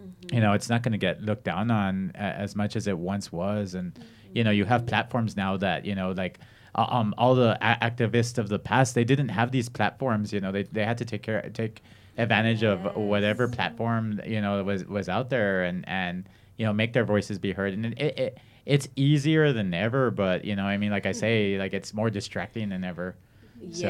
mm-hmm. 0.02 0.34
you 0.34 0.40
know 0.40 0.52
it's 0.52 0.68
not 0.68 0.82
going 0.82 0.92
to 0.92 0.98
get 0.98 1.20
looked 1.20 1.44
down 1.44 1.70
on 1.70 2.12
a- 2.14 2.18
as 2.18 2.56
much 2.56 2.76
as 2.76 2.86
it 2.86 2.96
once 2.96 3.30
was 3.30 3.74
and 3.74 3.94
mm-hmm. 3.94 4.36
you 4.36 4.44
know 4.44 4.50
you 4.50 4.64
have 4.64 4.86
platforms 4.86 5.36
now 5.36 5.56
that 5.56 5.84
you 5.84 5.94
know 5.94 6.12
like 6.12 6.38
uh, 6.74 6.86
um, 6.88 7.14
all 7.18 7.34
the 7.34 7.58
a- 7.60 7.78
activists 7.82 8.38
of 8.38 8.48
the 8.48 8.58
past 8.58 8.94
they 8.94 9.04
didn't 9.04 9.28
have 9.28 9.50
these 9.50 9.68
platforms 9.68 10.32
you 10.32 10.40
know 10.40 10.50
they, 10.50 10.62
they 10.64 10.84
had 10.84 10.98
to 10.98 11.04
take 11.04 11.22
care 11.22 11.48
take 11.52 11.82
advantage 12.18 12.62
yes. 12.62 12.78
of 12.84 12.96
whatever 12.96 13.48
platform 13.48 14.20
you 14.26 14.40
know 14.40 14.62
was 14.64 14.84
was 14.84 15.08
out 15.08 15.30
there 15.30 15.64
and 15.64 15.84
and 15.88 16.28
you 16.56 16.66
know 16.66 16.72
make 16.72 16.92
their 16.92 17.04
voices 17.04 17.38
be 17.38 17.52
heard. 17.52 17.72
And 17.72 17.86
it, 17.86 18.18
it 18.18 18.38
it's 18.64 18.88
easier 18.94 19.52
than 19.52 19.74
ever 19.74 20.12
but 20.12 20.44
you 20.44 20.54
know 20.54 20.64
i 20.64 20.76
mean 20.76 20.92
like 20.92 21.04
i 21.04 21.10
say 21.10 21.58
like 21.58 21.72
it's 21.72 21.92
more 21.92 22.10
distracting 22.10 22.68
than 22.68 22.84
ever. 22.84 23.16
Yes 23.60 23.80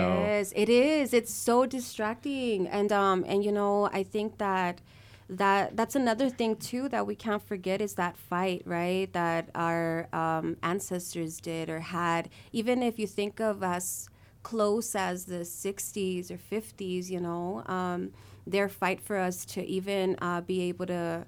so. 0.50 0.56
it 0.56 0.68
is. 0.68 1.14
It's 1.14 1.32
so 1.32 1.66
distracting. 1.66 2.68
And 2.68 2.92
um 2.92 3.24
and 3.26 3.44
you 3.44 3.52
know 3.52 3.88
i 3.92 4.02
think 4.02 4.38
that 4.38 4.80
that 5.36 5.76
that's 5.76 5.96
another 5.96 6.28
thing 6.28 6.56
too 6.56 6.88
that 6.90 7.06
we 7.06 7.14
can't 7.14 7.42
forget 7.42 7.80
is 7.80 7.94
that 7.94 8.16
fight 8.16 8.62
right 8.66 9.12
that 9.12 9.48
our 9.54 10.08
um, 10.12 10.56
ancestors 10.62 11.40
did 11.40 11.70
or 11.70 11.80
had. 11.80 12.28
Even 12.52 12.82
if 12.82 12.98
you 12.98 13.06
think 13.06 13.40
of 13.40 13.62
us 13.62 14.08
close 14.42 14.94
as 14.94 15.26
the 15.26 15.44
60s 15.44 16.30
or 16.30 16.38
50s, 16.38 17.10
you 17.10 17.20
know, 17.20 17.62
um, 17.66 18.12
their 18.46 18.68
fight 18.68 19.00
for 19.00 19.16
us 19.18 19.44
to 19.46 19.64
even 19.64 20.16
uh, 20.20 20.40
be 20.40 20.62
able 20.62 20.86
to 20.86 21.26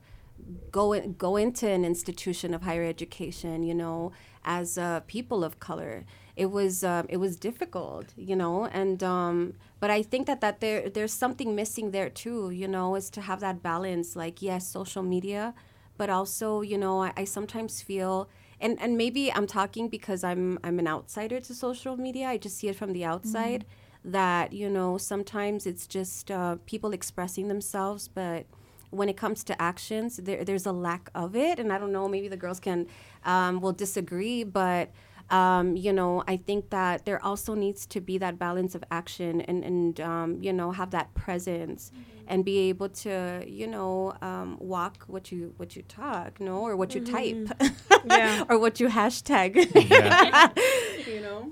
go 0.70 0.92
in, 0.92 1.14
go 1.14 1.36
into 1.36 1.68
an 1.68 1.84
institution 1.84 2.54
of 2.54 2.62
higher 2.62 2.84
education, 2.84 3.62
you 3.62 3.74
know, 3.74 4.12
as 4.44 4.76
uh, 4.78 5.00
people 5.06 5.44
of 5.44 5.58
color. 5.60 6.04
It 6.36 6.50
was 6.50 6.82
uh, 6.82 7.04
it 7.08 7.18
was 7.18 7.36
difficult, 7.36 8.06
you 8.16 8.34
know, 8.34 8.66
and 8.66 9.02
um, 9.04 9.54
but 9.78 9.90
I 9.90 10.02
think 10.02 10.26
that 10.26 10.40
that 10.40 10.60
there 10.60 10.90
there's 10.90 11.12
something 11.12 11.54
missing 11.54 11.92
there 11.92 12.10
too, 12.10 12.50
you 12.50 12.66
know, 12.66 12.96
is 12.96 13.08
to 13.10 13.20
have 13.20 13.40
that 13.40 13.62
balance. 13.62 14.16
Like 14.16 14.42
yes, 14.42 14.66
social 14.66 15.04
media, 15.04 15.54
but 15.96 16.10
also 16.10 16.60
you 16.60 16.76
know 16.76 17.02
I, 17.02 17.12
I 17.16 17.24
sometimes 17.24 17.82
feel 17.82 18.28
and 18.60 18.80
and 18.80 18.96
maybe 18.96 19.32
I'm 19.32 19.46
talking 19.46 19.88
because 19.88 20.24
I'm 20.24 20.58
I'm 20.64 20.78
an 20.78 20.88
outsider 20.88 21.40
to 21.40 21.54
social 21.54 21.96
media. 21.96 22.28
I 22.28 22.36
just 22.36 22.58
see 22.58 22.68
it 22.68 22.76
from 22.76 22.92
the 22.92 23.04
outside 23.04 23.64
mm-hmm. 23.64 24.10
that 24.12 24.52
you 24.52 24.70
know 24.70 24.98
sometimes 24.98 25.66
it's 25.66 25.86
just 25.86 26.30
uh, 26.30 26.56
people 26.66 26.92
expressing 26.92 27.48
themselves, 27.48 28.08
but 28.08 28.46
when 28.94 29.08
it 29.08 29.16
comes 29.16 29.44
to 29.44 29.60
actions, 29.60 30.18
there, 30.18 30.44
there's 30.44 30.66
a 30.66 30.72
lack 30.72 31.10
of 31.14 31.34
it. 31.34 31.58
And 31.58 31.72
I 31.72 31.78
don't 31.78 31.92
know, 31.92 32.08
maybe 32.08 32.28
the 32.28 32.36
girls 32.36 32.60
can 32.60 32.86
um, 33.24 33.60
will 33.60 33.72
disagree, 33.72 34.44
but 34.44 34.90
um, 35.30 35.76
you 35.76 35.92
know, 35.92 36.22
I 36.28 36.36
think 36.36 36.70
that 36.70 37.04
there 37.06 37.22
also 37.24 37.54
needs 37.54 37.86
to 37.86 38.00
be 38.00 38.18
that 38.18 38.38
balance 38.38 38.74
of 38.74 38.84
action 38.90 39.40
and, 39.42 39.64
and 39.64 40.00
um, 40.00 40.38
you 40.42 40.52
know, 40.52 40.70
have 40.70 40.90
that 40.90 41.14
presence 41.14 41.90
mm-hmm. 41.90 42.24
and 42.28 42.44
be 42.44 42.68
able 42.68 42.90
to, 42.90 43.42
you 43.46 43.66
know, 43.66 44.14
um, 44.20 44.58
walk 44.60 45.04
what 45.06 45.32
you 45.32 45.54
what 45.56 45.76
you 45.76 45.82
talk, 45.82 46.40
no, 46.40 46.58
or 46.58 46.76
what 46.76 46.90
mm-hmm. 46.90 47.06
you 47.06 47.46
type, 47.46 47.72
yeah. 48.04 48.44
or 48.48 48.58
what 48.58 48.80
you 48.80 48.88
hashtag, 48.88 49.56
you 51.06 51.20
know. 51.20 51.50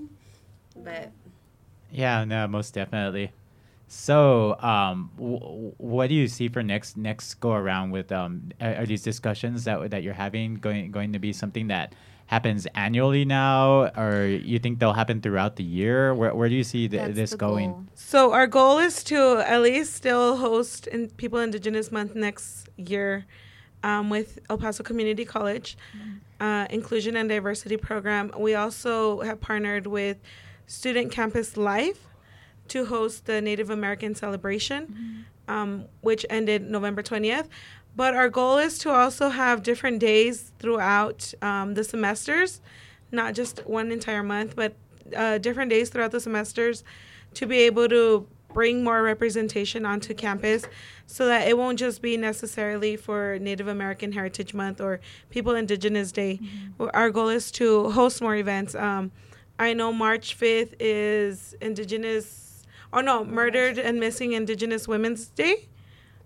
But 0.76 1.10
yeah, 1.90 2.24
no, 2.24 2.46
most 2.48 2.74
definitely. 2.74 3.32
So, 3.88 4.58
um, 4.60 5.10
w- 5.18 5.74
what 5.76 6.08
do 6.08 6.14
you 6.14 6.26
see 6.26 6.48
for 6.48 6.62
next 6.62 6.96
next 6.96 7.34
go 7.40 7.52
around 7.52 7.90
with 7.90 8.10
um, 8.10 8.50
are, 8.60 8.76
are 8.76 8.86
these 8.86 9.02
discussions 9.02 9.64
that 9.64 9.90
that 9.90 10.02
you're 10.02 10.14
having 10.14 10.54
going 10.56 10.90
going 10.90 11.12
to 11.12 11.18
be 11.18 11.32
something 11.32 11.68
that 11.68 11.94
happens 12.32 12.66
annually 12.74 13.26
now, 13.26 13.88
or 13.94 14.24
you 14.24 14.58
think 14.58 14.78
they'll 14.78 14.94
happen 14.94 15.20
throughout 15.20 15.56
the 15.56 15.62
year? 15.62 16.14
Where 16.14 16.34
where 16.34 16.48
do 16.48 16.54
you 16.54 16.64
see 16.64 16.88
th- 16.88 17.14
this 17.14 17.32
the 17.32 17.36
going? 17.36 17.70
goal. 17.72 17.84
So 17.94 18.32
our 18.32 18.46
goal 18.46 18.78
is 18.78 19.04
to 19.04 19.44
at 19.46 19.60
least 19.60 19.92
still 19.92 20.38
host 20.38 20.86
in 20.86 21.10
People 21.20 21.40
Indigenous 21.40 21.92
Month 21.92 22.14
next 22.14 22.70
year 22.78 23.26
um, 23.82 24.08
with 24.08 24.38
El 24.48 24.56
Paso 24.56 24.82
Community 24.82 25.26
College 25.26 25.76
uh, 26.40 26.66
Inclusion 26.70 27.16
and 27.16 27.28
Diversity 27.28 27.76
Program. 27.76 28.32
We 28.38 28.54
also 28.54 29.20
have 29.20 29.38
partnered 29.38 29.86
with 29.86 30.16
Student 30.66 31.12
Campus 31.12 31.58
Life 31.58 32.00
to 32.68 32.86
host 32.86 33.26
the 33.26 33.42
Native 33.42 33.68
American 33.68 34.14
celebration, 34.14 35.26
um, 35.48 35.84
which 36.00 36.24
ended 36.30 36.62
November 36.62 37.02
20th. 37.02 37.48
But 37.94 38.14
our 38.14 38.28
goal 38.28 38.58
is 38.58 38.78
to 38.78 38.90
also 38.90 39.28
have 39.28 39.62
different 39.62 39.98
days 39.98 40.52
throughout 40.58 41.32
um, 41.42 41.74
the 41.74 41.84
semesters, 41.84 42.60
not 43.10 43.34
just 43.34 43.66
one 43.66 43.92
entire 43.92 44.22
month, 44.22 44.56
but 44.56 44.74
uh, 45.14 45.38
different 45.38 45.70
days 45.70 45.90
throughout 45.90 46.10
the 46.10 46.20
semesters 46.20 46.84
to 47.34 47.46
be 47.46 47.58
able 47.58 47.88
to 47.88 48.26
bring 48.52 48.84
more 48.84 49.02
representation 49.02 49.86
onto 49.86 50.14
campus 50.14 50.64
so 51.06 51.26
that 51.26 51.48
it 51.48 51.56
won't 51.56 51.78
just 51.78 52.02
be 52.02 52.16
necessarily 52.16 52.96
for 52.96 53.38
Native 53.40 53.68
American 53.68 54.12
Heritage 54.12 54.54
Month 54.54 54.80
or 54.80 55.00
People 55.30 55.54
Indigenous 55.54 56.12
Day. 56.12 56.40
Our 56.92 57.10
goal 57.10 57.28
is 57.28 57.50
to 57.52 57.90
host 57.90 58.20
more 58.20 58.36
events. 58.36 58.74
Um, 58.74 59.10
I 59.58 59.74
know 59.74 59.92
March 59.92 60.38
5th 60.38 60.74
is 60.80 61.54
Indigenous, 61.60 62.64
oh 62.92 63.00
no, 63.00 63.24
Murdered 63.24 63.78
and 63.78 63.98
Missing 64.00 64.32
Indigenous 64.32 64.88
Women's 64.88 65.26
Day. 65.26 65.68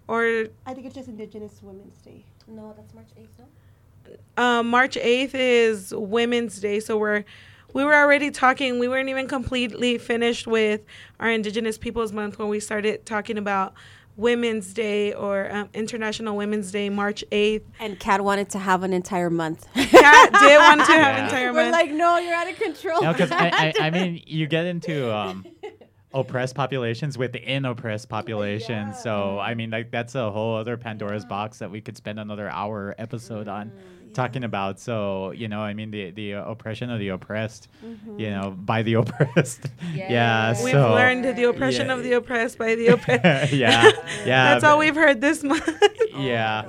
Or 0.09 0.47
I 0.67 0.75
think 0.75 0.87
it's 0.87 0.95
just 0.95 1.09
Indigenous 1.09 1.61
Women's 1.63 1.97
Day. 2.03 2.25
No, 2.47 2.73
that's 2.77 2.95
March 2.95 3.09
8th, 3.19 3.29
no? 3.39 4.15
uh, 4.43 4.63
March 4.63 4.95
8th 4.97 5.31
is 5.35 5.93
Women's 5.97 6.61
Day. 6.61 6.79
So 6.81 6.97
we're 6.97 7.25
we 7.73 7.85
were 7.85 7.95
already 7.95 8.31
talking. 8.31 8.79
We 8.79 8.89
weren't 8.89 9.09
even 9.09 9.27
completely 9.29 9.99
finished 9.99 10.47
with 10.47 10.83
our 11.21 11.31
Indigenous 11.31 11.77
Peoples 11.77 12.13
Month 12.13 12.39
when 12.39 12.49
we 12.49 12.61
started 12.61 13.05
talking 13.05 13.37
about 13.37 13.75
Women's 14.17 14.73
Day 14.73 15.13
or 15.13 15.51
um, 15.53 15.69
International 15.75 16.37
Women's 16.37 16.71
Day, 16.71 16.89
March 16.89 17.23
8th. 17.33 17.65
And 17.81 17.99
Kat 18.01 18.23
wanted 18.23 18.49
to 18.51 18.59
have 18.59 18.83
an 18.83 18.95
entire 18.95 19.29
month. 19.29 19.67
Kat 19.75 20.33
did 20.33 20.57
want 20.59 20.81
to 20.81 20.87
have 20.93 21.17
Yeah. 21.19 21.25
entire 21.25 21.53
We're 21.53 21.63
month. 21.65 21.73
like, 21.73 21.91
no, 21.91 22.17
you're 22.19 22.35
out 22.35 22.49
of 22.49 22.57
control. 22.57 23.03
No, 23.03 23.13
because 23.13 23.31
I, 23.33 23.49
I, 23.53 23.73
I 23.81 23.91
mean, 23.97 24.23
you 24.27 24.47
get 24.47 24.65
into 24.65 25.15
um, 25.15 25.45
oppressed 26.17 26.55
populations 26.55 27.19
within 27.19 27.67
oppressed 27.67 28.09
populations. 28.09 28.99
So 28.99 29.39
I 29.39 29.55
mean, 29.55 29.71
like 29.71 29.91
that's 29.91 30.15
a 30.15 30.31
whole 30.31 30.57
other 30.57 30.77
Pandora's 30.77 31.25
box 31.25 31.59
that 31.59 31.71
we 31.71 31.81
could 31.81 31.97
spend 31.97 32.19
another 32.19 32.49
hour 32.49 32.95
episode 32.99 33.49
on 33.49 33.71
talking 34.15 34.43
about. 34.43 34.81
So 34.81 35.31
you 35.33 35.47
know, 35.47 35.61
I 35.61 35.75
mean, 35.75 35.91
the 35.91 36.11
the 36.11 36.35
uh, 36.35 36.51
oppression 36.51 36.91
of 36.91 36.99
the 36.99 37.11
oppressed, 37.11 37.69
you 38.17 38.31
know, 38.31 38.51
by 38.51 38.83
the 38.83 38.95
oppressed. 39.01 39.67
yeah. 39.95 40.11
Yes. 40.11 40.65
we've 40.65 40.73
so 40.73 40.95
learned 40.95 41.37
the 41.37 41.45
oppression 41.45 41.89
yeah. 41.89 41.95
of 41.95 42.03
the 42.03 42.13
oppressed 42.15 42.57
by 42.59 42.75
the 42.75 42.87
oppressed. 42.95 43.53
yeah, 43.53 43.91
yeah. 44.25 44.55
That's 44.55 44.65
all 44.65 44.79
we've 44.79 44.97
heard 44.97 45.21
this 45.21 45.45
month. 45.45 45.69
Yeah. 46.17 46.65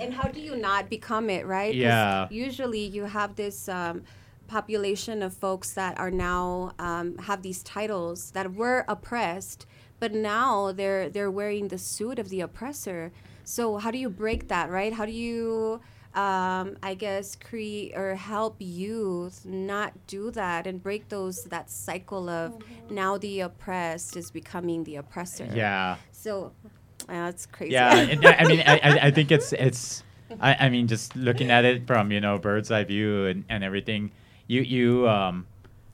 And 0.00 0.14
how 0.14 0.28
do 0.28 0.40
you 0.40 0.56
not 0.56 0.88
become 0.88 1.28
it, 1.28 1.46
right? 1.46 1.74
Yeah. 1.74 2.26
Usually 2.30 2.80
you 2.80 3.04
have 3.04 3.36
this 3.36 3.68
um, 3.68 4.02
population 4.50 5.22
of 5.22 5.32
folks 5.46 5.68
that 5.74 5.98
are 5.98 6.10
now 6.10 6.72
um, 6.78 7.16
have 7.28 7.42
these 7.42 7.62
titles 7.62 8.32
that 8.32 8.54
were 8.54 8.84
oppressed, 8.88 9.66
but 10.00 10.12
now 10.12 10.72
they're 10.72 11.08
they're 11.08 11.30
wearing 11.30 11.68
the 11.68 11.78
suit 11.78 12.18
of 12.18 12.28
the 12.28 12.40
oppressor. 12.40 13.12
So 13.44 13.78
how 13.78 13.90
do 13.90 13.98
you 13.98 14.10
break 14.10 14.48
that, 14.48 14.70
right? 14.70 14.92
How 14.92 15.06
do 15.06 15.12
you 15.12 15.80
um, 16.14 16.76
I 16.82 16.94
guess 16.98 17.36
create 17.36 17.92
or 17.96 18.16
help 18.16 18.56
youth 18.58 19.46
not 19.46 19.92
do 20.08 20.32
that 20.32 20.66
and 20.66 20.82
break 20.82 21.08
those 21.08 21.44
that 21.54 21.70
cycle 21.70 22.28
of 22.28 22.58
now 22.90 23.16
the 23.18 23.40
oppressed 23.40 24.16
is 24.16 24.30
becoming 24.32 24.82
the 24.84 24.96
oppressor. 24.96 25.46
Yeah. 25.54 25.96
So 26.10 26.50
uh, 27.08 27.30
that's 27.30 27.46
crazy. 27.46 27.74
Yeah, 27.74 27.94
and 28.12 28.26
I 28.26 28.32
I 28.42 28.44
mean, 28.48 28.60
I, 28.66 28.74
I- 28.82 29.00
I 29.06 29.10
think 29.12 29.30
it's 29.30 29.52
it's. 29.52 30.02
I, 30.40 30.66
I 30.66 30.68
mean, 30.70 30.86
just 30.86 31.16
looking 31.16 31.50
at 31.50 31.64
it 31.64 31.86
from 31.88 32.12
you 32.12 32.20
know 32.20 32.38
bird's 32.38 32.70
eye 32.70 32.84
view 32.84 33.26
and, 33.26 33.44
and 33.48 33.64
everything, 33.64 34.10
you 34.50 34.62
you 34.62 35.08
um, 35.08 35.46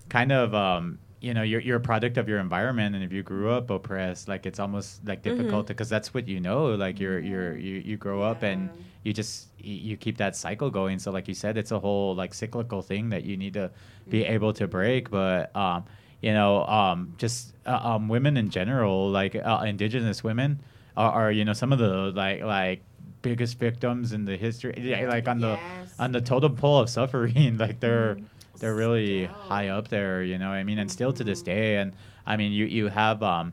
kind 0.09 0.33
of 0.33 0.55
um, 0.55 0.99
you 1.21 1.35
know 1.35 1.43
you're 1.43 1.61
you're 1.61 1.77
a 1.77 1.81
product 1.81 2.17
of 2.17 2.27
your 2.27 2.39
environment, 2.39 2.95
and 2.95 3.05
if 3.05 3.13
you 3.13 3.23
grew 3.23 3.51
up 3.51 3.69
oppressed, 3.69 4.29
like 4.29 4.47
it's 4.47 4.59
almost 4.59 5.07
like 5.07 5.23
difficult 5.23 5.67
because 5.67 5.91
that's 5.91 6.15
what 6.15 6.27
you 6.27 6.41
know. 6.41 6.75
Like 6.75 6.99
you're 6.99 7.19
you're 7.19 7.57
you, 7.57 7.75
you 7.85 7.97
grow 7.99 8.23
up 8.23 8.43
and 8.43 8.71
you 9.05 9.13
just 9.13 9.49
you 9.59 9.97
keep 9.99 10.17
that 10.19 10.35
cycle 10.37 10.71
going. 10.71 10.99
So 10.99 11.11
like 11.13 11.29
you 11.29 11.35
said, 11.35 11.59
it's 11.59 11.71
a 11.71 11.79
whole 11.79 12.15
like 12.15 12.33
cyclical 12.33 12.81
thing 12.81 13.11
that 13.11 13.25
you 13.25 13.37
need 13.37 13.53
to 13.55 13.71
be 14.09 14.25
able 14.25 14.55
to 14.55 14.67
break. 14.67 15.11
But 15.11 15.55
um, 15.55 15.85
you 16.23 16.33
know, 16.33 16.65
um, 16.67 17.13
just 17.19 17.53
uh, 17.67 17.79
um, 17.83 18.09
women 18.09 18.39
in 18.39 18.49
general, 18.49 19.11
like 19.11 19.35
uh, 19.37 19.65
indigenous 19.67 20.25
women, 20.25 20.63
are, 20.97 21.13
are 21.13 21.31
you 21.31 21.45
know 21.45 21.53
some 21.53 21.73
of 21.75 21.79
the 21.79 22.11
like 22.17 22.41
like 22.43 22.83
biggest 23.21 23.59
victims 23.59 24.13
in 24.13 24.25
the 24.25 24.37
history, 24.37 24.75
yeah, 24.79 25.07
like 25.09 25.29
on 25.29 25.41
the 25.41 25.61
Yes. 25.61 25.95
on 25.99 26.13
the 26.13 26.21
totem 26.21 26.57
pole 26.57 26.81
of 26.81 26.89
suffering. 26.89 27.59
Like 27.59 27.81
they're 27.81 28.19
they're 28.59 28.75
really 28.75 29.27
high 29.27 29.69
up 29.69 29.89
there. 29.89 30.23
You 30.23 30.39
know, 30.39 30.51
I 30.51 30.65
mean, 30.65 30.79
and 30.79 30.91
still 30.91 31.13
to 31.15 31.25
this 31.25 31.43
day. 31.43 31.77
And 31.77 31.93
I 32.27 32.37
mean, 32.37 32.53
you 32.53 32.67
you 32.67 32.89
have 32.89 33.23
um. 33.23 33.53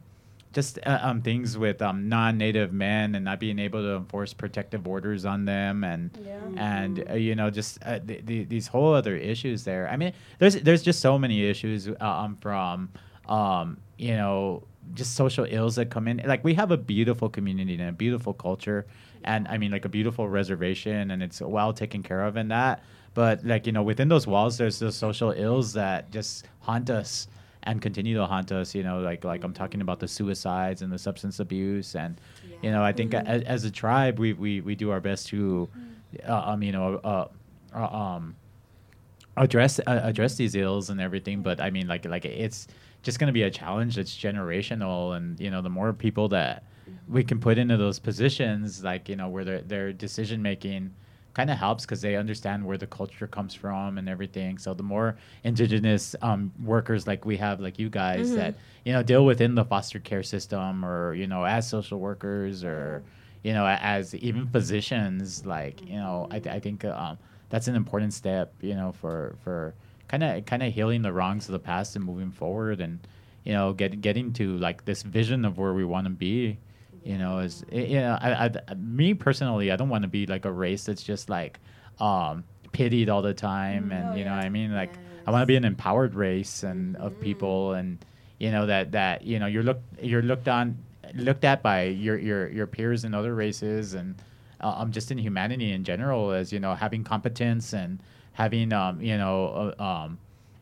Just 0.54 0.78
uh, 0.86 1.00
um, 1.02 1.24
things 1.24 1.58
with 1.58 1.82
um, 1.82 2.10
non-native 2.10 2.72
men 2.72 3.16
and 3.16 3.26
not 3.26 3.40
being 3.40 3.58
able 3.58 3.82
to 3.82 3.96
enforce 3.96 4.34
protective 4.36 4.88
orders 4.88 5.26
on 5.26 5.46
them, 5.46 5.84
and 5.84 6.12
and 6.56 7.04
uh, 7.10 7.16
you 7.16 7.34
know 7.34 7.50
just 7.50 7.80
uh, 7.84 7.98
th- 7.98 8.24
th- 8.28 8.50
these 8.50 8.68
whole 8.68 8.94
other 8.94 9.16
issues 9.18 9.64
there. 9.64 9.90
I 9.90 9.98
mean, 9.98 10.14
there's 10.38 10.54
there's 10.62 10.84
just 10.84 11.02
so 11.02 11.18
many 11.18 11.44
issues 11.44 11.90
um, 12.00 12.38
from 12.40 12.92
um, 13.28 13.78
you 13.98 14.16
know 14.16 14.64
just 14.94 15.16
social 15.16 15.48
ills 15.50 15.76
that 15.78 15.90
come 15.90 16.08
in. 16.08 16.22
Like 16.24 16.44
we 16.44 16.54
have 16.54 16.70
a 16.70 16.78
beautiful 16.78 17.30
community 17.30 17.74
and 17.74 17.90
a 17.90 17.92
beautiful 17.92 18.34
culture, 18.34 18.86
and 19.24 19.48
I 19.48 19.58
mean 19.58 19.72
like 19.72 19.86
a 19.86 19.90
beautiful 19.90 20.30
reservation, 20.30 21.10
and 21.10 21.24
it's 21.24 21.42
well 21.42 21.74
taken 21.74 22.04
care 22.04 22.22
of 22.22 22.38
in 22.38 22.50
that. 22.50 22.84
But 23.14 23.46
like 23.46 23.66
you 23.68 23.72
know 23.72 23.84
within 23.84 24.08
those 24.08 24.26
walls, 24.26 24.58
there's 24.58 24.80
those 24.80 24.96
social 24.96 25.32
ills 25.32 25.74
that 25.74 26.12
just 26.12 26.46
haunt 26.62 26.90
us 26.90 27.28
and 27.64 27.82
continue 27.82 28.16
to 28.16 28.26
haunt 28.26 28.52
us. 28.52 28.74
You 28.76 28.84
know, 28.84 29.00
like 29.00 29.24
like 29.24 29.44
I'm 29.44 29.54
talking 29.54 29.82
about 29.82 30.00
the 30.00 30.08
suicides 30.08 30.82
and 30.82 30.92
the 30.92 30.98
substance 30.98 31.40
abuse, 31.40 31.96
and 31.96 32.20
you 32.62 32.72
know 32.72 32.84
I 32.84 32.92
think 32.92 33.14
a- 33.14 33.26
as, 33.28 33.44
as 33.44 33.64
a 33.66 33.72
tribe, 33.72 34.20
we, 34.20 34.34
we 34.34 34.62
we 34.62 34.76
do 34.76 34.90
our 34.92 35.00
best 35.00 35.28
to, 35.28 35.70
uh, 36.28 36.34
um, 36.46 36.64
you 36.64 36.72
know, 36.72 37.00
uh, 37.04 37.28
uh, 37.76 37.86
um, 37.86 38.36
address 39.38 39.80
uh, 39.80 40.02
address 40.04 40.36
these 40.36 40.56
ills 40.56 40.90
and 40.90 41.00
everything. 41.00 41.42
But 41.42 41.62
I 41.62 41.70
mean, 41.70 41.88
like 41.88 42.06
like 42.06 42.26
it's 42.26 42.68
just 43.04 43.20
going 43.20 43.28
to 43.28 43.34
be 43.34 43.44
a 43.44 43.52
challenge 43.52 43.96
that's 43.96 44.16
generational, 44.16 45.16
and 45.16 45.40
you 45.40 45.52
know, 45.52 45.62
the 45.62 45.70
more 45.70 45.94
people 45.94 46.30
that 46.30 46.64
we 47.08 47.24
can 47.24 47.40
put 47.40 47.58
into 47.58 47.78
those 47.78 48.00
positions, 48.00 48.84
like 48.84 49.08
you 49.08 49.16
know, 49.16 49.30
where 49.30 49.44
their 49.44 49.62
their 49.62 49.94
decision 49.94 50.42
making 50.42 50.94
kind 51.34 51.50
of 51.50 51.58
helps 51.58 51.86
because 51.86 52.02
they 52.02 52.16
understand 52.16 52.64
where 52.66 52.78
the 52.78 52.88
culture 52.88 53.28
comes 53.28 53.54
from 53.54 53.98
and 53.98 54.08
everything. 54.08 54.58
So 54.58 54.74
the 54.74 54.84
more 54.84 55.18
indigenous 55.44 56.16
um, 56.22 56.52
workers 56.64 57.08
like 57.08 57.26
we 57.26 57.38
have, 57.38 57.60
like 57.60 57.80
you 57.80 57.90
guys, 57.90 58.30
that 58.36 58.56
you 58.86 58.94
know 58.94 59.04
deal 59.04 59.26
within 59.26 59.56
the 59.56 59.66
foster 59.66 60.00
care 60.00 60.24
system, 60.24 60.86
or 60.86 61.14
you 61.14 61.28
know, 61.28 61.44
as 61.46 61.68
social 61.68 62.00
workers, 62.00 62.64
or 62.64 63.04
you 63.44 63.54
know, 63.54 63.66
as 63.68 64.14
even 64.16 64.48
physicians, 64.48 65.46
like 65.46 65.82
you 65.88 65.98
know, 65.98 66.28
I, 66.32 66.40
th- 66.40 66.56
I 66.56 66.60
think 66.60 66.86
um, 66.86 67.18
that's 67.50 67.68
an 67.68 67.76
important 67.76 68.14
step, 68.14 68.54
you 68.62 68.76
know, 68.76 68.92
for 68.92 69.36
for 69.44 69.74
kind 70.08 70.24
of 70.24 70.46
kind 70.46 70.62
of 70.64 70.74
healing 70.74 71.02
the 71.02 71.12
wrongs 71.14 71.48
of 71.48 71.54
the 71.54 71.60
past 71.60 71.96
and 71.96 72.06
moving 72.06 72.32
forward, 72.32 72.80
and 72.80 73.00
you 73.44 73.54
know, 73.54 73.74
get, 73.74 74.00
getting 74.02 74.32
to 74.34 74.58
like 74.58 74.86
this 74.86 75.02
vision 75.04 75.46
of 75.46 75.58
where 75.58 75.74
we 75.74 75.84
want 75.84 76.06
to 76.06 76.12
be. 76.12 76.58
You 77.04 77.18
know, 77.18 77.40
is 77.40 77.64
i- 77.72 77.76
you 77.76 78.00
know, 78.00 78.18
I, 78.22 78.46
I, 78.46 78.74
me 78.76 79.14
personally, 79.14 79.72
I 79.72 79.76
don't 79.76 79.90
want 79.90 80.04
to 80.04 80.08
be 80.08 80.26
like 80.26 80.46
a 80.46 80.52
race 80.52 80.86
that's 80.86 81.04
just 81.04 81.30
like 81.30 81.60
um, 82.00 82.46
pitied 82.72 83.10
all 83.10 83.22
the 83.22 83.34
time, 83.34 83.92
and 83.92 84.14
you 84.16 84.24
know, 84.24 84.32
what 84.32 84.44
I 84.46 84.50
mean, 84.50 84.74
like 84.74 85.00
I 85.26 85.32
want 85.32 85.42
to 85.42 85.46
be 85.46 85.56
an 85.56 85.66
empowered 85.66 86.16
race 86.16 86.64
and 86.64 86.96
of 86.98 87.20
people, 87.20 87.74
and 87.74 88.04
you 88.40 88.52
know 88.52 88.66
that 88.68 88.92
that 88.94 89.24
you 89.24 89.40
know 89.40 89.48
you're 89.48 89.64
looked 89.64 89.84
you're 90.02 90.22
looked 90.22 90.48
on 90.48 90.78
looked 91.16 91.44
at 91.44 91.62
by 91.62 91.84
your 91.84 92.18
your 92.18 92.50
your 92.50 92.68
peers 92.68 93.04
in 93.04 93.14
other 93.14 93.36
races 93.36 93.94
and 93.94 94.16
uh, 94.62 94.70
um 94.78 94.92
just 94.92 95.12
in 95.12 95.18
humanity 95.18 95.72
in 95.72 95.84
general 95.84 96.32
as 96.32 96.52
you 96.52 96.60
know 96.60 96.74
having 96.74 97.04
competence 97.04 97.74
and 97.74 98.02
having 98.34 98.72
um 98.74 99.02
you 99.02 99.18
know 99.18 99.74
uh, 99.78 99.84
um 99.84 100.18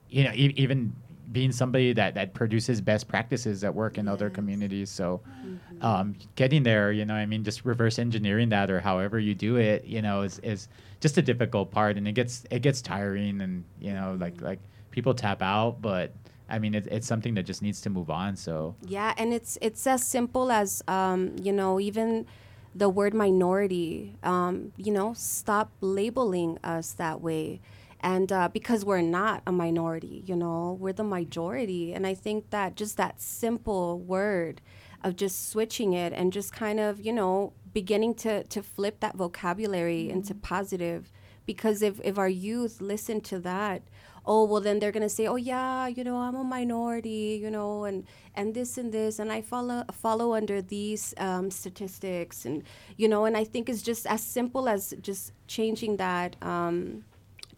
you 0.09 0.23
know 0.23 0.31
e- 0.33 0.53
even 0.57 0.93
being 1.31 1.51
somebody 1.51 1.93
that 1.93 2.15
that 2.15 2.33
produces 2.33 2.81
best 2.81 3.07
practices 3.07 3.61
that 3.61 3.73
work 3.73 3.97
in 3.97 4.07
other 4.07 4.29
communities 4.29 4.89
so 4.89 5.21
um 5.81 6.15
getting 6.35 6.63
there 6.63 6.91
you 6.91 7.05
know 7.05 7.13
i 7.13 7.25
mean 7.25 7.43
just 7.43 7.65
reverse 7.65 7.99
engineering 7.99 8.49
that 8.49 8.69
or 8.69 8.79
however 8.79 9.19
you 9.19 9.33
do 9.33 9.57
it 9.57 9.85
you 9.85 10.01
know 10.01 10.21
is 10.21 10.39
is 10.39 10.67
just 10.99 11.17
a 11.17 11.21
difficult 11.21 11.71
part 11.71 11.97
and 11.97 12.07
it 12.07 12.13
gets 12.13 12.43
it 12.51 12.61
gets 12.61 12.81
tiring 12.81 13.41
and 13.41 13.63
you 13.79 13.93
know 13.93 14.17
like 14.19 14.41
like 14.41 14.59
people 14.91 15.13
tap 15.13 15.41
out 15.41 15.81
but 15.81 16.13
I 16.51 16.59
mean, 16.59 16.75
it, 16.75 16.85
it's 16.91 17.07
something 17.07 17.33
that 17.35 17.43
just 17.43 17.61
needs 17.61 17.79
to 17.81 17.89
move 17.89 18.09
on. 18.09 18.35
So 18.35 18.75
Yeah, 18.85 19.13
and 19.17 19.33
it's 19.33 19.57
it's 19.61 19.87
as 19.87 20.05
simple 20.05 20.51
as 20.51 20.83
um, 20.87 21.33
you 21.41 21.53
know 21.53 21.79
even 21.79 22.27
the 22.75 22.89
word 22.89 23.13
minority. 23.13 24.17
Um, 24.21 24.73
you 24.75 24.91
know, 24.91 25.13
stop 25.13 25.71
labeling 25.79 26.57
us 26.63 26.91
that 26.93 27.21
way, 27.21 27.61
and 28.01 28.31
uh, 28.31 28.49
because 28.49 28.83
we're 28.83 29.01
not 29.01 29.43
a 29.45 29.51
minority, 29.51 30.23
you 30.25 30.35
know, 30.35 30.77
we're 30.79 30.93
the 30.93 31.03
majority. 31.03 31.93
And 31.93 32.05
I 32.05 32.15
think 32.15 32.49
that 32.49 32.75
just 32.75 32.97
that 32.97 33.21
simple 33.21 33.99
word 33.99 34.59
of 35.03 35.15
just 35.15 35.49
switching 35.49 35.93
it 35.93 36.11
and 36.13 36.33
just 36.33 36.51
kind 36.51 36.79
of 36.79 36.99
you 36.99 37.13
know 37.13 37.53
beginning 37.73 38.13
to 38.15 38.43
to 38.45 38.61
flip 38.61 38.99
that 38.99 39.15
vocabulary 39.15 40.09
into 40.09 40.33
positive. 40.35 41.11
Because 41.45 41.81
if 41.81 41.99
if 42.03 42.17
our 42.17 42.29
youth 42.29 42.81
listen 42.81 43.21
to 43.21 43.39
that 43.39 43.83
oh 44.25 44.43
well 44.43 44.61
then 44.61 44.79
they're 44.79 44.91
gonna 44.91 45.09
say 45.09 45.25
oh 45.25 45.35
yeah 45.35 45.87
you 45.87 46.03
know 46.03 46.17
i'm 46.17 46.35
a 46.35 46.43
minority 46.43 47.39
you 47.41 47.49
know 47.49 47.85
and 47.85 48.05
and 48.35 48.53
this 48.53 48.77
and 48.77 48.91
this 48.91 49.17
and 49.17 49.31
i 49.31 49.41
follow 49.41 49.83
follow 49.91 50.33
under 50.33 50.61
these 50.61 51.13
um, 51.17 51.49
statistics. 51.49 52.45
And 52.45 52.63
you 52.97 53.07
know 53.07 53.25
and 53.25 53.35
i 53.35 53.43
think 53.43 53.67
it's 53.69 53.81
just 53.81 54.05
as 54.05 54.21
simple 54.23 54.69
as 54.69 54.93
just 55.01 55.33
changing 55.47 55.97
that 55.97 56.35
um, 56.43 57.03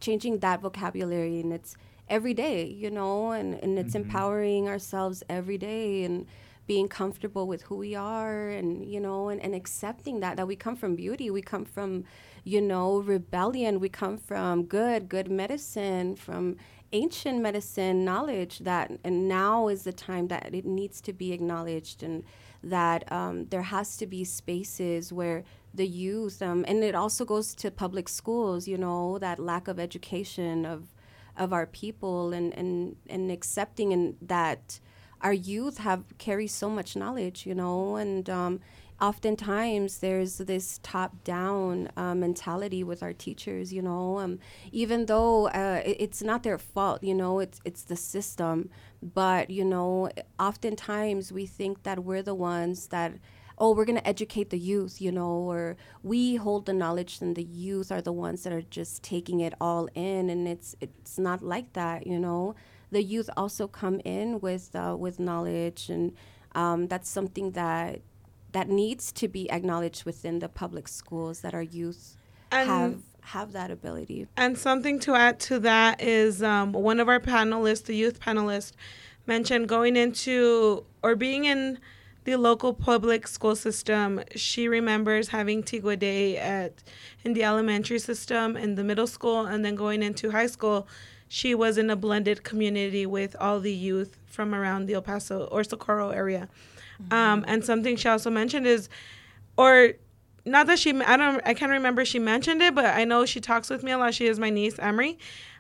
changing 0.03 0.39
that 0.39 0.59
vocabulary 0.61 1.39
and 1.39 1.53
it's 1.53 1.75
every 2.09 2.33
day 2.33 2.65
you 2.65 2.91
know 2.91 3.31
and, 3.31 3.55
and 3.63 3.79
it's 3.79 3.93
mm-hmm. 3.95 4.03
empowering 4.03 4.67
ourselves 4.67 5.23
every 5.29 5.57
day 5.57 6.03
and 6.03 6.27
being 6.67 6.87
comfortable 6.87 7.47
with 7.47 7.61
who 7.63 7.75
we 7.75 7.95
are 7.95 8.49
and 8.49 8.85
you 8.85 8.99
know 8.99 9.29
and, 9.29 9.41
and 9.41 9.55
accepting 9.55 10.19
that 10.19 10.35
that 10.37 10.47
we 10.47 10.55
come 10.55 10.75
from 10.75 10.95
beauty 10.95 11.29
we 11.29 11.41
come 11.41 11.63
from 11.63 12.03
you 12.43 12.61
know 12.61 12.99
rebellion 12.99 13.79
we 13.79 13.87
come 13.87 14.17
from 14.17 14.63
good 14.65 15.07
good 15.07 15.31
medicine 15.31 16.15
from 16.15 16.57
ancient 16.93 17.41
medicine 17.41 18.05
knowledge 18.05 18.59
that 18.59 18.91
and 19.03 19.27
now 19.27 19.67
is 19.67 19.83
the 19.83 19.91
time 19.91 20.27
that 20.27 20.53
it 20.53 20.65
needs 20.65 21.01
to 21.01 21.11
be 21.11 21.33
acknowledged 21.33 22.03
and 22.03 22.23
that 22.63 23.11
um, 23.11 23.45
there 23.47 23.63
has 23.63 23.97
to 23.97 24.07
be 24.07 24.23
spaces 24.23 25.11
where 25.11 25.43
the 25.73 25.87
youth 25.87 26.41
um, 26.41 26.63
and 26.67 26.83
it 26.83 26.95
also 26.95 27.25
goes 27.25 27.53
to 27.55 27.69
public 27.69 28.07
schools 28.07 28.67
you 28.67 28.77
know 28.77 29.17
that 29.17 29.39
lack 29.39 29.67
of 29.67 29.79
education 29.79 30.65
of 30.65 30.87
of 31.35 31.51
our 31.51 31.65
people 31.65 32.31
and 32.31 32.53
and 32.57 32.95
and 33.09 33.31
accepting 33.31 33.91
and 33.91 34.15
that 34.21 34.79
our 35.21 35.33
youth 35.33 35.79
have 35.79 36.03
carry 36.19 36.47
so 36.47 36.69
much 36.69 36.95
knowledge 36.95 37.45
you 37.45 37.55
know 37.55 37.95
and 37.95 38.29
um, 38.29 38.59
oftentimes 39.03 39.97
there's 39.97 40.37
this 40.37 40.79
top 40.81 41.11
down 41.25 41.89
uh, 41.97 42.15
mentality 42.15 42.85
with 42.85 43.03
our 43.03 43.11
teachers 43.11 43.73
you 43.73 43.81
know 43.81 44.17
um, 44.17 44.39
even 44.71 45.07
though 45.07 45.47
uh, 45.49 45.81
it, 45.85 45.97
it's 45.99 46.23
not 46.23 46.43
their 46.43 46.57
fault 46.57 47.03
you 47.03 47.13
know 47.13 47.39
it's 47.39 47.59
it's 47.65 47.83
the 47.83 47.95
system. 47.95 48.69
But 49.01 49.49
you 49.49 49.65
know 49.65 50.09
oftentimes 50.39 51.33
we 51.33 51.45
think 51.45 51.83
that 51.83 52.05
we're 52.05 52.23
the 52.23 52.33
ones 52.33 52.87
that 52.87 53.11
oh 53.57 53.73
we're 53.75 53.83
going 53.83 53.97
to 53.97 54.07
educate 54.07 54.49
the 54.49 54.57
youth 54.57 55.01
you 55.01 55.11
know 55.11 55.33
or 55.51 55.75
we 56.01 56.35
hold 56.35 56.65
the 56.65 56.73
knowledge 56.73 57.19
and 57.21 57.35
the 57.35 57.43
youth 57.43 57.91
are 57.91 58.01
the 58.01 58.13
ones 58.13 58.43
that 58.43 58.53
are 58.53 58.61
just 58.61 59.03
taking 59.03 59.41
it 59.41 59.53
all 59.59 59.89
in 59.93 60.29
and 60.29 60.47
it's 60.47 60.75
it's 60.79 61.19
not 61.19 61.41
like 61.41 61.73
that 61.73 62.07
you 62.07 62.19
know. 62.19 62.55
The 62.91 63.03
youth 63.03 63.29
also 63.35 63.67
come 63.67 63.99
in 64.05 64.39
with 64.39 64.75
uh, 64.75 64.95
with 64.97 65.19
knowledge 65.19 65.89
and 65.89 66.13
um, 66.55 66.87
that's 66.87 67.09
something 67.09 67.51
that 67.51 68.01
that 68.53 68.69
needs 68.69 69.11
to 69.11 69.27
be 69.27 69.51
acknowledged 69.51 70.05
within 70.05 70.39
the 70.39 70.47
public 70.47 70.87
schools 70.87 71.41
that 71.41 71.53
our 71.53 71.61
youth 71.61 72.15
And- 72.51 72.69
have 72.69 73.01
have 73.25 73.53
that 73.53 73.71
ability 73.71 74.27
And 74.35 74.57
something 74.57 74.99
to 74.99 75.15
add 75.15 75.39
to 75.41 75.57
that 75.59 76.01
is 76.01 76.43
um, 76.43 76.73
one 76.73 76.99
of 76.99 77.07
our 77.07 77.21
panelists, 77.21 77.85
the 77.85 77.95
youth 77.95 78.19
panelist, 78.19 78.73
mentioned 79.25 79.69
going 79.69 79.95
into 79.95 80.83
or 81.01 81.15
being 81.15 81.45
in 81.45 81.79
the 82.25 82.35
local 82.35 82.73
public 82.73 83.27
school 83.27 83.55
system. 83.55 84.21
She 84.35 84.67
remembers 84.67 85.29
having 85.29 85.63
Tigua 85.63 85.95
Day 85.95 86.37
at 86.37 86.83
in 87.23 87.33
the 87.33 87.43
elementary 87.45 87.99
system, 87.99 88.57
in 88.57 88.75
the 88.75 88.83
middle 88.83 89.07
school, 89.07 89.45
and 89.45 89.63
then 89.63 89.75
going 89.75 90.03
into 90.03 90.31
high 90.31 90.47
school. 90.47 90.87
She 91.29 91.55
was 91.55 91.77
in 91.77 91.89
a 91.89 91.95
blended 91.95 92.43
community 92.43 93.05
with 93.05 93.35
all 93.39 93.59
the 93.61 93.73
youth 93.73 94.17
from 94.25 94.53
around 94.53 94.85
the 94.85 94.93
El 94.95 95.01
Paso 95.01 95.45
or 95.45 95.63
Socorro 95.63 96.09
area. 96.09 96.49
Um, 97.11 97.43
and 97.47 97.63
something 97.63 97.95
she 97.95 98.07
also 98.07 98.29
mentioned 98.29 98.67
is, 98.67 98.89
or 99.57 99.93
not 100.45 100.67
that 100.67 100.79
she 100.79 100.91
I 101.01 101.17
don't 101.17 101.41
I 101.45 101.53
can't 101.53 101.71
remember 101.71 102.05
she 102.05 102.19
mentioned 102.19 102.61
it, 102.61 102.75
but 102.75 102.85
I 102.85 103.05
know 103.05 103.25
she 103.25 103.39
talks 103.39 103.69
with 103.69 103.83
me 103.83 103.91
a 103.91 103.97
lot. 103.97 104.13
She 104.13 104.27
is 104.27 104.39
my 104.39 104.49
niece 104.49 104.77
Emery. 104.79 105.17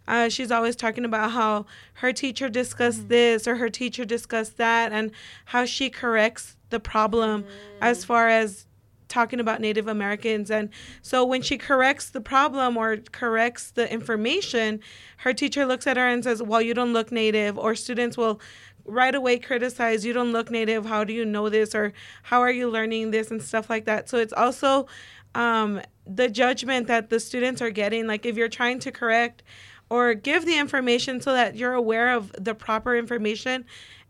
Uh, 0.07 0.27
she's 0.27 0.51
always 0.51 0.75
talking 0.75 1.05
about 1.05 1.31
how 1.31 1.65
her 1.95 2.11
teacher 2.11 2.49
discussed 2.49 3.07
this 3.07 3.47
or 3.47 3.55
her 3.55 3.69
teacher 3.69 4.03
discussed 4.03 4.57
that, 4.57 4.91
and 4.91 5.11
how 5.45 5.63
she 5.65 5.89
corrects 5.89 6.57
the 6.69 6.79
problem 6.79 7.45
as 7.81 8.03
far 8.03 8.27
as 8.27 8.65
talking 9.07 9.39
about 9.39 9.61
Native 9.61 9.87
Americans. 9.87 10.49
And 10.49 10.69
so 11.01 11.23
when 11.23 11.41
she 11.41 11.57
corrects 11.57 12.09
the 12.09 12.19
problem 12.19 12.75
or 12.75 12.97
corrects 13.11 13.71
the 13.71 13.91
information, 13.91 14.81
her 15.17 15.33
teacher 15.33 15.65
looks 15.65 15.85
at 15.85 15.95
her 15.97 16.07
and 16.07 16.23
says, 16.23 16.41
Well, 16.41 16.61
you 16.61 16.73
don't 16.73 16.93
look 16.93 17.11
Native, 17.11 17.57
or 17.57 17.75
students 17.75 18.17
will 18.17 18.41
right 18.85 19.15
away 19.15 19.39
criticize 19.39 20.05
you 20.05 20.13
don't 20.13 20.31
look 20.31 20.51
native. 20.51 20.85
How 20.85 21.03
do 21.03 21.13
you 21.13 21.25
know 21.25 21.49
this? 21.49 21.73
Or 21.73 21.93
how 22.23 22.41
are 22.41 22.51
you 22.51 22.69
learning 22.69 23.11
this? 23.11 23.31
and 23.31 23.41
stuff 23.41 23.69
like 23.69 23.85
that. 23.85 24.09
So 24.09 24.17
it's 24.17 24.33
also 24.33 24.87
um, 25.35 25.81
the 26.05 26.29
judgment 26.29 26.87
that 26.87 27.09
the 27.09 27.19
students 27.19 27.61
are 27.61 27.71
getting. 27.71 28.07
Like 28.07 28.25
if 28.25 28.37
you're 28.37 28.49
trying 28.49 28.79
to 28.79 28.91
correct 28.91 29.43
or 29.89 30.13
give 30.13 30.45
the 30.45 30.57
information 30.57 31.21
so 31.21 31.33
that 31.33 31.55
you're 31.55 31.73
aware 31.73 32.13
of 32.13 32.31
the 32.37 32.55
proper 32.55 32.95
information 32.95 33.65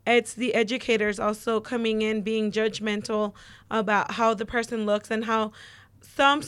it's 0.06 0.34
the 0.34 0.54
educators 0.54 1.18
also 1.18 1.60
coming 1.60 2.02
in 2.02 2.20
being 2.22 2.52
judgmental 2.52 3.34
about 3.70 4.12
how 4.12 4.34
the 4.34 4.44
person 4.44 4.84
looks 4.84 5.10
and 5.10 5.24
how 5.24 5.52
some 6.04 6.42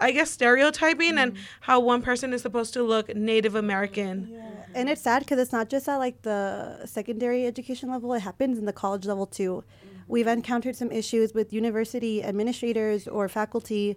i 0.00 0.10
guess 0.10 0.30
stereotyping 0.30 1.18
and 1.18 1.34
mm. 1.34 1.38
how 1.60 1.80
one 1.80 2.02
person 2.02 2.32
is 2.32 2.42
supposed 2.42 2.72
to 2.72 2.82
look 2.82 3.14
native 3.14 3.54
american 3.54 4.28
Yeah. 4.30 4.54
And 4.74 4.90
it's 4.90 5.02
sad 5.02 5.20
because 5.20 5.38
it's 5.38 5.52
not 5.52 5.68
just 5.68 5.88
at 5.88 5.96
like 5.98 6.22
the 6.22 6.84
secondary 6.84 7.46
education 7.46 7.90
level; 7.90 8.12
it 8.12 8.20
happens 8.20 8.58
in 8.58 8.66
the 8.66 8.72
college 8.72 9.06
level 9.06 9.24
too. 9.24 9.62
Mm-hmm. 9.62 9.98
We've 10.08 10.26
encountered 10.26 10.76
some 10.76 10.90
issues 10.90 11.32
with 11.32 11.52
university 11.52 12.22
administrators 12.22 13.06
or 13.06 13.28
faculty 13.28 13.96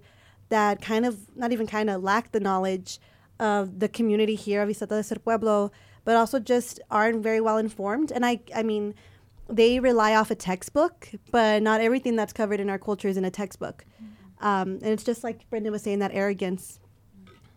that 0.49 0.81
kind 0.81 1.05
of, 1.05 1.35
not 1.35 1.51
even 1.51 1.67
kind 1.67 1.89
of, 1.89 2.03
lack 2.03 2.31
the 2.31 2.39
knowledge 2.39 2.99
of 3.39 3.79
the 3.79 3.89
community 3.89 4.35
here 4.35 4.61
of 4.61 4.69
Isleta 4.69 4.89
del 4.89 5.03
Sur 5.03 5.15
Pueblo, 5.15 5.71
but 6.05 6.15
also 6.15 6.39
just 6.39 6.79
aren't 6.89 7.21
very 7.21 7.41
well 7.41 7.57
informed. 7.57 8.11
And 8.11 8.25
I, 8.25 8.39
I 8.55 8.63
mean, 8.63 8.93
they 9.49 9.79
rely 9.79 10.15
off 10.15 10.31
a 10.31 10.35
textbook, 10.35 11.09
but 11.31 11.61
not 11.61 11.81
everything 11.81 12.15
that's 12.15 12.33
covered 12.33 12.59
in 12.59 12.69
our 12.69 12.79
culture 12.79 13.09
is 13.09 13.17
in 13.17 13.25
a 13.25 13.31
textbook. 13.31 13.83
Mm-hmm. 13.95 14.13
Um, 14.41 14.79
and 14.81 14.87
it's 14.87 15.03
just 15.03 15.23
like 15.23 15.49
Brenda 15.49 15.71
was 15.71 15.81
saying, 15.81 15.99
that 15.99 16.11
arrogance. 16.13 16.79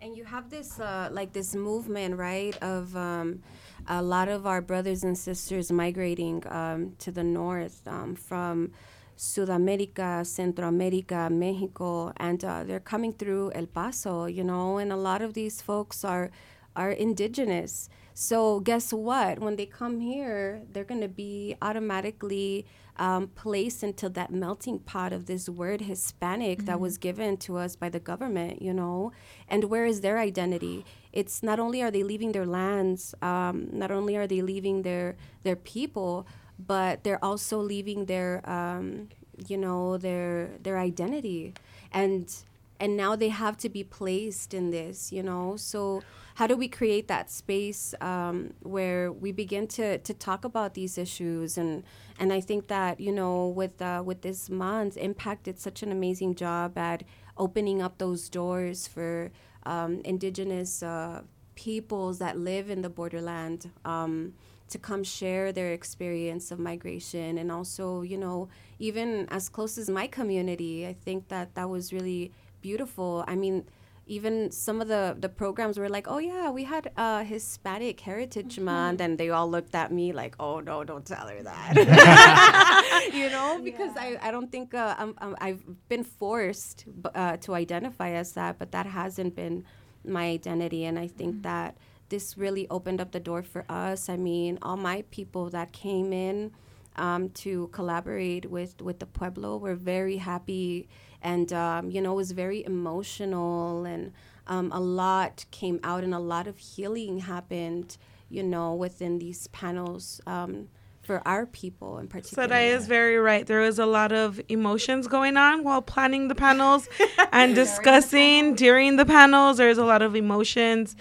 And 0.03 0.17
you 0.17 0.25
have 0.25 0.49
this 0.49 0.81
uh, 0.81 1.11
like 1.13 1.33
this 1.35 1.55
movement, 1.55 2.17
right, 2.17 2.57
of 2.63 2.97
um, 2.97 3.43
a 3.87 4.03
lot 4.03 4.29
of 4.29 4.47
our 4.47 4.63
brothers 4.63 5.05
and 5.05 5.17
sisters 5.17 5.71
migrating 5.71 6.43
um, 6.49 6.95
to 7.01 7.13
the 7.13 7.23
north 7.23 7.87
um, 7.87 8.15
from 8.15 8.73
Sudamerica, 9.19 10.25
Centroamerica, 10.25 11.31
Mexico, 11.31 12.15
and 12.17 12.43
uh, 12.43 12.65
they're 12.65 12.81
coming 12.81 13.13
through 13.13 13.53
El 13.55 13.67
Paso, 13.67 14.25
you 14.25 14.43
know, 14.43 14.79
and 14.79 14.91
a 14.91 14.97
lot 14.97 15.21
of 15.21 15.35
these 15.35 15.61
folks 15.61 16.03
are 16.05 16.31
are 16.75 16.93
indigenous. 16.93 17.91
So 18.15 18.61
guess 18.61 18.93
what? 18.93 19.39
When 19.39 19.57
they 19.57 19.67
come 19.67 20.01
here, 20.01 20.63
they're 20.73 20.85
going 20.85 21.01
to 21.03 21.09
be 21.09 21.57
automatically 21.61 22.65
um, 23.01 23.29
placed 23.29 23.83
into 23.83 24.11
that 24.11 24.31
melting 24.31 24.79
pot 24.79 25.13
of 25.13 25.25
this 25.25 25.49
word 25.49 25.81
Hispanic 25.81 26.67
that 26.67 26.79
was 26.79 26.99
given 26.99 27.39
to 27.39 27.57
us 27.57 27.75
by 27.75 27.89
the 27.89 27.99
government, 27.99 28.61
you 28.61 28.75
know. 28.75 29.11
And 29.49 29.65
where 29.65 29.87
is 29.87 30.03
their 30.03 30.19
identity? 30.19 30.85
It's 31.11 31.43
not 31.43 31.59
only 31.59 31.83
are 31.83 31.91
they 31.91 32.03
leaving 32.03 32.33
their 32.33 32.45
lands, 32.45 33.15
um, 33.23 33.69
not 33.73 33.91
only 33.91 34.17
are 34.17 34.27
they 34.27 34.43
leaving 34.43 34.83
their 34.83 35.17
their 35.43 35.57
people, 35.57 36.27
but 36.59 37.03
they're 37.03 37.25
also 37.25 37.59
leaving 37.59 38.05
their, 38.05 38.49
um, 38.49 39.09
you 39.49 39.57
know, 39.57 39.97
their 39.97 40.51
their 40.63 40.79
identity, 40.79 41.55
and 41.91 42.31
and 42.79 42.99
now 42.99 43.17
they 43.17 43.31
have 43.31 43.57
to 43.59 43.71
be 43.71 43.83
placed 43.83 44.53
in 44.53 44.71
this, 44.71 45.11
you 45.11 45.23
know. 45.23 45.57
So 45.57 46.03
how 46.41 46.47
do 46.47 46.57
we 46.57 46.69
create 46.69 47.07
that 47.07 47.31
space 47.31 47.95
um, 48.01 48.55
where 48.61 49.13
we 49.13 49.31
begin 49.31 49.67
to, 49.67 49.99
to 49.99 50.15
talk 50.15 50.43
about 50.43 50.73
these 50.73 50.97
issues? 50.97 51.59
And 51.59 51.83
and 52.19 52.33
I 52.33 52.41
think 52.41 52.69
that 52.69 52.99
you 52.99 53.13
know 53.13 53.49
with 53.49 53.83
uh, 53.83 54.03
with 54.03 54.23
this 54.23 54.49
month 54.49 54.97
impact 54.97 55.43
did 55.43 55.59
such 55.59 55.83
an 55.83 55.93
amazing 55.93 56.35
job 56.37 56.79
at 56.79 57.03
opening 57.37 57.83
up 57.83 57.99
those 57.99 58.31
doors 58.31 58.89
for 58.89 59.31
um, 59.67 60.01
indigenous 60.03 60.83
uh, 60.83 61.21
peoples 61.57 62.19
that 62.21 62.39
live 62.39 62.71
in 62.71 62.81
the 62.81 62.89
borderland 62.89 63.71
um, 63.85 64.33
to 64.71 64.79
come 64.79 65.05
share 65.05 65.53
their 65.53 65.75
experience 65.75 66.51
of 66.51 66.59
migration 66.59 67.37
and 67.37 67.53
also 67.53 68.01
you 68.01 68.17
know 68.17 68.49
even 68.79 69.29
as 69.29 69.51
close 69.51 69.77
as 69.77 69.91
my 69.91 70.07
community. 70.07 70.87
I 70.87 70.95
think 70.95 71.29
that 71.29 71.55
that 71.57 71.69
was 71.69 71.93
really 71.93 72.33
beautiful. 72.63 73.25
I 73.29 73.37
mean 73.37 73.67
even 74.11 74.51
some 74.51 74.81
of 74.83 74.89
the 74.89 75.17
the 75.19 75.29
programs 75.29 75.79
were 75.79 75.89
like, 75.89 76.07
oh 76.09 76.19
yeah, 76.19 76.51
we 76.51 76.65
had 76.65 76.91
uh, 76.97 77.23
Hispanic 77.23 78.01
Heritage 78.01 78.59
Month, 78.59 79.01
and 79.01 79.17
they 79.17 79.31
all 79.31 79.49
looked 79.49 79.75
at 79.77 79.93
me 79.93 80.13
like, 80.13 80.35
oh 80.41 80.59
no, 80.59 80.83
don't 80.83 81.07
tell 81.07 81.29
her 81.29 81.41
that, 81.45 81.73
you 83.15 83.31
know, 83.31 83.61
because 83.63 83.97
I 83.97 84.19
I 84.21 84.33
don't 84.33 84.51
think 84.51 84.75
uh, 84.75 84.97
I'm, 84.99 85.15
I'm, 85.19 85.37
I've 85.41 85.63
been 85.89 86.03
forced 86.03 86.87
uh, 87.15 87.37
to 87.45 87.55
identify 87.55 88.11
as 88.11 88.33
that, 88.33 88.59
but 88.59 88.73
that 88.73 88.87
hasn't 88.87 89.37
been 89.37 89.65
my 90.05 90.27
identity, 90.27 90.85
and 90.87 90.99
I 90.99 91.07
think 91.07 91.43
that 91.45 91.77
this 92.09 92.37
really 92.37 92.67
opened 92.69 93.01
up 93.01 93.13
the 93.13 93.21
door 93.21 93.45
for 93.45 93.65
us. 93.69 94.09
I 94.09 94.17
mean, 94.17 94.59
all 94.63 94.77
my 94.77 95.05
people 95.13 95.51
that 95.51 95.73
came 95.73 96.13
in 96.13 96.51
um, 96.97 97.31
to 97.45 97.69
collaborate 97.69 98.51
with 98.51 98.83
with 98.83 98.99
the 98.99 99.07
pueblo 99.07 99.57
were 99.57 99.77
very 99.77 100.17
happy 100.17 100.89
and 101.23 101.53
um, 101.53 101.91
you 101.91 102.01
know 102.01 102.13
it 102.13 102.17
was 102.17 102.33
very 102.33 102.65
emotional 102.65 103.85
and 103.85 104.13
um, 104.47 104.71
a 104.73 104.81
lot 104.81 105.45
came 105.51 105.79
out 105.85 106.03
and 106.03 106.15
a 106.15 106.19
lot 106.19 106.47
of 106.47 106.59
healing 106.59 107.21
happened 107.21 107.97
you 108.29 108.43
know 108.43 108.75
within 108.75 109.19
these 109.19 109.47
panels 109.49 110.21
um, 110.27 110.69
for 111.03 111.23
our 111.27 111.47
people 111.47 111.99
in 111.99 112.07
particular 112.07 112.47
Saray 112.49 112.75
is 112.77 112.87
very 112.87 113.17
right. 113.17 113.47
There 113.47 113.61
was 113.61 113.79
a 113.79 113.87
lot 113.87 114.13
of 114.13 114.41
emotions 114.49 115.09
going 115.09 115.37
on 115.37 115.65
while 115.65 115.83
planning 115.83 116.29
the 116.29 116.35
panels 116.35 116.89
and 117.33 117.55
discussing 117.55 118.55
during 118.55 118.97
the 118.97 119.07
panels. 119.07 119.57
There 119.57 119.69
was 119.69 119.79
a 119.79 119.85
lot 119.85 120.03
of 120.03 120.15
emotions. 120.15 120.95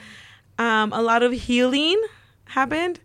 Um, 0.58 0.94
a 0.94 1.02
lot 1.02 1.22
of 1.22 1.32
healing 1.34 2.02
happened 2.46 3.02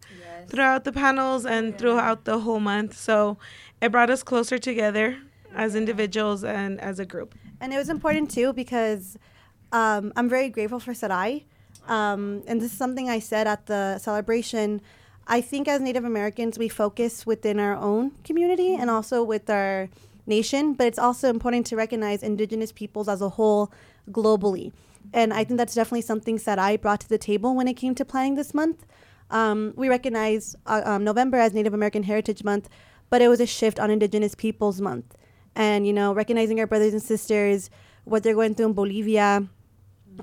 throughout 0.48 0.84
the 0.84 0.92
panels 0.92 1.44
and 1.44 1.76
throughout 1.76 2.24
the 2.24 2.38
whole 2.38 2.60
month. 2.60 2.96
So 2.96 3.38
it 3.82 3.92
brought 3.92 4.08
us 4.08 4.22
closer 4.22 4.58
together 4.58 5.18
as 5.54 5.74
individuals 5.74 6.44
and 6.44 6.80
as 6.80 6.98
a 6.98 7.06
group. 7.06 7.34
And 7.60 7.72
it 7.72 7.76
was 7.76 7.88
important 7.88 8.30
too 8.30 8.52
because 8.52 9.16
um, 9.72 10.12
I'm 10.16 10.28
very 10.28 10.48
grateful 10.48 10.80
for 10.80 10.92
Saray. 10.92 11.44
Um, 11.88 12.42
and 12.46 12.60
this 12.60 12.72
is 12.72 12.78
something 12.78 13.10
I 13.10 13.18
said 13.18 13.46
at 13.46 13.66
the 13.66 13.98
celebration. 13.98 14.80
I 15.26 15.40
think 15.40 15.68
as 15.68 15.80
Native 15.80 16.04
Americans, 16.04 16.58
we 16.58 16.68
focus 16.68 17.26
within 17.26 17.58
our 17.58 17.76
own 17.76 18.12
community 18.24 18.74
and 18.74 18.90
also 18.90 19.22
with 19.22 19.48
our 19.48 19.88
nation, 20.26 20.74
but 20.74 20.86
it's 20.86 20.98
also 20.98 21.28
important 21.28 21.66
to 21.66 21.76
recognize 21.76 22.22
Indigenous 22.22 22.72
peoples 22.72 23.08
as 23.08 23.20
a 23.20 23.30
whole 23.30 23.72
globally. 24.10 24.72
And 25.12 25.32
I 25.32 25.44
think 25.44 25.58
that's 25.58 25.74
definitely 25.74 26.02
something 26.02 26.38
Saray 26.38 26.80
brought 26.80 27.00
to 27.00 27.08
the 27.08 27.18
table 27.18 27.54
when 27.54 27.68
it 27.68 27.74
came 27.74 27.94
to 27.96 28.04
planning 28.04 28.34
this 28.34 28.54
month. 28.54 28.86
Um, 29.30 29.72
we 29.76 29.88
recognize 29.88 30.56
uh, 30.66 30.82
um, 30.84 31.04
November 31.04 31.38
as 31.38 31.52
Native 31.52 31.74
American 31.74 32.04
Heritage 32.04 32.44
Month, 32.44 32.68
but 33.10 33.20
it 33.22 33.28
was 33.28 33.40
a 33.40 33.46
shift 33.46 33.78
on 33.80 33.90
Indigenous 33.90 34.34
Peoples 34.34 34.80
Month 34.80 35.16
and 35.56 35.86
you 35.86 35.92
know 35.92 36.12
recognizing 36.12 36.58
our 36.60 36.66
brothers 36.66 36.92
and 36.92 37.02
sisters 37.02 37.70
what 38.04 38.22
they're 38.22 38.34
going 38.34 38.54
through 38.54 38.66
in 38.66 38.72
bolivia 38.72 39.46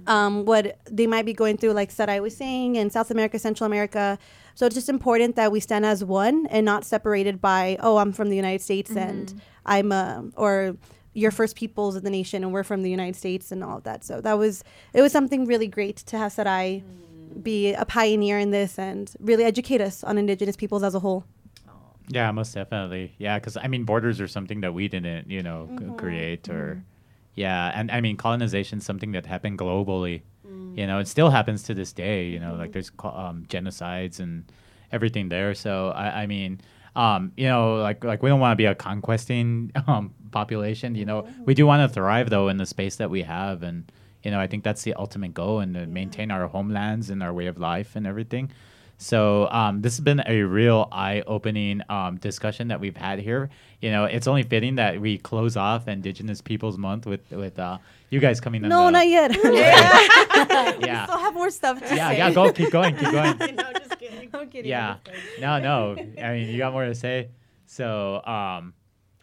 um, 0.07 0.45
what 0.45 0.79
they 0.89 1.05
might 1.05 1.25
be 1.25 1.33
going 1.33 1.57
through 1.57 1.73
like 1.73 1.89
saray 1.91 2.21
was 2.21 2.35
saying 2.35 2.75
in 2.75 2.89
south 2.89 3.11
america 3.11 3.37
central 3.37 3.65
america 3.65 4.17
so 4.55 4.65
it's 4.65 4.75
just 4.75 4.89
important 4.89 5.35
that 5.35 5.51
we 5.51 5.59
stand 5.59 5.85
as 5.85 6.03
one 6.03 6.45
and 6.47 6.65
not 6.65 6.85
separated 6.85 7.41
by 7.41 7.77
oh 7.81 7.97
i'm 7.97 8.11
from 8.11 8.29
the 8.29 8.35
united 8.35 8.61
states 8.61 8.91
mm-hmm. 8.91 9.09
and 9.09 9.41
i'm 9.65 9.91
uh, 9.91 10.21
or 10.35 10.77
your 11.13 11.31
first 11.31 11.57
peoples 11.57 11.95
of 11.97 12.03
the 12.03 12.09
nation 12.09 12.43
and 12.43 12.53
we're 12.53 12.63
from 12.63 12.83
the 12.83 12.89
united 12.89 13.15
states 13.15 13.51
and 13.51 13.63
all 13.63 13.77
of 13.77 13.83
that 13.83 14.03
so 14.03 14.21
that 14.21 14.37
was 14.37 14.63
it 14.93 15.01
was 15.01 15.11
something 15.11 15.45
really 15.45 15.67
great 15.67 15.97
to 15.97 16.17
have 16.17 16.31
saray 16.31 16.81
mm. 16.81 17.43
be 17.43 17.73
a 17.73 17.83
pioneer 17.83 18.39
in 18.39 18.51
this 18.51 18.79
and 18.79 19.13
really 19.19 19.43
educate 19.43 19.81
us 19.81 20.03
on 20.05 20.17
indigenous 20.17 20.55
peoples 20.55 20.83
as 20.83 20.95
a 20.95 20.99
whole 20.99 21.25
yeah, 22.11 22.31
most 22.31 22.53
definitely. 22.53 23.13
Yeah, 23.17 23.39
because 23.39 23.57
I 23.57 23.67
mean, 23.67 23.83
borders 23.83 24.19
are 24.19 24.27
something 24.27 24.61
that 24.61 24.73
we 24.73 24.87
didn't, 24.87 25.29
you 25.29 25.43
know, 25.43 25.69
mm-hmm. 25.71 25.95
create 25.95 26.49
or, 26.49 26.75
mm-hmm. 26.75 26.79
yeah, 27.35 27.71
and 27.73 27.91
I 27.91 28.01
mean, 28.01 28.17
colonization 28.17 28.79
is 28.79 28.85
something 28.85 29.11
that 29.13 29.25
happened 29.25 29.57
globally. 29.57 30.21
Mm. 30.47 30.77
You 30.77 30.87
know, 30.87 30.99
it 30.99 31.07
still 31.07 31.29
happens 31.29 31.63
to 31.63 31.73
this 31.73 31.93
day. 31.93 32.27
You 32.27 32.39
know, 32.39 32.51
mm-hmm. 32.51 32.59
like 32.59 32.71
there's 32.73 32.91
um, 33.03 33.45
genocides 33.47 34.19
and 34.19 34.51
everything 34.91 35.29
there. 35.29 35.53
So 35.53 35.89
I, 35.89 36.23
I 36.23 36.27
mean, 36.27 36.61
um, 36.95 37.31
you 37.37 37.47
know, 37.47 37.75
like 37.75 38.03
like 38.03 38.21
we 38.21 38.29
don't 38.29 38.39
want 38.39 38.51
to 38.51 38.57
be 38.57 38.65
a 38.65 38.75
conquesting 38.75 39.71
um, 39.87 40.13
population. 40.31 40.95
You 40.95 41.05
know, 41.05 41.27
we 41.45 41.53
do 41.53 41.65
want 41.65 41.87
to 41.87 41.93
thrive 41.93 42.29
though 42.29 42.49
in 42.49 42.57
the 42.57 42.65
space 42.65 42.97
that 42.97 43.09
we 43.09 43.21
have, 43.23 43.63
and 43.63 43.91
you 44.23 44.31
know, 44.31 44.39
I 44.39 44.47
think 44.47 44.63
that's 44.63 44.83
the 44.83 44.93
ultimate 44.95 45.33
goal, 45.33 45.59
and 45.59 45.73
to 45.75 45.87
maintain 45.87 46.31
our 46.31 46.47
homelands 46.47 47.09
and 47.09 47.23
our 47.23 47.33
way 47.33 47.47
of 47.47 47.57
life 47.57 47.95
and 47.95 48.05
everything. 48.05 48.51
So 49.01 49.49
um, 49.49 49.81
this 49.81 49.93
has 49.97 50.01
been 50.01 50.21
a 50.27 50.43
real 50.43 50.87
eye-opening 50.91 51.81
um, 51.89 52.17
discussion 52.17 52.67
that 52.67 52.79
we've 52.79 52.95
had 52.95 53.17
here. 53.17 53.49
You 53.81 53.89
know, 53.89 54.05
it's 54.05 54.27
only 54.27 54.43
fitting 54.43 54.75
that 54.75 55.01
we 55.01 55.17
close 55.17 55.57
off 55.57 55.87
Indigenous 55.87 56.39
Peoples 56.39 56.77
Month 56.77 57.07
with 57.07 57.31
with 57.31 57.57
uh, 57.57 57.79
you 58.11 58.19
guys 58.19 58.39
coming. 58.39 58.61
No, 58.61 58.85
the, 58.85 58.91
not 58.91 59.07
yet. 59.07 59.31
yeah, 59.43 60.75
yeah. 60.79 61.05
still 61.05 61.17
have 61.17 61.33
more 61.33 61.49
stuff 61.49 61.79
to 61.79 61.95
yeah, 61.95 62.11
say. 62.11 62.17
Yeah, 62.19 62.31
go, 62.31 62.53
keep 62.53 62.69
going, 62.69 62.95
keep 62.95 63.09
going. 63.09 63.37
no, 63.55 63.73
just 63.73 63.97
kidding. 63.97 64.29
I'm 64.31 64.47
kidding. 64.49 64.69
Yeah, 64.69 64.97
no, 65.39 65.59
no. 65.59 65.95
I 66.21 66.33
mean, 66.33 66.49
you 66.49 66.59
got 66.59 66.71
more 66.71 66.85
to 66.85 66.93
say. 66.93 67.29
So, 67.65 68.23
um, 68.23 68.75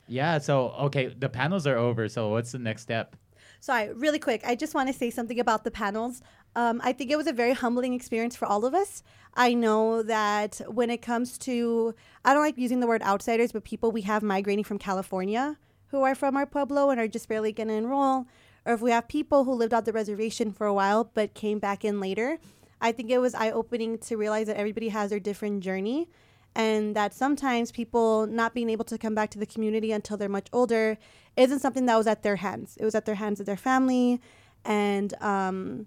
yeah. 0.08 0.38
So, 0.38 0.70
okay, 0.70 1.06
the 1.06 1.28
panels 1.28 1.68
are 1.68 1.78
over. 1.78 2.08
So, 2.08 2.30
what's 2.30 2.50
the 2.50 2.58
next 2.58 2.82
step? 2.82 3.14
Sorry, 3.60 3.92
really 3.92 4.18
quick. 4.18 4.42
I 4.44 4.56
just 4.56 4.74
want 4.74 4.88
to 4.88 4.92
say 4.92 5.10
something 5.10 5.38
about 5.38 5.62
the 5.62 5.70
panels. 5.70 6.20
Um, 6.56 6.80
I 6.82 6.92
think 6.92 7.12
it 7.12 7.16
was 7.16 7.28
a 7.28 7.32
very 7.32 7.52
humbling 7.52 7.92
experience 7.92 8.34
for 8.34 8.46
all 8.46 8.64
of 8.64 8.74
us. 8.74 9.04
I 9.38 9.54
know 9.54 10.02
that 10.02 10.60
when 10.66 10.90
it 10.90 11.00
comes 11.00 11.38
to, 11.38 11.94
I 12.24 12.34
don't 12.34 12.42
like 12.42 12.58
using 12.58 12.80
the 12.80 12.88
word 12.88 13.02
outsiders, 13.02 13.52
but 13.52 13.62
people 13.62 13.92
we 13.92 14.02
have 14.02 14.20
migrating 14.20 14.64
from 14.64 14.80
California 14.80 15.56
who 15.86 16.02
are 16.02 16.16
from 16.16 16.36
our 16.36 16.44
pueblo 16.44 16.90
and 16.90 16.98
are 16.98 17.06
just 17.06 17.28
barely 17.28 17.52
going 17.52 17.68
to 17.68 17.74
enroll, 17.74 18.26
or 18.66 18.74
if 18.74 18.80
we 18.80 18.90
have 18.90 19.06
people 19.06 19.44
who 19.44 19.52
lived 19.52 19.72
on 19.72 19.84
the 19.84 19.92
reservation 19.92 20.50
for 20.50 20.66
a 20.66 20.74
while 20.74 21.08
but 21.14 21.34
came 21.34 21.60
back 21.60 21.84
in 21.84 22.00
later, 22.00 22.40
I 22.80 22.90
think 22.90 23.10
it 23.10 23.18
was 23.18 23.32
eye 23.32 23.52
opening 23.52 23.98
to 23.98 24.16
realize 24.16 24.48
that 24.48 24.56
everybody 24.56 24.88
has 24.88 25.10
their 25.10 25.20
different 25.20 25.62
journey 25.62 26.10
and 26.56 26.96
that 26.96 27.14
sometimes 27.14 27.70
people 27.70 28.26
not 28.26 28.54
being 28.54 28.68
able 28.68 28.86
to 28.86 28.98
come 28.98 29.14
back 29.14 29.30
to 29.30 29.38
the 29.38 29.46
community 29.46 29.92
until 29.92 30.16
they're 30.16 30.28
much 30.28 30.48
older 30.52 30.98
isn't 31.36 31.60
something 31.60 31.86
that 31.86 31.96
was 31.96 32.08
at 32.08 32.24
their 32.24 32.36
hands. 32.36 32.76
It 32.76 32.84
was 32.84 32.96
at 32.96 33.04
their 33.04 33.14
hands 33.14 33.38
of 33.38 33.46
their 33.46 33.56
family 33.56 34.20
and, 34.64 35.14
um, 35.22 35.86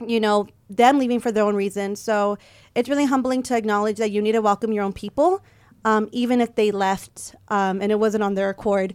you 0.00 0.20
know, 0.20 0.46
them 0.68 0.98
leaving 0.98 1.20
for 1.20 1.30
their 1.30 1.44
own 1.44 1.54
reasons. 1.54 2.00
So 2.00 2.38
it's 2.74 2.88
really 2.88 3.04
humbling 3.04 3.42
to 3.44 3.56
acknowledge 3.56 3.98
that 3.98 4.10
you 4.10 4.20
need 4.20 4.32
to 4.32 4.42
welcome 4.42 4.72
your 4.72 4.84
own 4.84 4.92
people, 4.92 5.42
um, 5.84 6.08
even 6.12 6.40
if 6.40 6.54
they 6.54 6.70
left 6.70 7.34
um, 7.48 7.80
and 7.80 7.92
it 7.92 7.98
wasn't 7.98 8.24
on 8.24 8.34
their 8.34 8.50
accord. 8.50 8.94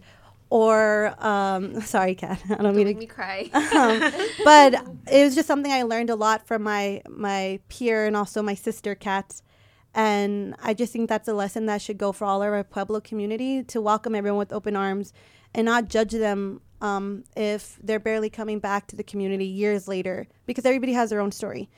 Or, 0.50 1.14
um, 1.18 1.80
sorry, 1.82 2.14
Kat, 2.14 2.42
I 2.44 2.48
don't, 2.48 2.64
don't 2.64 2.76
mean 2.76 2.86
to 2.86 2.92
make 2.92 2.98
me 2.98 3.06
cry. 3.06 3.48
Um, 3.54 4.00
but 4.44 4.74
it 5.10 5.24
was 5.24 5.34
just 5.34 5.46
something 5.46 5.72
I 5.72 5.82
learned 5.84 6.10
a 6.10 6.16
lot 6.16 6.46
from 6.46 6.62
my 6.62 7.02
my 7.08 7.60
peer 7.68 8.04
and 8.06 8.16
also 8.16 8.42
my 8.42 8.54
sister, 8.54 8.94
Kat. 8.94 9.40
And 9.94 10.54
I 10.62 10.74
just 10.74 10.92
think 10.92 11.08
that's 11.08 11.28
a 11.28 11.34
lesson 11.34 11.66
that 11.66 11.82
should 11.82 11.98
go 11.98 12.12
for 12.12 12.24
all 12.24 12.42
of 12.42 12.52
our 12.52 12.62
Pueblo 12.62 13.00
community 13.00 13.64
to 13.64 13.80
welcome 13.80 14.14
everyone 14.14 14.38
with 14.38 14.52
open 14.52 14.76
arms 14.76 15.12
and 15.54 15.64
not 15.64 15.88
judge 15.88 16.12
them 16.12 16.60
um, 16.80 17.24
if 17.36 17.78
they're 17.82 18.00
barely 18.00 18.30
coming 18.30 18.58
back 18.58 18.86
to 18.88 18.96
the 18.96 19.02
community 19.02 19.44
years 19.44 19.86
later, 19.86 20.26
because 20.46 20.64
everybody 20.64 20.92
has 20.92 21.10
their 21.10 21.20
own 21.20 21.32
story. 21.32 21.68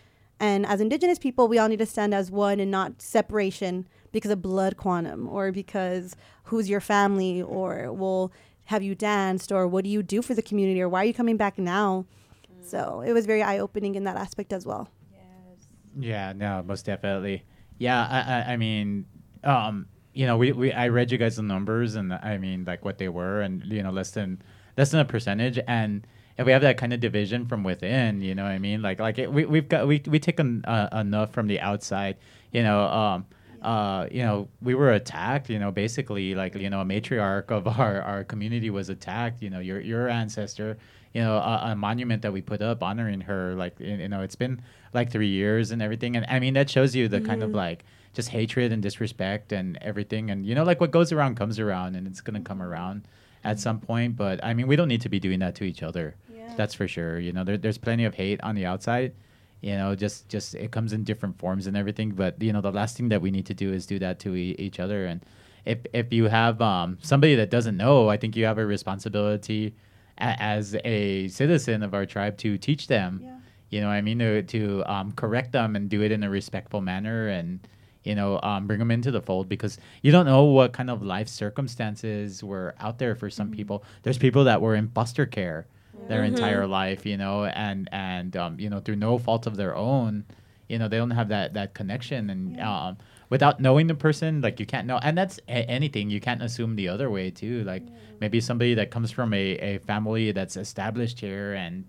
And 0.41 0.67
as 0.67 0.81
Indigenous 0.81 1.19
people, 1.19 1.47
we 1.47 1.59
all 1.59 1.69
need 1.69 1.79
to 1.79 1.87
stand 1.87 2.15
as 2.15 2.31
one 2.31 2.59
and 2.59 2.71
not 2.71 3.01
separation 3.01 3.87
because 4.11 4.31
of 4.31 4.43
blood 4.43 4.77
quantum 4.77 5.29
or 5.29 5.53
because 5.53 6.17
who's 6.45 6.69
your 6.69 6.81
family 6.81 7.41
or 7.41 7.93
well, 7.93 8.33
have 8.67 8.83
you 8.83 8.95
danced 8.95 9.53
or 9.53 9.67
what 9.67 9.85
do 9.85 9.91
you 9.91 10.03
do 10.03 10.23
for 10.23 10.35
the 10.35 10.43
community 10.43 10.81
or 10.81 10.89
why 10.89 11.03
are 11.03 11.05
you 11.05 11.15
coming 11.15 11.37
back 11.37 11.59
now? 11.59 12.07
Mm. 12.53 12.65
So 12.65 13.03
it 13.07 13.13
was 13.13 13.27
very 13.27 13.43
eye 13.43 13.59
opening 13.59 13.95
in 13.95 14.05
that 14.05 14.17
aspect 14.17 14.53
as 14.53 14.67
well. 14.67 14.89
Yes. 15.13 15.67
Yeah, 15.99 16.33
no, 16.35 16.63
most 16.63 16.87
definitely. 16.87 17.45
Yeah, 17.79 18.07
I, 18.09 18.21
I, 18.21 18.53
I 18.53 18.57
mean, 18.57 19.07
um, 19.45 19.87
you 20.13 20.27
know, 20.27 20.37
we, 20.37 20.53
we 20.53 20.73
I 20.73 20.89
read 20.89 21.11
you 21.11 21.19
guys 21.19 21.37
the 21.37 21.43
numbers 21.43 21.95
and 21.95 22.13
I 22.13 22.39
mean 22.39 22.65
like 22.65 22.85
what 22.85 22.99
they 22.99 23.09
were 23.09 23.41
and 23.41 23.65
you 23.65 23.83
know 23.83 23.91
less 23.91 24.11
than 24.11 24.43
less 24.77 24.93
not 24.93 25.03
a 25.03 25.09
percentage 25.09 25.59
and 25.67 26.07
if 26.39 26.47
we 26.47 26.53
have 26.53 26.63
that 26.63 26.77
kind 26.77 26.93
of 26.93 27.01
division 27.01 27.47
from 27.47 27.63
within, 27.63 28.21
you 28.21 28.35
know 28.35 28.45
what 28.45 28.53
I 28.53 28.59
mean? 28.59 28.83
Like 28.83 29.01
like 29.01 29.19
it, 29.19 29.33
we 29.33 29.45
we've 29.45 29.69
got 29.69 29.87
we 29.87 30.03
we 30.07 30.19
take 30.19 30.41
an, 30.41 30.65
uh, 30.65 30.89
enough 30.93 31.33
from 31.33 31.47
the 31.47 31.61
outside, 31.61 32.17
you 32.53 32.63
know. 32.63 32.85
Um, 32.85 33.27
uh, 33.61 34.09
you 34.11 34.23
know, 34.23 34.49
we 34.61 34.75
were 34.75 34.93
attacked. 34.93 35.49
You 35.49 35.59
know, 35.59 35.71
basically 35.71 36.35
like 36.35 36.55
you 36.55 36.71
know 36.71 36.81
a 36.81 36.85
matriarch 36.85 37.51
of 37.51 37.67
our 37.79 38.03
our 38.03 38.25
community 38.25 38.71
was 38.71 38.89
attacked. 38.89 39.43
You 39.43 39.51
know, 39.51 39.61
your 39.61 39.81
your 39.81 40.09
ancestor. 40.09 40.79
You 41.13 41.21
know, 41.21 41.37
a, 41.37 41.73
a 41.73 41.77
monument 41.77 42.23
that 42.23 42.33
we 42.33 42.41
put 42.41 42.63
up 42.63 42.83
honoring 42.83 43.21
her. 43.23 43.55
Like 43.55 43.79
you 43.79 44.09
know, 44.09 44.23
it's 44.23 44.37
been 44.37 44.63
like 44.95 45.11
three 45.11 45.29
years 45.29 45.71
and 45.71 45.83
everything. 45.83 46.17
And 46.17 46.25
I 46.29 46.41
mean 46.41 46.55
that 46.55 46.71
shows 46.71 46.97
you 46.97 47.09
the 47.09 47.19
mm-hmm. 47.19 47.27
kind 47.27 47.43
of 47.43 47.51
mm-hmm. 47.51 47.59
like 47.59 47.85
just 48.15 48.31
hatred 48.31 48.73
and 48.73 48.83
disrespect 48.83 49.53
and 49.53 49.79
everything. 49.83 50.31
And 50.31 50.47
you 50.47 50.55
know, 50.55 50.65
like 50.65 50.81
what 50.81 50.91
goes 50.91 51.13
around 51.13 51.37
comes 51.37 51.59
around, 51.59 51.97
and 51.97 52.07
it's 52.07 52.23
gonna 52.23 52.41
come 52.41 52.63
around 52.63 53.07
at 53.45 53.59
some 53.61 53.81
point. 53.81 54.17
But 54.17 54.43
I 54.45 54.55
mean, 54.55 54.67
we 54.67 54.77
don't 54.77 54.89
need 54.89 55.01
to 55.03 55.09
be 55.09 55.19
doing 55.21 55.39
that 55.41 55.55
to 55.57 55.65
each 55.65 55.83
other. 55.83 56.17
Yeah. 56.35 56.55
That's 56.57 56.75
for 56.75 56.87
sure. 56.89 57.19
You 57.19 57.33
know, 57.33 57.45
there, 57.45 57.57
there's 57.59 57.79
plenty 57.79 58.05
of 58.05 58.15
hate 58.15 58.41
on 58.43 58.55
the 58.55 58.67
outside. 58.67 59.13
You 59.61 59.77
know, 59.77 59.95
just 59.95 60.29
just 60.29 60.55
it 60.55 60.71
comes 60.73 60.93
in 60.93 61.05
different 61.05 61.39
forms 61.39 61.67
and 61.67 61.77
everything. 61.77 62.11
But 62.11 62.43
you 62.43 62.53
know, 62.53 62.61
the 62.61 62.73
last 62.73 62.97
thing 62.97 63.09
that 63.11 63.23
we 63.23 63.31
need 63.31 63.47
to 63.47 63.55
do 63.55 63.73
is 63.73 63.87
do 63.87 63.99
that 64.01 64.19
to 64.21 64.35
e- 64.35 64.57
each 64.59 64.81
other. 64.81 65.07
And 65.07 65.25
if 65.65 65.79
if 65.93 66.13
you 66.13 66.25
have 66.25 66.61
um, 66.61 66.99
somebody 67.03 67.35
that 67.37 67.51
doesn't 67.51 67.77
know, 67.77 68.09
I 68.09 68.17
think 68.17 68.35
you 68.37 68.45
have 68.45 68.59
a 68.59 68.67
responsibility 68.67 69.75
a- 70.19 70.43
as 70.43 70.77
a 70.85 71.29
citizen 71.29 71.83
of 71.83 71.95
our 71.95 72.07
tribe 72.07 72.39
to 72.39 72.59
teach 72.59 72.87
them. 72.89 73.21
Yeah. 73.23 73.37
You 73.71 73.81
know, 73.81 73.87
what 73.87 73.95
I 73.95 74.01
mean, 74.03 74.19
to 74.19 74.43
to 74.43 74.83
um, 74.93 75.13
correct 75.13 75.53
them 75.53 75.77
and 75.77 75.89
do 75.89 76.03
it 76.03 76.11
in 76.13 76.23
a 76.25 76.29
respectful 76.31 76.81
manner, 76.81 77.29
and 77.29 77.61
you 78.05 78.15
know, 78.15 78.41
um, 78.43 78.67
bring 78.67 78.79
them 78.79 78.91
into 78.91 79.11
the 79.11 79.21
fold 79.23 79.49
because 79.49 79.79
you 80.03 80.13
don't 80.13 80.27
know 80.27 80.45
what 80.45 80.73
kind 80.73 80.91
of 80.91 81.03
life 81.03 81.29
circumstances 81.29 82.43
were 82.43 82.75
out 82.81 82.99
there 82.99 83.15
for 83.15 83.31
some 83.31 83.51
people. 83.51 83.85
There's 84.03 84.19
people 84.19 84.45
that 84.45 84.61
were 84.61 84.75
in 84.75 84.89
foster 84.89 85.27
care 85.27 85.67
their 86.09 86.25
entire 86.25 86.67
life, 86.67 87.07
you 87.07 87.17
know, 87.17 87.45
and 87.45 87.89
and 87.93 88.37
um, 88.37 88.59
you 88.59 88.69
know, 88.69 88.81
through 88.81 88.97
no 88.97 89.19
fault 89.19 89.47
of 89.47 89.57
their 89.57 89.75
own, 89.77 90.25
you 90.69 90.79
know, 90.79 90.89
they 90.89 90.97
don't 90.97 91.11
have 91.11 91.29
that 91.29 91.55
that 91.55 91.75
connection, 91.75 92.31
and 92.31 92.59
um, 92.61 92.97
without 93.31 93.61
knowing 93.61 93.87
the 93.87 93.95
person, 93.95 94.41
like 94.41 94.59
you 94.61 94.67
can't 94.67 94.87
know, 94.87 94.99
and 95.03 95.17
that's 95.17 95.39
a- 95.49 95.69
anything. 95.71 96.11
You 96.11 96.21
can't 96.21 96.43
assume 96.43 96.77
the 96.77 96.89
other 96.89 97.11
way 97.11 97.31
too. 97.31 97.63
Like 97.65 97.85
maybe 98.21 98.41
somebody 98.41 98.75
that 98.75 98.91
comes 98.91 99.11
from 99.11 99.33
a, 99.33 99.59
a 99.59 99.79
family 99.79 100.33
that's 100.33 100.57
established 100.57 101.21
here, 101.21 101.55
and 101.55 101.85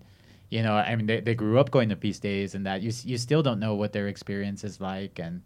you 0.50 0.62
know, 0.62 0.74
I 0.74 0.94
mean, 0.96 1.06
they, 1.06 1.20
they 1.20 1.34
grew 1.34 1.58
up 1.58 1.70
going 1.70 1.88
to 1.88 1.96
feast 1.96 2.22
days, 2.22 2.54
and 2.54 2.64
that 2.66 2.82
you 2.82 2.92
you 3.04 3.18
still 3.18 3.42
don't 3.42 3.60
know 3.60 3.74
what 3.74 3.92
their 3.92 4.08
experience 4.08 4.64
is 4.64 4.80
like, 4.80 5.18
and 5.18 5.42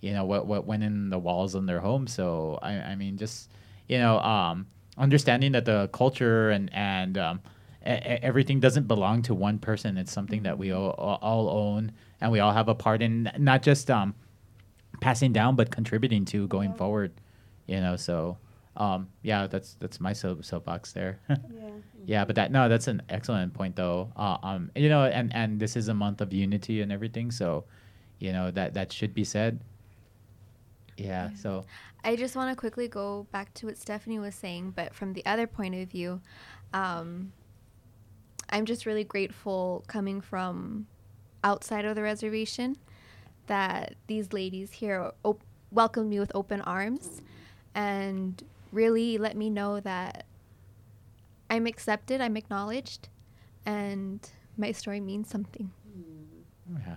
you 0.00 0.12
know 0.12 0.24
what 0.24 0.46
what 0.46 0.66
went 0.66 0.82
in 0.82 1.10
the 1.10 1.18
walls 1.18 1.54
in 1.54 1.66
their 1.66 1.80
home. 1.80 2.06
So 2.06 2.58
I 2.62 2.74
I 2.74 2.94
mean, 2.96 3.16
just 3.16 3.50
you 3.88 3.98
know, 3.98 4.18
um, 4.20 4.66
understanding 4.98 5.52
that 5.52 5.64
the 5.64 5.88
culture 5.92 6.50
and 6.50 6.70
and 6.72 7.18
um, 7.18 7.40
everything 7.82 8.60
doesn't 8.60 8.88
belong 8.88 9.22
to 9.22 9.34
one 9.34 9.58
person. 9.58 9.96
It's 9.96 10.12
something 10.12 10.42
that 10.42 10.58
we 10.58 10.72
all, 10.72 10.90
all 10.90 11.48
own, 11.48 11.92
and 12.20 12.32
we 12.32 12.40
all 12.40 12.52
have 12.52 12.68
a 12.68 12.74
part 12.74 13.02
in 13.02 13.30
not 13.38 13.62
just 13.62 13.90
um, 13.90 14.14
passing 15.00 15.32
down, 15.32 15.56
but 15.56 15.70
contributing 15.70 16.24
to 16.26 16.48
going 16.48 16.74
forward. 16.74 17.12
You 17.66 17.80
know, 17.80 17.96
so 17.96 18.38
um, 18.76 19.08
yeah, 19.22 19.46
that's 19.46 19.74
that's 19.74 20.00
my 20.00 20.12
soap 20.12 20.44
soapbox 20.44 20.92
there. 20.92 21.20
Yeah. 22.06 22.20
yeah, 22.20 22.24
but 22.24 22.36
that 22.36 22.52
no, 22.52 22.68
that's 22.68 22.86
an 22.86 23.02
excellent 23.08 23.52
point 23.52 23.74
though. 23.74 24.12
Uh, 24.16 24.36
um, 24.42 24.70
you 24.76 24.88
know, 24.88 25.04
and 25.04 25.34
and 25.34 25.58
this 25.58 25.74
is 25.74 25.88
a 25.88 25.94
month 25.94 26.20
of 26.20 26.32
unity 26.32 26.80
and 26.80 26.92
everything, 26.92 27.32
so 27.32 27.64
you 28.20 28.32
know 28.32 28.50
that 28.52 28.74
that 28.74 28.92
should 28.92 29.12
be 29.12 29.24
said. 29.24 29.60
Yeah. 30.96 31.30
So 31.34 31.64
I 32.04 32.16
just 32.16 32.36
want 32.36 32.50
to 32.50 32.56
quickly 32.56 32.88
go 32.88 33.26
back 33.32 33.52
to 33.54 33.66
what 33.66 33.76
Stephanie 33.76 34.18
was 34.18 34.34
saying, 34.34 34.72
but 34.76 34.94
from 34.94 35.12
the 35.12 35.24
other 35.26 35.46
point 35.46 35.74
of 35.74 35.88
view, 35.90 36.20
um, 36.72 37.32
I'm 38.50 38.64
just 38.64 38.86
really 38.86 39.04
grateful 39.04 39.84
coming 39.86 40.20
from 40.20 40.86
outside 41.42 41.84
of 41.84 41.94
the 41.94 42.02
reservation 42.02 42.76
that 43.46 43.94
these 44.06 44.32
ladies 44.32 44.72
here 44.72 45.12
op- 45.24 45.42
welcomed 45.70 46.10
me 46.10 46.18
with 46.18 46.32
open 46.34 46.60
arms 46.62 47.22
and 47.74 48.42
really 48.72 49.18
let 49.18 49.36
me 49.36 49.50
know 49.50 49.80
that 49.80 50.26
I'm 51.50 51.66
accepted, 51.66 52.20
I'm 52.20 52.36
acknowledged, 52.36 53.08
and 53.64 54.20
my 54.56 54.72
story 54.72 55.00
means 55.00 55.28
something. 55.28 55.70
yeah. 56.86 56.96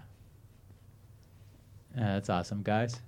Yeah, 1.96 2.14
that's 2.14 2.30
awesome, 2.30 2.62
guys. 2.64 3.02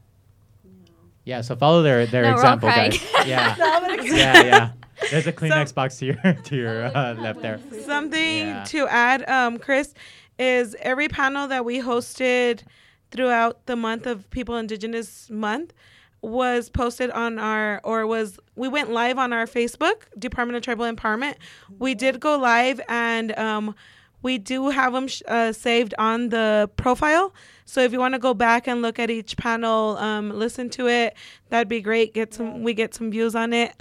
Yeah, 1.23 1.41
so 1.41 1.55
follow 1.55 1.83
their 1.83 2.05
their 2.05 2.23
No, 2.23 2.33
example, 2.33 2.69
guys. 2.69 2.99
Yeah. 3.25 3.55
yeah, 4.03 4.43
yeah. 4.43 4.69
There's 5.09 5.27
a 5.27 5.33
Kleenex 5.33 5.73
box 5.73 5.97
to 5.99 6.05
your 6.07 6.15
to 6.43 6.55
your 6.55 6.85
uh, 6.85 7.13
left 7.15 7.41
there. 7.41 7.59
Something 7.85 8.47
Yeah. 8.47 8.63
to 8.65 8.87
add, 8.87 9.27
um, 9.29 9.57
Chris, 9.59 9.93
is 10.39 10.75
every 10.79 11.07
panel 11.07 11.47
that 11.47 11.65
we 11.65 11.79
hosted 11.81 12.63
throughout 13.11 13.65
the 13.65 13.75
month 13.75 14.05
of 14.07 14.29
People 14.29 14.55
Indigenous 14.57 15.29
Month 15.29 15.73
was 16.21 16.69
posted 16.69 17.09
on 17.11 17.39
our 17.39 17.81
or 17.83 18.05
was 18.05 18.39
we 18.55 18.67
went 18.67 18.91
live 18.91 19.17
on 19.17 19.33
our 19.33 19.45
Facebook 19.45 20.03
Department 20.17 20.55
of 20.57 20.63
Tribal 20.63 20.85
Empowerment. 20.91 21.35
We 21.79 21.95
did 21.95 22.19
go 22.19 22.37
live 22.37 22.79
and 22.87 23.37
um, 23.37 23.75
we 24.21 24.37
do 24.37 24.69
have 24.69 24.93
them 24.93 25.07
sh- 25.07 25.21
uh, 25.27 25.51
saved 25.51 25.93
on 25.97 26.29
the 26.29 26.69
profile. 26.77 27.33
So 27.65 27.81
if 27.81 27.91
you 27.91 27.99
want 27.99 28.13
to 28.13 28.19
go 28.19 28.33
back 28.33 28.67
and 28.67 28.81
look 28.81 28.99
at 28.99 29.09
each 29.09 29.37
panel, 29.37 29.97
um, 29.97 30.29
listen 30.29 30.69
to 30.71 30.87
it, 30.87 31.15
that'd 31.49 31.67
be 31.69 31.81
great. 31.81 32.13
Get 32.13 32.33
some 32.33 32.63
we 32.63 32.73
get 32.73 32.93
some 32.93 33.11
views 33.11 33.35
on 33.35 33.53
it. 33.53 33.73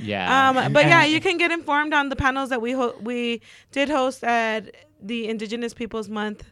Yeah. 0.00 0.26
Um, 0.58 0.72
but 0.72 0.86
yeah, 0.86 1.04
you 1.04 1.20
can 1.20 1.36
get 1.38 1.50
informed 1.52 1.94
on 1.94 2.08
the 2.08 2.16
panels 2.16 2.48
that 2.50 2.60
we 2.60 2.72
ho- 2.72 2.96
we 3.00 3.40
did 3.70 3.88
host 3.88 4.24
at 4.24 4.74
the 5.00 5.28
Indigenous 5.28 5.72
Peoples 5.72 6.08
Month 6.08 6.44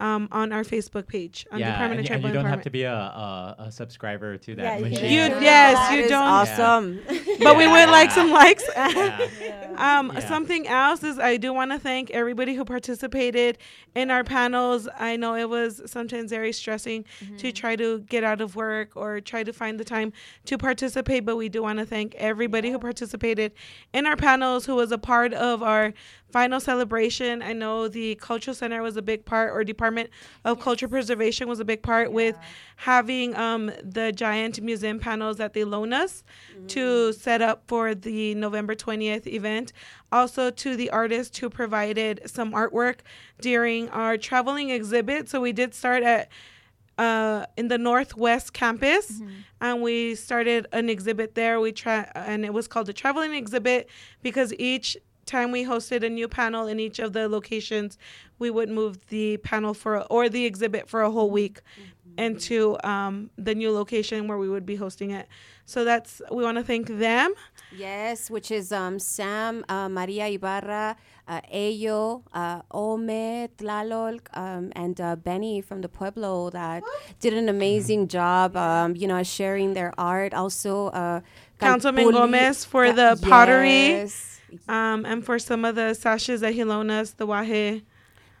um, 0.00 0.28
on 0.32 0.52
our 0.52 0.64
Facebook 0.64 1.06
page 1.06 1.46
on 1.52 1.60
yeah, 1.60 1.72
Department 1.72 2.00
and, 2.00 2.08
of 2.10 2.14
and 2.16 2.24
you 2.24 2.32
don't 2.32 2.44
have 2.46 2.62
to 2.62 2.70
be 2.70 2.82
a, 2.82 2.92
a, 2.94 3.56
a 3.60 3.72
subscriber 3.72 4.36
to 4.38 4.54
that 4.56 4.62
Yeah, 4.64 4.76
you 4.78 4.90
machine. 4.90 5.04
You 5.04 5.18
Yeah. 5.20 5.40
yes, 5.40 5.76
That 5.76 5.96
you 5.96 6.04
is 6.04 6.10
don't. 6.10 6.22
awesome. 6.22 7.00
But 7.40 7.56
we 7.56 7.66
would 7.66 7.88
like 7.90 8.10
some 8.10 8.30
likes. 8.30 8.64
Yeah. 8.76 9.28
Um, 9.76 10.12
Yeah. 10.14 10.28
Something 10.28 10.66
else 10.68 11.02
is 11.02 11.18
I 11.18 11.36
do 11.36 11.52
want 11.52 11.70
to 11.72 11.78
thank 11.78 12.10
everybody 12.10 12.54
who 12.54 12.64
participated 12.64 13.58
in 13.94 14.10
our 14.10 14.22
panels. 14.24 14.88
I 14.98 15.16
know 15.16 15.34
it 15.34 15.48
was 15.48 15.82
sometimes 15.86 16.30
very 16.30 16.52
stressing 16.52 17.04
to 17.38 17.52
try 17.52 17.76
to 17.76 18.00
get 18.00 18.22
out 18.24 18.40
of 18.40 18.56
work 18.56 18.90
or 18.96 19.20
try 19.20 19.42
to 19.42 19.52
find 19.52 19.78
the 19.78 19.84
time 19.84 20.12
to 20.46 20.58
participate, 20.58 21.24
but 21.24 21.36
we 21.36 21.48
do 21.48 21.62
want 21.62 21.78
to 21.80 21.86
thank 21.86 22.14
everybody 22.16 22.70
who 22.70 22.78
participated 22.78 23.52
in 23.92 24.06
our 24.06 24.16
panels, 24.16 24.66
who 24.66 24.74
was 24.76 24.92
a 24.92 24.98
part 24.98 25.32
of 25.34 25.62
our 25.62 25.92
final 26.34 26.58
celebration. 26.58 27.42
I 27.42 27.52
know 27.52 27.86
the 27.86 28.16
Cultural 28.16 28.56
Center 28.56 28.82
was 28.82 28.96
a 28.96 29.02
big 29.02 29.24
part, 29.24 29.52
or 29.52 29.62
Department 29.62 30.10
of 30.44 30.58
Culture 30.58 30.88
Preservation 30.88 31.46
was 31.48 31.60
a 31.60 31.64
big 31.64 31.80
part 31.80 32.10
with 32.10 32.36
having 32.74 33.36
um, 33.36 33.70
the 33.84 34.10
giant 34.10 34.60
museum 34.60 34.98
panels 34.98 35.36
that 35.36 35.52
they 35.52 35.62
loan 35.62 35.92
us 35.92 36.24
to 36.66 37.12
set 37.12 37.40
up 37.40 37.62
for 37.68 37.94
the 37.94 38.34
November 38.34 38.74
20th 38.74 39.28
event. 39.28 39.72
Also, 40.10 40.50
to 40.50 40.74
the 40.74 40.90
artists 40.90 41.38
who 41.38 41.48
provided 41.48 42.20
some 42.26 42.50
artwork 42.52 42.96
during 43.40 43.88
our 43.90 44.18
traveling 44.18 44.70
exhibit. 44.70 45.28
So, 45.28 45.40
we 45.40 45.52
did 45.52 45.72
start 45.72 46.02
at 46.02 46.32
uh, 46.98 47.46
in 47.56 47.68
the 47.68 47.78
Northwest 47.78 48.52
campus, 48.52 49.20
and 49.60 49.82
we 49.82 50.16
started 50.16 50.66
an 50.72 50.88
exhibit 50.88 51.36
there. 51.36 51.60
We 51.60 51.70
try, 51.70 52.10
and 52.16 52.44
it 52.44 52.52
was 52.52 52.66
called 52.66 52.86
the 52.86 52.92
traveling 52.92 53.34
exhibit 53.34 53.88
because 54.22 54.52
each 54.58 54.96
time 55.24 55.50
we 55.50 55.64
hosted 55.64 56.04
a 56.04 56.10
new 56.10 56.28
panel 56.28 56.66
in 56.66 56.78
each 56.80 56.98
of 56.98 57.12
the 57.12 57.28
locations, 57.28 57.98
we 58.38 58.50
would 58.50 58.68
move 58.68 59.06
the 59.08 59.36
panel 59.38 59.74
for 59.74 60.02
or 60.04 60.28
the 60.28 60.44
exhibit 60.44 60.88
for 60.88 61.02
a 61.02 61.10
whole 61.10 61.30
week 61.30 61.60
into 62.16 62.78
um, 62.84 63.30
the 63.36 63.54
new 63.54 63.72
location 63.72 64.28
where 64.28 64.38
we 64.38 64.48
would 64.48 64.66
be 64.66 64.76
hosting 64.76 65.10
it. 65.10 65.26
So 65.66 65.84
that's 65.84 66.20
we 66.30 66.44
want 66.44 66.58
to 66.58 66.64
thank 66.64 66.88
them. 66.88 67.34
Yes, 67.76 68.30
which 68.30 68.50
is 68.50 68.70
um, 68.70 68.98
Sam, 68.98 69.64
uh, 69.68 69.88
Maria 69.88 70.26
Ibarra, 70.28 70.96
uh, 71.26 71.40
Ayo, 71.52 72.22
uh, 72.32 72.60
Ome, 72.70 73.48
Tlalol, 73.58 74.20
um, 74.34 74.72
and 74.76 75.00
uh, 75.00 75.16
Benny 75.16 75.60
from 75.60 75.80
the 75.80 75.88
Pueblo 75.88 76.50
that 76.50 76.82
did 77.18 77.32
an 77.34 77.48
amazing 77.48 78.08
job, 78.08 78.56
um, 78.56 78.94
you 78.94 79.08
know, 79.08 79.22
sharing 79.22 79.74
their 79.74 79.92
art. 79.98 80.34
Also, 80.34 80.88
uh, 80.88 81.20
Councilman 81.58 82.10
Gomez 82.10 82.64
for 82.64 82.92
the 82.92 83.18
pottery. 83.22 84.06
Yes. 84.54 84.68
Um, 84.68 85.04
and 85.04 85.24
for 85.24 85.38
some 85.38 85.64
of 85.64 85.74
the 85.74 85.94
sashes 85.94 86.40
that 86.40 86.54
he 86.54 86.64
loaned 86.64 86.90
us, 86.90 87.10
the 87.12 87.26
wahe. 87.26 87.82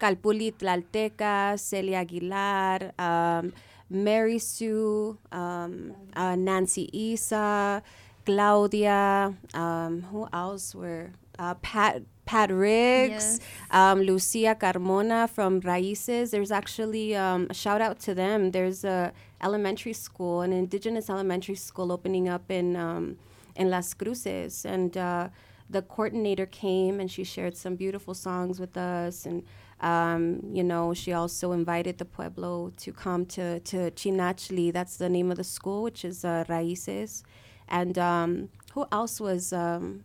Calpuli 0.00 0.52
Tlalteca, 0.52 1.58
Celia 1.58 1.98
Aguilar, 1.98 2.92
um, 2.98 3.52
Mary 3.90 4.38
Sue, 4.38 5.16
um, 5.32 5.94
uh, 6.16 6.34
Nancy 6.36 6.88
Isa, 6.92 7.82
Claudia, 8.26 9.34
um, 9.54 10.02
who 10.10 10.26
else 10.32 10.74
were 10.74 11.10
uh, 11.38 11.54
Pat 11.62 12.02
Pat 12.26 12.50
Riggs, 12.50 13.38
Yes. 13.38 13.40
um, 13.70 14.00
Lucia 14.00 14.54
Carmona 14.54 15.28
from 15.28 15.60
Raices. 15.60 16.30
There's 16.30 16.50
actually 16.50 17.14
um, 17.14 17.46
a 17.50 17.54
shout 17.54 17.80
out 17.82 17.98
to 18.00 18.14
them. 18.14 18.50
There's 18.50 18.82
a 18.82 19.12
elementary 19.42 19.92
school, 19.92 20.40
an 20.40 20.52
indigenous 20.52 21.10
elementary 21.10 21.54
school 21.56 21.92
opening 21.92 22.28
up 22.28 22.50
in 22.50 22.76
um, 22.76 23.18
in 23.56 23.68
Las 23.70 23.92
Cruces, 23.94 24.64
and 24.64 24.96
uh, 24.96 25.28
the 25.74 25.82
coordinator 25.82 26.46
came 26.46 26.94
and 27.00 27.08
she 27.10 27.24
shared 27.24 27.54
some 27.56 27.74
beautiful 27.84 28.14
songs 28.14 28.58
with 28.58 28.76
us 28.76 29.26
and. 29.26 29.42
Um, 29.80 30.40
you 30.50 30.64
know, 30.64 30.94
she 30.94 31.12
also 31.12 31.52
invited 31.52 31.98
the 31.98 32.06
Pueblo 32.06 32.72
to 32.78 32.92
come 32.92 33.26
to, 33.36 33.60
to 33.60 33.90
Chinachli. 33.90 34.72
That's 34.72 34.96
the 34.96 35.10
name 35.10 35.30
of 35.30 35.36
the 35.36 35.44
school, 35.44 35.82
which 35.82 36.06
is 36.06 36.24
uh, 36.24 36.44
Raices. 36.48 37.22
And 37.68 37.98
um, 37.98 38.48
who 38.72 38.86
else 38.92 39.20
was 39.20 39.52
um, 39.52 40.04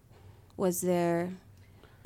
was 0.58 0.82
there? 0.82 1.32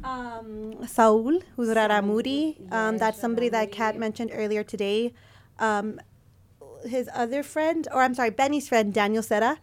Um, 0.04 0.86
Saul, 0.86 1.40
who's 1.56 1.70
Raramuri. 1.70 2.72
Um, 2.72 2.98
that's 2.98 3.20
somebody 3.20 3.50
that 3.50 3.72
Kat 3.72 3.98
mentioned 3.98 4.32
earlier 4.34 4.64
today. 4.64 5.14
Um, 5.58 6.00
his 6.86 7.10
other 7.14 7.42
friend, 7.44 7.88
or 7.92 8.04
I'm 8.04 8.14
sorry, 8.14 8.30
Benny's 8.30 8.68
friend, 8.68 8.94
Daniel 8.94 9.24
Serra. 9.24 9.58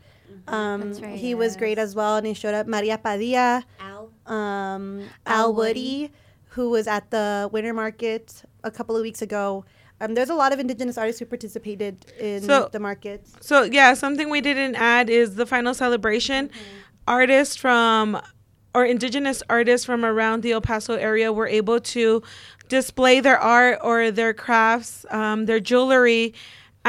Um, 0.49 0.81
That's 0.81 1.01
right, 1.01 1.19
he 1.19 1.35
was 1.35 1.57
great 1.57 1.79
as 1.79 1.95
well, 1.95 2.17
and 2.17 2.27
he 2.27 2.35
showed 2.35 2.55
up. 2.55 2.67
Maria 2.67 2.99
Padilla, 2.99 3.65
Al. 3.81 4.11
um, 4.27 5.03
Al 5.27 5.47
Al 5.47 5.55
Woody, 5.55 6.11
who 6.51 6.71
was 6.71 6.87
at 6.87 7.11
the 7.11 7.49
Winter 7.53 7.73
Market 7.75 8.43
a 8.65 8.71
couple 8.71 8.97
of 8.97 9.03
weeks 9.03 9.23
ago. 9.23 9.65
Um, 10.01 10.15
there's 10.15 10.31
a 10.31 10.35
lot 10.35 10.53
of 10.53 10.59
Indigenous 10.59 10.97
artists 10.97 11.19
who 11.21 11.27
participated 11.27 12.07
in 12.19 12.43
So- 12.43 12.69
the 12.73 12.81
market. 12.81 13.27
So 13.41 13.63
yeah, 13.65 13.93
something 13.95 14.31
we 14.31 14.41
didn't 14.41 14.75
add 14.77 15.11
is 15.11 15.35
the 15.37 15.45
final 15.47 15.75
celebration. 15.75 16.51
Artists 17.07 17.57
from 17.57 18.21
or 18.75 18.85
indigenous 18.85 19.43
artists 19.51 19.85
from 19.85 20.05
around 20.05 20.43
the 20.43 20.53
El 20.53 20.61
Paso 20.61 20.95
area 20.95 21.33
were 21.33 21.49
able 21.49 21.81
to 21.81 22.23
display 22.69 23.19
their 23.19 23.37
art 23.39 23.81
or 23.83 24.13
their 24.13 24.33
crafts, 24.33 25.05
um, 25.11 25.47
their 25.47 25.59
jewelry, 25.59 26.33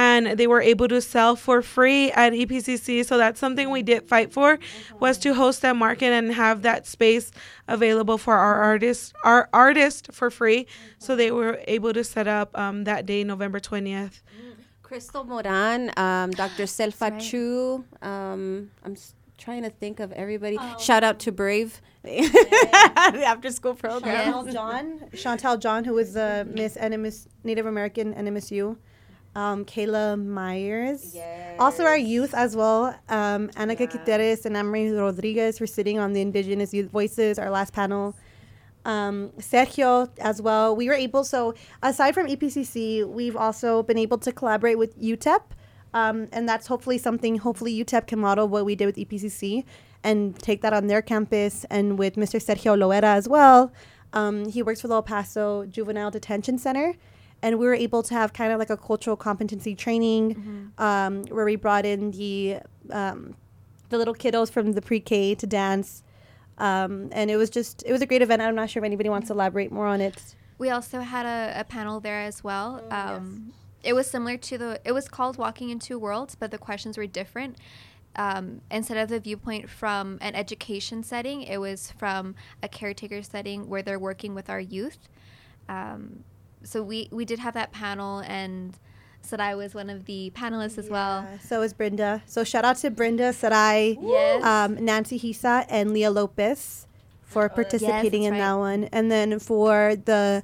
and 0.02 0.40
they 0.40 0.48
were 0.48 0.62
able 0.62 0.88
to 0.88 1.00
sell 1.00 1.36
for 1.36 1.62
free 1.62 2.12
at 2.14 2.34
EPCC. 2.34 3.06
So 3.06 3.18
that's 3.18 3.40
something 3.40 3.70
we 3.70 3.84
did 3.84 4.08
fight 4.08 4.34
for 4.34 4.58
was 5.00 5.18
to 5.20 5.34
host 5.34 5.62
that 5.62 5.76
market 5.76 6.12
and 6.20 6.34
have 6.34 6.64
that 6.64 6.88
space 6.88 7.32
available 7.68 8.18
for 8.18 8.36
our 8.36 8.56
artists, 8.62 9.14
our 9.24 9.48
artists 9.54 10.10
for 10.12 10.30
free. 10.32 10.66
So 10.98 11.16
they 11.16 11.32
were 11.32 11.60
able 11.68 11.94
to 11.94 12.04
set 12.04 12.28
up 12.28 12.58
um, 12.58 12.84
that 12.86 13.06
day, 13.06 13.24
November 13.24 13.60
twentieth. 13.60 14.24
Crystal 14.82 15.24
Moran, 15.24 15.92
um, 15.96 16.32
Dr. 16.32 16.64
Selfa 16.64 17.12
right. 17.12 17.22
Chu. 17.22 17.86
Um, 18.02 18.72
I'm 18.84 18.98
trying 19.38 19.64
to 19.64 19.70
think 19.70 20.00
of 20.00 20.12
everybody. 20.12 20.58
Shout 20.80 21.04
out 21.04 21.20
to 21.20 21.32
Brave 21.32 21.82
the 22.04 23.24
after 23.26 23.50
school 23.52 23.76
program. 23.76 24.34
Chantel 24.34 24.52
John, 24.52 25.00
Chantel 25.14 25.60
John, 25.60 25.86
who 25.86 25.94
was 25.94 26.14
the 26.14 26.48
Miss 26.52 26.76
NMS 26.76 27.28
Native 27.44 27.68
American 27.68 28.14
NMSU. 28.14 28.76
Um, 29.36 29.64
Kayla 29.64 30.22
Myers. 30.24 31.16
Also, 31.58 31.84
our 31.84 31.98
youth 31.98 32.34
as 32.34 32.56
well. 32.56 32.88
Um, 33.08 33.48
Annika 33.50 33.90
Quiteres 33.90 34.46
and 34.46 34.58
Amory 34.58 34.92
Rodriguez 34.92 35.60
were 35.60 35.68
sitting 35.68 36.00
on 36.00 36.14
the 36.14 36.22
Indigenous 36.22 36.74
Youth 36.74 36.90
Voices, 36.92 37.40
our 37.40 37.50
last 37.50 37.74
panel. 37.74 38.16
Um, 38.84 39.30
Sergio 39.38 40.10
as 40.20 40.42
well. 40.42 40.76
We 40.76 40.88
were 40.88 40.96
able, 40.96 41.24
so 41.24 41.54
aside 41.82 42.14
from 42.14 42.28
EPCC, 42.28 43.08
we've 43.08 43.38
also 43.38 43.84
been 43.84 43.98
able 43.98 44.18
to 44.18 44.32
collaborate 44.32 44.78
with 44.78 45.00
UTEP. 45.00 45.42
Um, 45.94 46.28
and 46.32 46.48
that's 46.48 46.68
hopefully 46.68 46.98
something, 46.98 47.38
hopefully 47.38 47.74
UTEP 47.84 48.08
can 48.08 48.20
model 48.20 48.48
what 48.48 48.66
we 48.66 48.76
did 48.76 48.86
with 48.86 48.96
EPCC 48.96 49.66
and 50.04 50.38
take 50.40 50.62
that 50.62 50.74
on 50.74 50.88
their 50.88 51.02
campus 51.02 51.66
and 51.70 52.00
with 52.00 52.16
Mr. 52.16 52.42
Sergio 52.42 52.78
Loera 52.78 53.04
as 53.04 53.30
well. 53.30 53.72
Um, 54.14 54.50
he 54.50 54.64
works 54.64 54.82
for 54.82 54.88
the 54.88 54.96
El 54.96 55.04
Paso 55.04 55.66
Juvenile 55.66 56.12
Detention 56.12 56.58
Center. 56.58 56.96
And 57.44 57.58
we 57.58 57.66
were 57.66 57.74
able 57.74 58.04
to 58.04 58.14
have 58.14 58.34
kind 58.34 58.52
of 58.54 58.60
like 58.60 58.70
a 58.70 58.78
cultural 58.78 59.16
competency 59.16 59.76
training 59.76 60.72
um, 60.78 61.24
where 61.24 61.46
we 61.46 61.56
brought 61.56 61.86
in 61.86 62.12
the, 62.12 62.58
um, 62.92 63.36
the 63.90 63.98
little 63.98 64.14
kiddos 64.14 64.52
from 64.52 64.74
the 64.74 64.82
pre-K 64.82 65.36
to 65.36 65.48
dance. 65.48 66.04
Um, 66.58 67.10
and 67.12 67.32
it 67.32 67.38
was 67.38 67.50
just, 67.50 67.84
it 67.86 67.92
was 67.92 68.02
a 68.02 68.06
great 68.06 68.22
event. 68.22 68.42
I'm 68.42 68.54
not 68.56 68.70
sure 68.70 68.82
if 68.84 68.86
anybody 68.86 69.10
wants 69.10 69.28
to 69.30 69.34
elaborate 69.34 69.72
more 69.72 69.88
on 69.88 70.02
it. 70.02 70.36
We 70.60 70.70
also 70.70 71.00
had 71.00 71.26
a, 71.26 71.62
a 71.62 71.64
panel 71.64 72.00
there 72.00 72.22
as 72.22 72.44
well. 72.44 72.84
Oh, 72.92 72.96
Um, 73.16 73.54
It 73.84 73.94
was 73.94 74.06
similar 74.06 74.38
to 74.38 74.58
the. 74.60 74.80
It 74.86 74.92
was 74.92 75.08
called 75.10 75.38
Walking 75.38 75.72
into 75.72 75.98
Worlds, 75.98 76.36
but 76.36 76.52
the 76.52 76.60
questions 76.60 77.00
were 77.00 77.08
different. 77.08 77.58
Um, 78.16 78.62
instead 78.70 78.98
of 78.98 79.10
the 79.10 79.20
viewpoint 79.20 79.72
from 79.72 80.20
an 80.22 80.36
education 80.36 81.02
setting, 81.02 81.42
it 81.42 81.58
was 81.58 81.92
from 81.98 82.36
a 82.62 82.68
caretaker 82.68 83.24
setting 83.24 83.70
where 83.70 83.82
they're 83.82 83.98
working 83.98 84.36
with 84.36 84.52
our 84.52 84.60
youth. 84.60 85.10
Um, 85.68 86.24
so 86.64 86.82
we 86.84 87.08
we 87.12 87.26
did 87.26 87.40
have 87.40 87.54
that 87.54 87.72
panel, 87.72 88.20
and 88.20 88.78
Saray 89.28 89.56
was 89.56 89.74
one 89.74 89.90
of 89.90 90.06
the 90.06 90.32
panelists 90.36 90.78
as 90.78 90.90
well. 90.90 91.28
So 91.44 91.62
is 91.62 91.74
Brenda. 91.74 92.22
So 92.26 92.44
shout 92.44 92.66
out 92.66 92.78
to 92.78 92.90
Brenda, 92.90 93.32
Saray, 93.32 93.98
Yes. 94.02 94.44
um, 94.44 94.84
Nancy 94.84 95.20
Hisa, 95.20 95.66
and 95.70 95.92
Leah 95.94 96.12
Lopez 96.12 96.88
for 97.22 97.48
participating 97.50 98.24
Yes, 98.24 98.30
in 98.32 98.38
that's 98.38 98.50
that 98.52 98.58
one. 98.58 98.84
And 98.92 99.12
then 99.12 99.40
for 99.40 99.96
the 99.96 100.44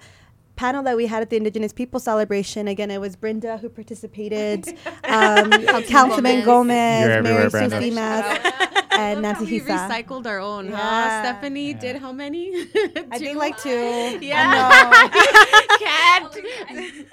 panel 0.57 0.83
that 0.83 0.97
we 0.97 1.07
had 1.07 1.21
at 1.21 1.29
the 1.29 1.37
Indigenous 1.37 1.71
People 1.71 1.99
Celebration, 2.01 2.67
again, 2.67 2.91
it 2.91 2.99
was 2.99 3.15
Brenda 3.15 3.57
who 3.57 3.69
participated, 3.69 4.67
um, 5.05 5.49
Councilman 5.85 6.43
Gomez. 6.43 6.45
Gomez, 6.45 6.67
Mary 7.07 7.13
everywhere, 7.13 7.49
Sue 7.49 7.57
Brenda. 7.69 7.79
Dimas, 7.79 8.53
and 8.91 9.21
Nancy 9.21 9.45
we 9.45 9.59
Hisa. 9.61 9.87
recycled 9.87 10.25
our 10.27 10.39
own, 10.39 10.65
Yeah. 10.69 10.75
huh? 10.77 11.21
Stephanie 11.23 11.71
Yeah. 11.71 11.79
did 11.79 11.95
how 12.01 12.11
many? 12.11 12.51
I 13.11 13.17
think 13.19 13.37
like 13.37 13.57
two. 13.61 14.17
Yeah. 14.21 15.07
Cat. 15.79 16.35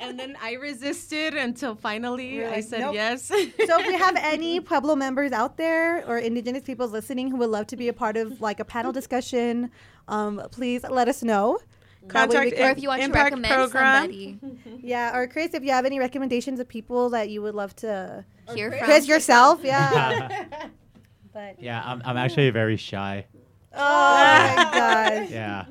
and 0.00 0.18
then 0.18 0.36
I 0.42 0.54
resisted 0.54 1.34
until 1.34 1.74
finally 1.74 2.36
You're 2.36 2.48
I 2.48 2.56
like, 2.56 2.64
said 2.64 2.80
nope. 2.80 2.94
yes. 2.94 3.24
So 3.28 3.36
if 3.80 3.86
we 3.86 3.94
have 3.94 4.16
any 4.16 4.60
Pueblo 4.60 4.96
members 4.96 5.32
out 5.32 5.56
there 5.58 6.04
or 6.08 6.18
Indigenous 6.18 6.62
peoples 6.62 6.92
listening 6.92 7.30
who 7.30 7.36
would 7.36 7.50
love 7.50 7.66
to 7.68 7.76
be 7.76 7.88
a 7.88 7.92
part 7.92 8.16
of 8.16 8.40
like 8.40 8.60
a 8.60 8.64
panel 8.64 8.92
discussion, 8.92 9.70
um, 10.08 10.40
please 10.50 10.82
let 10.88 11.08
us 11.08 11.22
know. 11.22 11.58
That 12.08 12.28
way 12.30 12.50
we 12.56 12.62
Or 12.62 12.70
if 12.70 12.82
you 12.82 12.88
want 12.88 13.02
to 13.02 13.10
recommend 13.10 13.54
program. 13.54 14.02
somebody, 14.02 14.38
Yeah, 14.82 15.16
or 15.16 15.26
Chris, 15.26 15.54
if 15.54 15.62
you 15.64 15.70
have 15.70 15.84
any 15.86 15.98
recommendations 15.98 16.60
of 16.60 16.68
people 16.68 17.10
that 17.10 17.30
you 17.30 17.40
would 17.42 17.54
love 17.54 17.74
to 17.76 18.24
hear 18.54 18.70
from. 18.70 18.80
Chris 18.84 19.08
yourself, 19.08 19.60
yeah. 19.64 20.46
but 21.32 21.60
Yeah, 21.60 21.82
I'm, 21.84 22.02
I'm 22.04 22.16
actually 22.16 22.50
very 22.50 22.76
shy. 22.76 23.26
oh 23.72 23.78
my 23.78 24.54
gosh. 24.72 25.30
Yeah. 25.30 25.64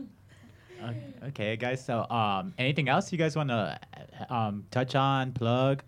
Uh, 0.83 1.27
okay, 1.27 1.55
guys. 1.55 1.83
So, 1.83 2.09
um, 2.09 2.53
anything 2.57 2.89
else 2.89 3.11
you 3.11 3.17
guys 3.17 3.35
want 3.35 3.49
to 3.49 3.79
um, 4.29 4.65
touch 4.71 4.95
on, 4.95 5.31
plug? 5.31 5.83